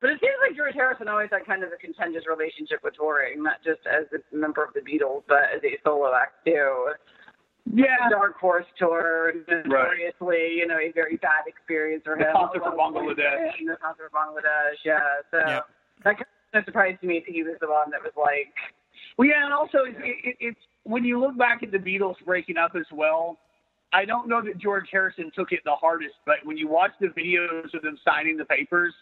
But 0.00 0.10
it 0.10 0.20
seems 0.20 0.36
like 0.46 0.56
George 0.56 0.74
Harrison 0.74 1.08
always 1.08 1.30
had 1.32 1.46
kind 1.46 1.64
of 1.64 1.70
a 1.72 1.76
contentious 1.80 2.24
relationship 2.28 2.80
with 2.84 2.94
touring, 2.94 3.42
not 3.42 3.64
just 3.64 3.80
as 3.88 4.04
a 4.12 4.20
member 4.36 4.62
of 4.62 4.74
the 4.74 4.80
Beatles, 4.80 5.22
but 5.28 5.48
as 5.54 5.64
a 5.64 5.78
solo 5.82 6.12
act 6.14 6.44
too. 6.44 6.92
Yeah. 7.72 8.10
Dark 8.10 8.36
Horse 8.38 8.66
tour, 8.78 9.32
notoriously, 9.48 10.60
you 10.60 10.66
know, 10.66 10.76
a 10.76 10.92
very 10.92 11.16
bad 11.16 11.46
experience 11.46 12.02
for 12.04 12.12
him. 12.12 12.28
The 12.28 12.32
concert 12.36 12.62
for 12.62 12.76
Bangladesh. 12.76 13.56
The 13.64 13.76
concert 13.80 14.10
for 14.10 14.18
Bangladesh, 14.18 14.76
yeah. 14.84 15.00
So 15.30 15.38
Yep. 15.38 15.66
that 16.04 16.14
kind 16.16 16.26
of 16.52 16.64
surprised 16.66 17.02
me 17.02 17.22
that 17.24 17.32
he 17.32 17.42
was 17.42 17.56
the 17.60 17.68
one 17.68 17.90
that 17.90 18.02
was 18.02 18.12
like, 18.16 18.52
Well, 19.16 19.28
yeah, 19.28 19.44
and 19.44 19.54
also 19.54 19.78
it, 19.88 19.96
it, 19.98 20.36
it's 20.40 20.60
when 20.82 21.04
you 21.04 21.18
look 21.18 21.38
back 21.38 21.62
at 21.62 21.72
the 21.72 21.78
Beatles 21.78 22.16
breaking 22.26 22.58
up 22.58 22.72
as 22.76 22.86
well. 22.92 23.38
I 23.94 24.04
don't 24.04 24.28
know 24.28 24.42
that 24.42 24.58
George 24.58 24.88
Harrison 24.90 25.30
took 25.36 25.52
it 25.52 25.60
the 25.64 25.76
hardest, 25.76 26.16
but 26.26 26.36
when 26.42 26.56
you 26.56 26.66
watch 26.66 26.90
the 27.00 27.06
videos 27.08 27.72
of 27.74 27.82
them 27.82 27.96
signing 28.04 28.36
the 28.36 28.44
papers, 28.44 28.92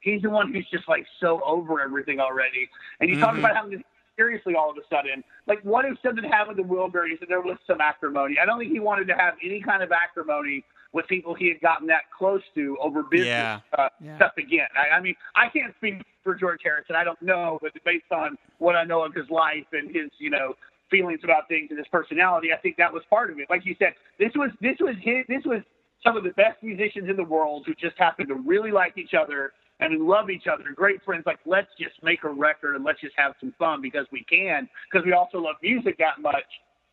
he's 0.00 0.22
the 0.22 0.30
one 0.30 0.52
who's 0.52 0.66
just 0.70 0.88
like 0.88 1.06
so 1.20 1.40
over 1.44 1.80
everything 1.80 2.20
already. 2.20 2.68
And 3.00 3.08
you 3.08 3.18
talk 3.18 3.34
Mhm. 3.34 3.40
about 3.40 3.56
having 3.56 3.78
to 3.78 3.84
seriously 4.16 4.54
all 4.54 4.70
of 4.70 4.76
a 4.76 4.86
sudden. 4.88 5.24
Like, 5.46 5.62
what 5.62 5.86
if 5.86 5.98
something 6.00 6.24
happened 6.24 6.58
to 6.58 6.62
Wilburys 6.62 7.20
and 7.20 7.28
there 7.30 7.40
was 7.40 7.56
some 7.66 7.80
acrimony? 7.80 8.38
I 8.38 8.44
don't 8.44 8.58
think 8.58 8.70
he 8.70 8.80
wanted 8.80 9.06
to 9.08 9.14
have 9.14 9.34
any 9.42 9.62
kind 9.62 9.82
of 9.82 9.92
acrimony 9.92 10.62
with 10.92 11.06
people 11.06 11.32
he 11.34 11.48
had 11.48 11.60
gotten 11.60 11.86
that 11.86 12.10
close 12.10 12.42
to 12.54 12.76
over 12.80 13.02
business 13.04 13.28
Yeah. 13.28 13.60
uh, 13.78 13.88
Yeah. 14.00 14.16
stuff 14.16 14.36
again. 14.36 14.68
I, 14.76 14.96
I 14.96 15.00
mean, 15.00 15.14
I 15.36 15.48
can't 15.48 15.74
speak 15.76 16.02
for 16.22 16.34
George 16.34 16.60
Harrison. 16.62 16.96
I 16.96 17.04
don't 17.04 17.20
know, 17.22 17.58
but 17.62 17.72
based 17.84 18.10
on 18.10 18.36
what 18.58 18.76
I 18.76 18.84
know 18.84 19.02
of 19.02 19.14
his 19.14 19.30
life 19.30 19.66
and 19.72 19.90
his, 19.94 20.10
you 20.18 20.28
know, 20.28 20.54
feelings 20.90 21.20
about 21.22 21.48
things 21.48 21.70
and 21.70 21.78
his 21.78 21.86
personality, 21.88 22.52
I 22.52 22.56
think 22.56 22.76
that 22.76 22.92
was 22.92 23.04
part 23.08 23.30
of 23.30 23.38
it. 23.38 23.48
Like 23.48 23.64
you 23.64 23.76
said, 23.78 23.94
this 24.18 24.32
was 24.34 24.50
this 24.60 24.76
was 24.80 24.96
his 25.00 25.24
this 25.28 25.44
was 25.46 25.62
some 26.02 26.16
of 26.16 26.24
the 26.24 26.30
best 26.30 26.62
musicians 26.62 27.08
in 27.08 27.16
the 27.16 27.24
world 27.24 27.64
who 27.64 27.74
just 27.74 27.96
happened 27.96 28.28
to 28.28 28.34
really 28.34 28.72
like 28.72 28.98
each 28.98 29.14
other 29.14 29.52
and 29.80 29.92
who 29.94 30.08
love 30.08 30.30
each 30.30 30.46
other, 30.46 30.64
great 30.74 31.02
friends. 31.04 31.24
Like, 31.26 31.38
let's 31.46 31.68
just 31.78 32.02
make 32.02 32.22
a 32.24 32.28
record 32.28 32.76
and 32.76 32.84
let's 32.84 33.00
just 33.00 33.14
have 33.16 33.32
some 33.40 33.52
fun 33.58 33.80
because 33.82 34.06
we 34.12 34.24
can, 34.24 34.68
because 34.90 35.04
we 35.04 35.12
also 35.12 35.38
love 35.38 35.56
music 35.62 35.96
that 35.98 36.20
much. 36.20 36.44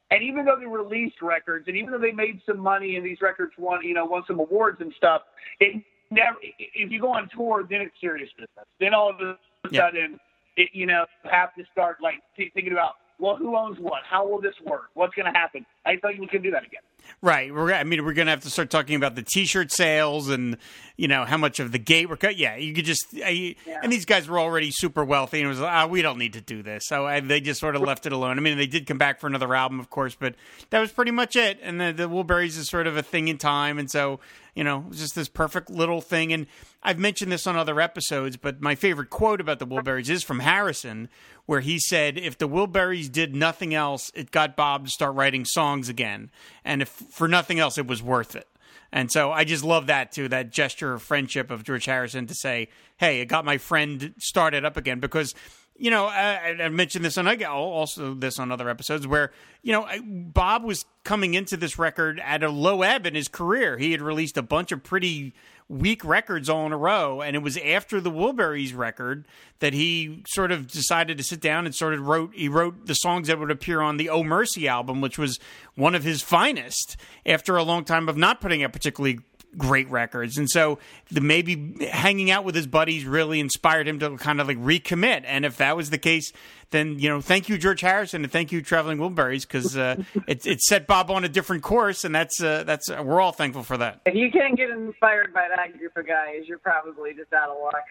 And 0.09 0.23
even 0.23 0.45
though 0.45 0.55
they 0.57 0.65
released 0.65 1.21
records, 1.21 1.65
and 1.67 1.75
even 1.75 1.91
though 1.91 1.99
they 1.99 2.13
made 2.13 2.41
some 2.45 2.59
money 2.59 2.95
and 2.95 3.05
these 3.05 3.17
records 3.21 3.51
won, 3.57 3.83
you 3.83 3.93
know, 3.93 4.05
won 4.05 4.23
some 4.25 4.39
awards 4.39 4.79
and 4.79 4.93
stuff, 4.95 5.23
it 5.59 5.83
never. 6.11 6.37
If 6.57 6.91
you 6.91 7.01
go 7.01 7.11
on 7.11 7.29
tour, 7.35 7.65
then 7.69 7.81
it's 7.81 7.95
serious 7.99 8.29
business. 8.37 8.65
Then 8.79 8.93
all 8.93 9.09
of 9.09 9.19
a 9.19 9.37
Yeah. 9.69 9.81
sudden, 9.81 10.17
it, 10.55 10.69
you 10.71 10.85
know, 10.85 11.05
have 11.29 11.53
to 11.55 11.63
start 11.73 11.97
like 12.01 12.21
t- 12.37 12.51
thinking 12.53 12.71
about, 12.71 12.93
well, 13.19 13.35
who 13.35 13.57
owns 13.57 13.79
what? 13.79 14.03
How 14.09 14.25
will 14.27 14.39
this 14.39 14.53
work? 14.63 14.89
What's 14.93 15.13
going 15.13 15.31
to 15.31 15.37
happen? 15.37 15.65
I 15.85 15.97
think 15.97 16.19
we 16.21 16.27
can 16.27 16.41
do 16.41 16.51
that 16.51 16.63
again. 16.63 16.81
Right. 17.21 17.53
We're, 17.53 17.73
I 17.73 17.83
mean, 17.83 18.05
we're 18.05 18.13
going 18.13 18.27
to 18.27 18.31
have 18.31 18.43
to 18.43 18.49
start 18.49 18.69
talking 18.69 18.95
about 18.95 19.15
the 19.15 19.23
T-shirt 19.23 19.71
sales 19.71 20.29
and 20.29 20.57
you 20.97 21.07
know 21.07 21.23
how 21.25 21.37
much 21.37 21.59
of 21.59 21.71
the 21.71 21.79
gate 21.79 22.09
we're 22.09 22.17
cut. 22.17 22.37
Yeah, 22.37 22.55
you 22.55 22.73
could 22.73 22.85
just. 22.85 23.05
I, 23.23 23.55
And 23.83 23.91
these 23.91 24.05
guys 24.05 24.27
were 24.27 24.39
already 24.39 24.71
super 24.71 25.05
wealthy, 25.05 25.39
and 25.39 25.45
it 25.45 25.49
was 25.49 25.59
like, 25.59 25.71
ah, 25.71 25.85
we 25.85 26.01
don't 26.01 26.17
need 26.17 26.33
to 26.33 26.41
do 26.41 26.63
this. 26.63 26.87
So 26.87 27.05
I, 27.05 27.19
they 27.19 27.39
just 27.39 27.59
sort 27.59 27.75
of 27.75 27.83
left 27.83 28.05
it 28.05 28.11
alone. 28.11 28.37
I 28.37 28.41
mean, 28.41 28.57
they 28.57 28.67
did 28.67 28.87
come 28.87 28.97
back 28.97 29.19
for 29.19 29.27
another 29.27 29.53
album, 29.55 29.79
of 29.79 29.89
course, 29.89 30.15
but 30.19 30.35
that 30.71 30.79
was 30.79 30.91
pretty 30.91 31.11
much 31.11 31.35
it. 31.35 31.59
And 31.61 31.79
the, 31.79 31.93
the 31.93 32.09
Wilburys 32.09 32.57
is 32.57 32.67
sort 32.67 32.87
of 32.87 32.97
a 32.97 33.03
thing 33.03 33.27
in 33.27 33.37
time, 33.37 33.77
and 33.77 33.89
so 33.89 34.19
you 34.57 34.63
know, 34.63 34.79
it 34.79 34.89
was 34.89 34.97
just 34.97 35.13
this 35.13 35.29
perfect 35.29 35.69
little 35.69 36.01
thing. 36.01 36.33
And 36.33 36.47
I've 36.81 36.97
mentioned 36.97 37.31
this 37.31 37.45
on 37.45 37.55
other 37.55 37.79
episodes, 37.79 38.37
but 38.37 38.59
my 38.59 38.73
favorite 38.73 39.11
quote 39.11 39.39
about 39.39 39.59
the 39.59 39.67
Wilburys 39.67 40.09
is 40.09 40.23
from 40.23 40.39
Harrison, 40.39 41.09
where 41.45 41.59
he 41.59 41.77
said, 41.77 42.17
"If 42.17 42.39
the 42.39 42.49
Wilburys 42.49 43.11
did 43.11 43.35
nothing 43.35 43.75
else, 43.75 44.11
it 44.15 44.31
got 44.31 44.55
Bob 44.55 44.85
to 44.85 44.91
start 44.91 45.13
writing 45.13 45.45
songs 45.45 45.89
again, 45.89 46.31
and 46.65 46.81
if 46.81 46.89
for 46.89 47.27
nothing 47.27 47.59
else, 47.59 47.77
it 47.77 47.85
was 47.85 48.01
worth 48.01 48.35
it." 48.35 48.47
And 48.91 49.11
so 49.11 49.31
I 49.31 49.43
just 49.43 49.63
love 49.63 49.87
that 49.87 50.11
too, 50.11 50.27
that 50.29 50.51
gesture 50.51 50.93
of 50.93 51.01
friendship 51.01 51.51
of 51.51 51.63
George 51.63 51.85
Harrison 51.85 52.27
to 52.27 52.33
say, 52.33 52.69
"Hey, 52.97 53.21
it 53.21 53.25
got 53.25 53.45
my 53.45 53.57
friend 53.57 54.13
started 54.17 54.65
up 54.65 54.77
again." 54.77 54.99
Because 54.99 55.35
you 55.79 55.91
know, 55.91 56.05
I, 56.05 56.55
I 56.59 56.69
mentioned 56.69 57.05
this 57.05 57.17
on 57.17 57.27
I 57.27 57.35
also 57.43 58.13
this 58.13 58.39
on 58.39 58.51
other 58.51 58.69
episodes 58.69 59.05
where 59.05 59.31
you 59.61 59.71
know 59.71 59.87
Bob 60.03 60.63
was 60.63 60.85
coming 61.03 61.33
into 61.33 61.57
this 61.57 61.77
record 61.77 62.19
at 62.23 62.43
a 62.43 62.49
low 62.49 62.81
ebb 62.81 63.05
in 63.05 63.15
his 63.15 63.27
career. 63.27 63.77
He 63.77 63.91
had 63.91 64.01
released 64.01 64.37
a 64.37 64.41
bunch 64.41 64.71
of 64.71 64.83
pretty 64.83 65.33
weak 65.69 66.03
records 66.05 66.49
all 66.49 66.65
in 66.65 66.71
a 66.71 66.77
row, 66.77 67.21
and 67.21 67.35
it 67.35 67.39
was 67.39 67.57
after 67.57 67.99
the 67.99 68.11
Wilburys 68.11 68.75
record 68.75 69.27
that 69.59 69.73
he 69.73 70.23
sort 70.27 70.51
of 70.51 70.67
decided 70.67 71.17
to 71.17 71.23
sit 71.23 71.41
down 71.41 71.65
and 71.65 71.75
sort 71.75 71.93
of 71.93 72.01
wrote. 72.07 72.33
He 72.33 72.47
wrote 72.47 72.85
the 72.85 72.93
songs 72.93 73.27
that 73.27 73.39
would 73.39 73.51
appear 73.51 73.81
on 73.81 73.97
the 73.97 74.09
Oh 74.09 74.23
Mercy 74.23 74.67
album, 74.67 75.01
which 75.01 75.17
was 75.17 75.39
one 75.75 75.95
of 75.95 76.03
his 76.03 76.21
finest 76.21 76.95
after 77.25 77.57
a 77.57 77.63
long 77.63 77.83
time 77.83 78.07
of 78.07 78.15
not 78.15 78.39
putting 78.39 78.63
out 78.63 78.73
particularly 78.73 79.19
great 79.57 79.89
records. 79.89 80.37
And 80.37 80.49
so 80.49 80.79
the 81.11 81.21
maybe 81.21 81.87
hanging 81.87 82.31
out 82.31 82.43
with 82.43 82.55
his 82.55 82.67
buddies 82.67 83.05
really 83.05 83.39
inspired 83.39 83.87
him 83.87 83.99
to 83.99 84.17
kind 84.17 84.39
of 84.39 84.47
like 84.47 84.57
recommit. 84.57 85.23
And 85.25 85.45
if 85.45 85.57
that 85.57 85.75
was 85.75 85.89
the 85.89 85.97
case, 85.97 86.31
then 86.71 86.99
you 86.99 87.09
know, 87.09 87.21
thank 87.21 87.49
you 87.49 87.57
George 87.57 87.81
Harrison 87.81 88.23
and 88.23 88.31
thank 88.31 88.51
you 88.51 88.61
Traveling 88.61 88.97
Wilburys 88.97 89.41
because 89.41 89.77
uh, 89.77 90.03
it 90.27 90.45
it 90.45 90.61
set 90.61 90.87
Bob 90.87 91.09
on 91.09 91.23
a 91.23 91.29
different 91.29 91.63
course, 91.63 92.03
and 92.03 92.13
that's 92.13 92.41
uh, 92.41 92.63
that's 92.63 92.89
uh, 92.89 93.01
we're 93.03 93.21
all 93.21 93.31
thankful 93.31 93.63
for 93.63 93.77
that. 93.77 94.01
if 94.05 94.15
you 94.15 94.31
can't 94.31 94.57
get 94.57 94.69
inspired 94.69 95.33
by 95.33 95.47
that 95.55 95.77
group 95.77 95.95
of 95.95 96.07
guys, 96.07 96.43
you're 96.45 96.57
probably 96.59 97.13
just 97.13 97.31
out 97.33 97.49
of 97.49 97.57
luck. 97.61 97.85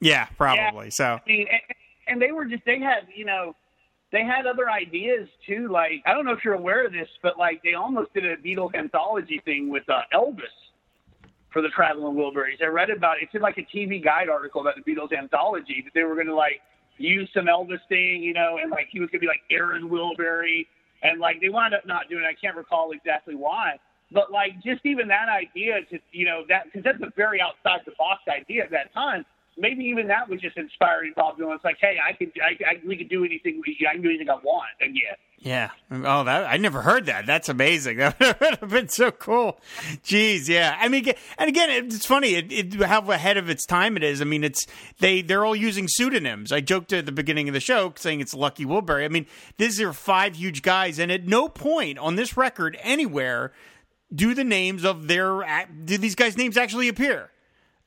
Yeah, 0.00 0.26
probably. 0.36 0.90
So 0.90 1.04
I 1.04 1.20
mean, 1.26 1.46
and, 1.50 1.60
and 2.08 2.22
they 2.22 2.32
were 2.32 2.44
just 2.44 2.64
they 2.66 2.78
had 2.78 3.06
you 3.14 3.24
know 3.24 3.56
they 4.10 4.24
had 4.24 4.46
other 4.46 4.70
ideas 4.70 5.28
too. 5.46 5.68
Like 5.70 6.02
I 6.04 6.12
don't 6.12 6.26
know 6.26 6.32
if 6.32 6.44
you're 6.44 6.54
aware 6.54 6.84
of 6.84 6.92
this, 6.92 7.08
but 7.22 7.38
like 7.38 7.62
they 7.62 7.74
almost 7.74 8.12
did 8.12 8.26
a 8.26 8.36
Beatles 8.36 8.74
anthology 8.74 9.40
thing 9.44 9.70
with 9.70 9.88
uh, 9.88 10.02
Elvis 10.12 10.44
for 11.52 11.62
the 11.62 11.68
Traveling 11.68 12.16
Wilburys. 12.16 12.62
I 12.62 12.66
read 12.66 12.90
about 12.90 13.18
it. 13.18 13.24
It's 13.24 13.34
in 13.34 13.42
like 13.42 13.58
a 13.58 13.76
TV 13.76 14.02
guide 14.02 14.28
article 14.28 14.60
about 14.60 14.74
the 14.76 14.82
Beatles 14.82 15.16
anthology 15.16 15.82
that 15.84 15.92
they 15.94 16.04
were 16.04 16.14
going 16.14 16.26
to 16.26 16.34
like 16.34 16.60
use 16.98 17.28
some 17.34 17.46
Elvis 17.46 17.80
thing, 17.88 18.22
you 18.22 18.32
know, 18.32 18.58
and 18.60 18.70
like 18.70 18.88
he 18.90 19.00
was 19.00 19.08
going 19.10 19.20
to 19.20 19.26
be 19.26 19.26
like 19.26 19.42
Aaron 19.50 19.88
Wilbury, 19.88 20.66
and 21.02 21.20
like 21.20 21.40
they 21.40 21.48
wound 21.48 21.74
up 21.74 21.86
not 21.86 22.08
doing. 22.08 22.24
it. 22.24 22.26
I 22.26 22.34
can't 22.34 22.56
recall 22.56 22.92
exactly 22.92 23.34
why. 23.34 23.78
But 24.10 24.30
like 24.30 24.62
just 24.62 24.84
even 24.84 25.08
that 25.08 25.28
idea 25.28 25.80
to 25.90 25.98
you 26.12 26.26
know 26.26 26.44
that 26.48 26.64
because 26.64 26.84
that's 26.84 27.02
a 27.02 27.12
very 27.16 27.40
outside 27.40 27.80
the 27.86 27.92
box 27.98 28.22
idea 28.28 28.64
at 28.64 28.70
that 28.70 28.92
time. 28.92 29.24
Maybe 29.56 29.84
even 29.84 30.08
that 30.08 30.28
was 30.28 30.40
just 30.40 30.56
inspiring 30.56 31.12
Bob 31.14 31.38
Dylan. 31.38 31.54
It's 31.54 31.64
like, 31.64 31.78
hey, 31.80 31.96
I 32.04 32.12
could, 32.12 32.32
I, 32.40 32.70
I 32.70 32.86
we 32.86 32.96
could 32.96 33.08
do 33.08 33.24
anything. 33.24 33.62
We, 33.64 33.86
I 33.88 33.94
can 33.94 34.02
do 34.02 34.08
anything 34.08 34.30
I 34.30 34.34
want 34.34 34.70
again. 34.80 35.16
Yeah. 35.38 35.70
Oh, 35.90 36.22
that 36.22 36.46
I 36.46 36.56
never 36.56 36.82
heard 36.82 37.06
that. 37.06 37.26
That's 37.26 37.48
amazing. 37.48 37.98
That 38.22 38.40
would 38.40 38.58
have 38.60 38.70
been 38.70 38.88
so 38.88 39.10
cool. 39.10 39.60
Jeez, 40.04 40.48
yeah. 40.48 40.76
I 40.78 40.88
mean, 40.88 41.12
and 41.36 41.48
again, 41.48 41.70
it's 41.70 42.06
funny. 42.06 42.34
It, 42.34 42.52
it, 42.52 42.82
how 42.82 43.10
ahead 43.10 43.36
of 43.36 43.50
its 43.50 43.66
time 43.66 43.96
it 43.96 44.04
is. 44.04 44.20
I 44.20 44.24
mean, 44.24 44.44
it's 44.44 44.66
they 45.00 45.22
they're 45.22 45.44
all 45.44 45.56
using 45.56 45.88
pseudonyms. 45.88 46.52
I 46.52 46.60
joked 46.60 46.92
at 46.92 47.06
the 47.06 47.12
beginning 47.12 47.48
of 47.48 47.54
the 47.54 47.60
show 47.60 47.92
saying 47.96 48.20
it's 48.20 48.34
Lucky 48.34 48.64
Wilbury. 48.64 49.04
I 49.04 49.08
mean, 49.08 49.26
these 49.56 49.80
are 49.80 49.92
five 49.92 50.36
huge 50.36 50.62
guys, 50.62 50.98
and 50.98 51.10
at 51.10 51.26
no 51.26 51.48
point 51.48 51.98
on 51.98 52.14
this 52.14 52.36
record 52.36 52.78
anywhere 52.82 53.52
do 54.14 54.34
the 54.34 54.44
names 54.44 54.84
of 54.84 55.08
their 55.08 55.66
do 55.84 55.98
these 55.98 56.14
guys' 56.14 56.36
names 56.36 56.56
actually 56.56 56.88
appear. 56.88 57.31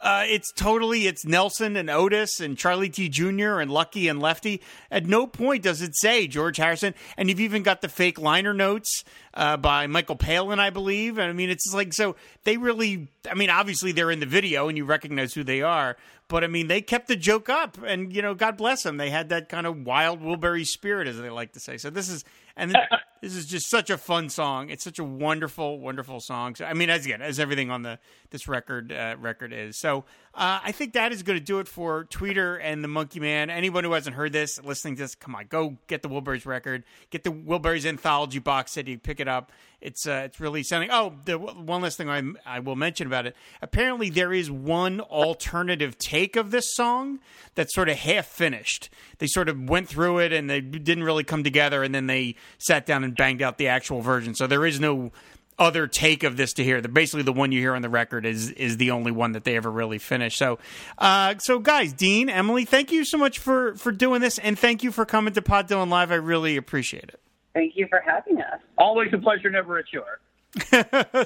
Uh, 0.06 0.24
it's 0.28 0.52
totally 0.52 1.08
it's 1.08 1.26
Nelson 1.26 1.76
and 1.76 1.90
Otis 1.90 2.40
and 2.40 2.56
Charlie 2.56 2.90
T 2.90 3.10
Jr. 3.10 3.60
and 3.60 3.72
Lucky 3.72 4.08
and 4.08 4.22
Lefty. 4.22 4.62
At 4.92 5.08
no 5.08 5.26
point 5.26 5.64
does 5.64 5.82
it 5.82 5.96
say 5.96 6.28
George 6.28 6.58
Harrison, 6.58 6.94
and 7.18 7.28
you've 7.28 7.40
even 7.40 7.64
got 7.64 7.82
the 7.82 7.90
fake 7.90 8.20
liner 8.20 8.54
notes 8.54 9.04
uh, 9.34 9.58
by 9.58 9.88
Michael 9.88 10.16
Palin, 10.16 10.60
I 10.60 10.70
believe. 10.70 11.18
I 11.18 11.34
mean, 11.34 11.50
it's 11.50 11.74
like 11.74 11.92
so 11.92 12.16
they 12.44 12.58
really. 12.58 13.08
I 13.28 13.34
mean, 13.34 13.50
obviously 13.50 13.94
they're 13.94 14.12
in 14.12 14.20
the 14.20 14.28
video 14.28 14.68
and 14.68 14.78
you 14.78 14.86
recognize 14.86 15.34
who 15.34 15.44
they 15.44 15.64
are, 15.64 15.98
but 16.28 16.44
I 16.44 16.48
mean 16.48 16.68
they 16.68 16.82
kept 16.82 17.08
the 17.08 17.16
joke 17.16 17.50
up, 17.50 17.80
and 17.84 18.16
you 18.16 18.22
know, 18.22 18.36
God 18.36 18.58
bless 18.58 18.84
them. 18.84 18.98
They 18.98 19.10
had 19.10 19.30
that 19.30 19.50
kind 19.50 19.66
of 19.66 19.88
wild 19.88 20.22
Wilbury 20.22 20.68
spirit, 20.68 21.08
as 21.08 21.18
they 21.18 21.32
like 21.32 21.54
to 21.54 21.60
say. 21.60 21.78
So 21.78 21.90
this 21.90 22.10
is 22.10 22.24
and 22.56 22.78
this 23.26 23.36
is 23.36 23.48
just 23.48 23.72
such 23.72 23.90
a 23.90 23.98
fun 23.98 24.30
song. 24.30 24.70
It's 24.70 24.84
such 24.84 25.00
a 25.00 25.04
wonderful, 25.04 25.80
wonderful 25.80 26.20
song. 26.20 26.54
So, 26.54 26.64
I 26.64 26.76
mean, 26.76 26.92
as 26.92 27.08
again, 27.08 27.24
as 27.24 27.40
everything 27.40 27.72
on 27.72 27.82
the 27.82 27.98
this 28.30 28.48
record 28.48 28.92
uh, 28.92 29.16
record 29.20 29.52
is. 29.52 29.78
So 29.78 30.06
uh, 30.36 30.60
I 30.64 30.74
think 30.74 30.94
that 30.94 31.14
is 31.14 31.24
going 31.24 31.40
to 31.40 31.44
do 31.44 31.60
it 31.60 31.68
for 31.68 32.04
Tweeter 32.06 32.60
and 32.62 32.84
the 32.84 32.90
Monkey 32.90 33.22
Man. 33.22 33.50
Anyone 33.50 33.86
who 33.86 33.94
hasn't 33.94 34.18
heard 34.18 34.34
this, 34.34 34.62
listening 34.62 34.98
to 34.98 35.04
this, 35.04 35.16
come 35.16 35.34
on, 35.34 35.46
go 35.48 35.78
get 35.88 36.02
the 36.02 36.10
Wilburys 36.10 36.46
record, 36.46 36.84
get 37.10 37.24
the 37.24 37.32
Wilburys 37.32 37.86
anthology 37.86 38.40
box 38.40 38.74
set. 38.74 38.88
You 38.88 38.98
pick 38.98 39.22
it 39.22 39.30
up. 39.30 39.54
It's 39.80 40.06
uh, 40.06 40.24
it's 40.26 40.40
really 40.42 40.64
sounding. 40.64 40.90
Oh, 40.92 41.14
the 41.24 41.38
one 41.38 41.82
last 41.82 41.98
thing 41.98 42.10
I 42.10 42.22
I 42.46 42.60
will 42.60 42.76
mention 42.76 43.08
about 43.08 43.28
it. 43.28 43.36
Apparently, 43.62 44.10
there 44.10 44.34
is 44.34 44.52
one 44.52 45.00
alternative 45.00 45.98
take 45.98 46.36
of 46.36 46.52
this 46.52 46.76
song 46.76 47.20
that's 47.54 47.74
sort 47.74 47.88
of 47.88 47.96
half 47.98 48.26
finished. 48.26 48.90
They 49.20 49.28
sort 49.28 49.48
of 49.48 49.70
went 49.70 49.88
through 49.88 50.20
it 50.20 50.34
and 50.34 50.50
they 50.50 50.60
didn't 50.60 51.04
really 51.04 51.24
come 51.24 51.44
together, 51.44 51.82
and 51.82 51.96
then 51.96 52.08
they 52.08 52.36
sat 52.58 52.86
down 52.86 53.04
and 53.06 53.16
banged 53.16 53.42
out 53.42 53.58
the 53.58 53.68
actual 53.68 54.02
version. 54.02 54.36
So 54.36 54.48
there 54.48 54.66
is 54.66 54.80
no 54.80 55.12
other 55.58 55.88
take 55.88 56.24
of 56.24 56.38
this 56.38 56.54
to 56.54 56.64
hear. 56.64 56.82
The 56.82 56.90
basically 56.90 57.24
the 57.24 57.34
one 57.34 57.52
you 57.52 57.60
hear 57.60 57.76
on 57.76 57.82
the 57.82 57.90
record 57.90 58.26
is 58.26 58.52
is 58.52 58.78
the 58.78 58.92
only 58.92 59.12
one 59.12 59.34
that 59.34 59.44
they 59.44 59.56
ever 59.56 59.72
really 59.72 59.98
finished. 59.98 60.38
So, 60.38 60.60
uh, 60.98 61.36
so 61.40 61.60
guys, 61.60 61.94
Dean, 61.94 62.30
Emily, 62.30 62.66
thank 62.66 62.92
you 62.92 63.06
so 63.06 63.18
much 63.18 63.40
for 63.40 63.76
for 63.76 63.92
doing 63.92 64.22
this, 64.22 64.38
and 64.40 64.58
thank 64.58 64.84
you 64.84 64.92
for 64.92 65.06
coming 65.06 65.34
to 65.34 65.42
Pod 65.42 65.68
Dylan 65.68 65.90
Live. 65.90 66.12
I 66.12 66.16
really 66.16 66.58
appreciate 66.58 67.06
it. 67.06 67.20
Thank 67.54 67.74
you 67.76 67.88
for 67.90 68.02
having 68.06 68.40
us. 68.42 68.60
Always 68.78 69.14
a 69.14 69.18
pleasure, 69.18 69.50
never 69.50 69.80
a 69.80 69.84
chore. 69.84 70.20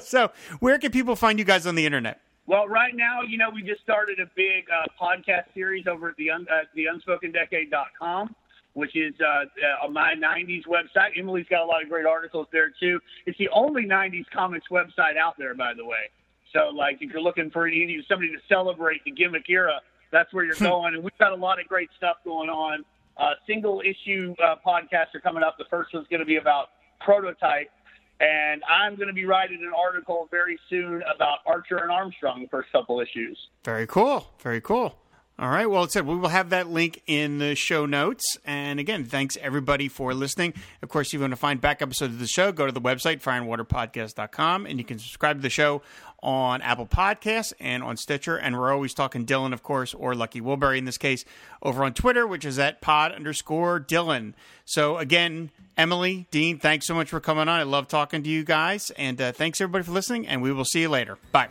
so, 0.02 0.30
where 0.60 0.78
can 0.78 0.92
people 0.92 1.16
find 1.16 1.38
you 1.38 1.44
guys 1.44 1.66
on 1.66 1.74
the 1.74 1.86
internet? 1.86 2.20
Well, 2.46 2.66
right 2.66 2.94
now, 2.96 3.22
you 3.22 3.38
know, 3.38 3.50
we 3.54 3.62
just 3.62 3.80
started 3.82 4.18
a 4.18 4.26
big 4.34 4.64
uh, 4.70 4.86
podcast 5.00 5.52
series 5.54 5.86
over 5.86 6.08
at 6.08 6.16
the 6.16 6.30
un- 6.30 6.46
uh, 6.50 6.64
the 6.74 6.86
unspokendecade.com 6.86 8.34
which 8.74 8.96
is 8.96 9.14
uh, 9.20 9.44
uh, 9.84 9.88
my 9.90 10.14
90s 10.14 10.66
website. 10.66 11.18
Emily's 11.18 11.46
got 11.50 11.62
a 11.62 11.66
lot 11.66 11.82
of 11.82 11.88
great 11.88 12.06
articles 12.06 12.46
there, 12.52 12.72
too. 12.78 13.00
It's 13.26 13.38
the 13.38 13.48
only 13.50 13.84
90s 13.84 14.26
comics 14.32 14.66
website 14.70 15.16
out 15.16 15.34
there, 15.38 15.54
by 15.54 15.74
the 15.74 15.84
way. 15.84 16.10
So, 16.52 16.68
like, 16.74 16.98
if 17.00 17.12
you're 17.12 17.22
looking 17.22 17.50
for 17.50 17.66
any, 17.66 18.04
somebody 18.08 18.30
to 18.32 18.38
celebrate 18.48 19.04
the 19.04 19.10
gimmick 19.10 19.48
era, 19.48 19.80
that's 20.10 20.32
where 20.32 20.44
you're 20.44 20.56
hmm. 20.56 20.64
going. 20.64 20.94
And 20.94 21.04
we've 21.04 21.18
got 21.18 21.32
a 21.32 21.36
lot 21.36 21.60
of 21.60 21.66
great 21.66 21.90
stuff 21.96 22.16
going 22.24 22.50
on. 22.50 22.84
Uh, 23.16 23.32
single 23.46 23.82
issue 23.82 24.34
uh, 24.42 24.56
podcasts 24.66 25.14
are 25.14 25.20
coming 25.20 25.42
up. 25.42 25.58
The 25.58 25.66
first 25.68 25.92
one's 25.92 26.06
going 26.08 26.20
to 26.20 26.26
be 26.26 26.36
about 26.36 26.68
prototype. 27.00 27.70
And 28.20 28.62
I'm 28.68 28.96
going 28.96 29.08
to 29.08 29.14
be 29.14 29.24
writing 29.24 29.60
an 29.62 29.72
article 29.76 30.28
very 30.30 30.58
soon 30.68 31.02
about 31.14 31.38
Archer 31.46 31.78
and 31.78 31.90
Armstrong, 31.90 32.42
the 32.42 32.48
first 32.48 32.70
couple 32.70 33.00
issues. 33.00 33.38
Very 33.64 33.86
cool. 33.86 34.30
Very 34.42 34.60
cool. 34.60 34.94
All 35.40 35.48
right. 35.48 35.64
Well, 35.64 35.84
it 35.84 35.90
said 35.90 36.06
we 36.06 36.16
will 36.16 36.28
have 36.28 36.50
that 36.50 36.68
link 36.68 37.02
in 37.06 37.38
the 37.38 37.54
show 37.54 37.86
notes. 37.86 38.36
And 38.44 38.78
again, 38.78 39.06
thanks 39.06 39.38
everybody 39.40 39.88
for 39.88 40.12
listening. 40.12 40.52
Of 40.82 40.90
course, 40.90 41.08
if 41.08 41.14
you 41.14 41.20
want 41.20 41.30
to 41.30 41.36
find 41.36 41.62
back 41.62 41.80
episodes 41.80 42.12
of 42.12 42.20
the 42.20 42.26
show, 42.26 42.52
go 42.52 42.66
to 42.66 42.72
the 42.72 42.80
website, 42.80 43.22
fireandwaterpodcast.com, 43.22 44.66
and 44.66 44.78
you 44.78 44.84
can 44.84 44.98
subscribe 44.98 45.38
to 45.38 45.42
the 45.42 45.48
show 45.48 45.80
on 46.22 46.60
Apple 46.60 46.86
Podcasts 46.86 47.54
and 47.58 47.82
on 47.82 47.96
Stitcher. 47.96 48.36
And 48.36 48.58
we're 48.58 48.70
always 48.70 48.92
talking 48.92 49.24
Dylan, 49.24 49.54
of 49.54 49.62
course, 49.62 49.94
or 49.94 50.14
Lucky 50.14 50.42
Wilbury 50.42 50.76
in 50.76 50.84
this 50.84 50.98
case, 50.98 51.24
over 51.62 51.84
on 51.84 51.94
Twitter, 51.94 52.26
which 52.26 52.44
is 52.44 52.58
at 52.58 52.82
pod 52.82 53.12
underscore 53.12 53.80
Dylan. 53.80 54.34
So 54.66 54.98
again, 54.98 55.52
Emily, 55.74 56.26
Dean, 56.30 56.58
thanks 56.58 56.86
so 56.86 56.92
much 56.92 57.08
for 57.08 57.18
coming 57.18 57.48
on. 57.48 57.60
I 57.60 57.62
love 57.62 57.88
talking 57.88 58.22
to 58.22 58.28
you 58.28 58.44
guys. 58.44 58.90
And 58.90 59.18
uh, 59.18 59.32
thanks 59.32 59.58
everybody 59.58 59.84
for 59.84 59.92
listening, 59.92 60.26
and 60.26 60.42
we 60.42 60.52
will 60.52 60.66
see 60.66 60.82
you 60.82 60.90
later. 60.90 61.16
Bye. 61.32 61.48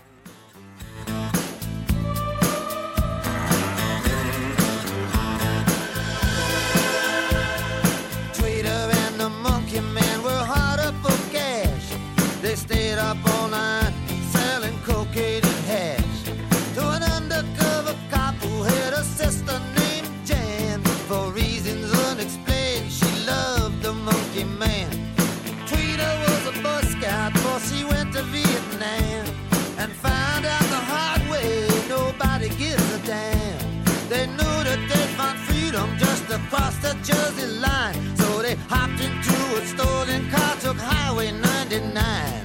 The 36.81 36.93
Jersey 37.03 37.47
line. 37.59 37.95
So 38.17 38.41
they 38.41 38.55
hopped 38.67 39.01
into 39.01 39.37
a 39.57 39.65
stolen 39.65 40.29
car, 40.29 40.55
took 40.57 40.77
Highway 40.77 41.31
99. 41.31 42.38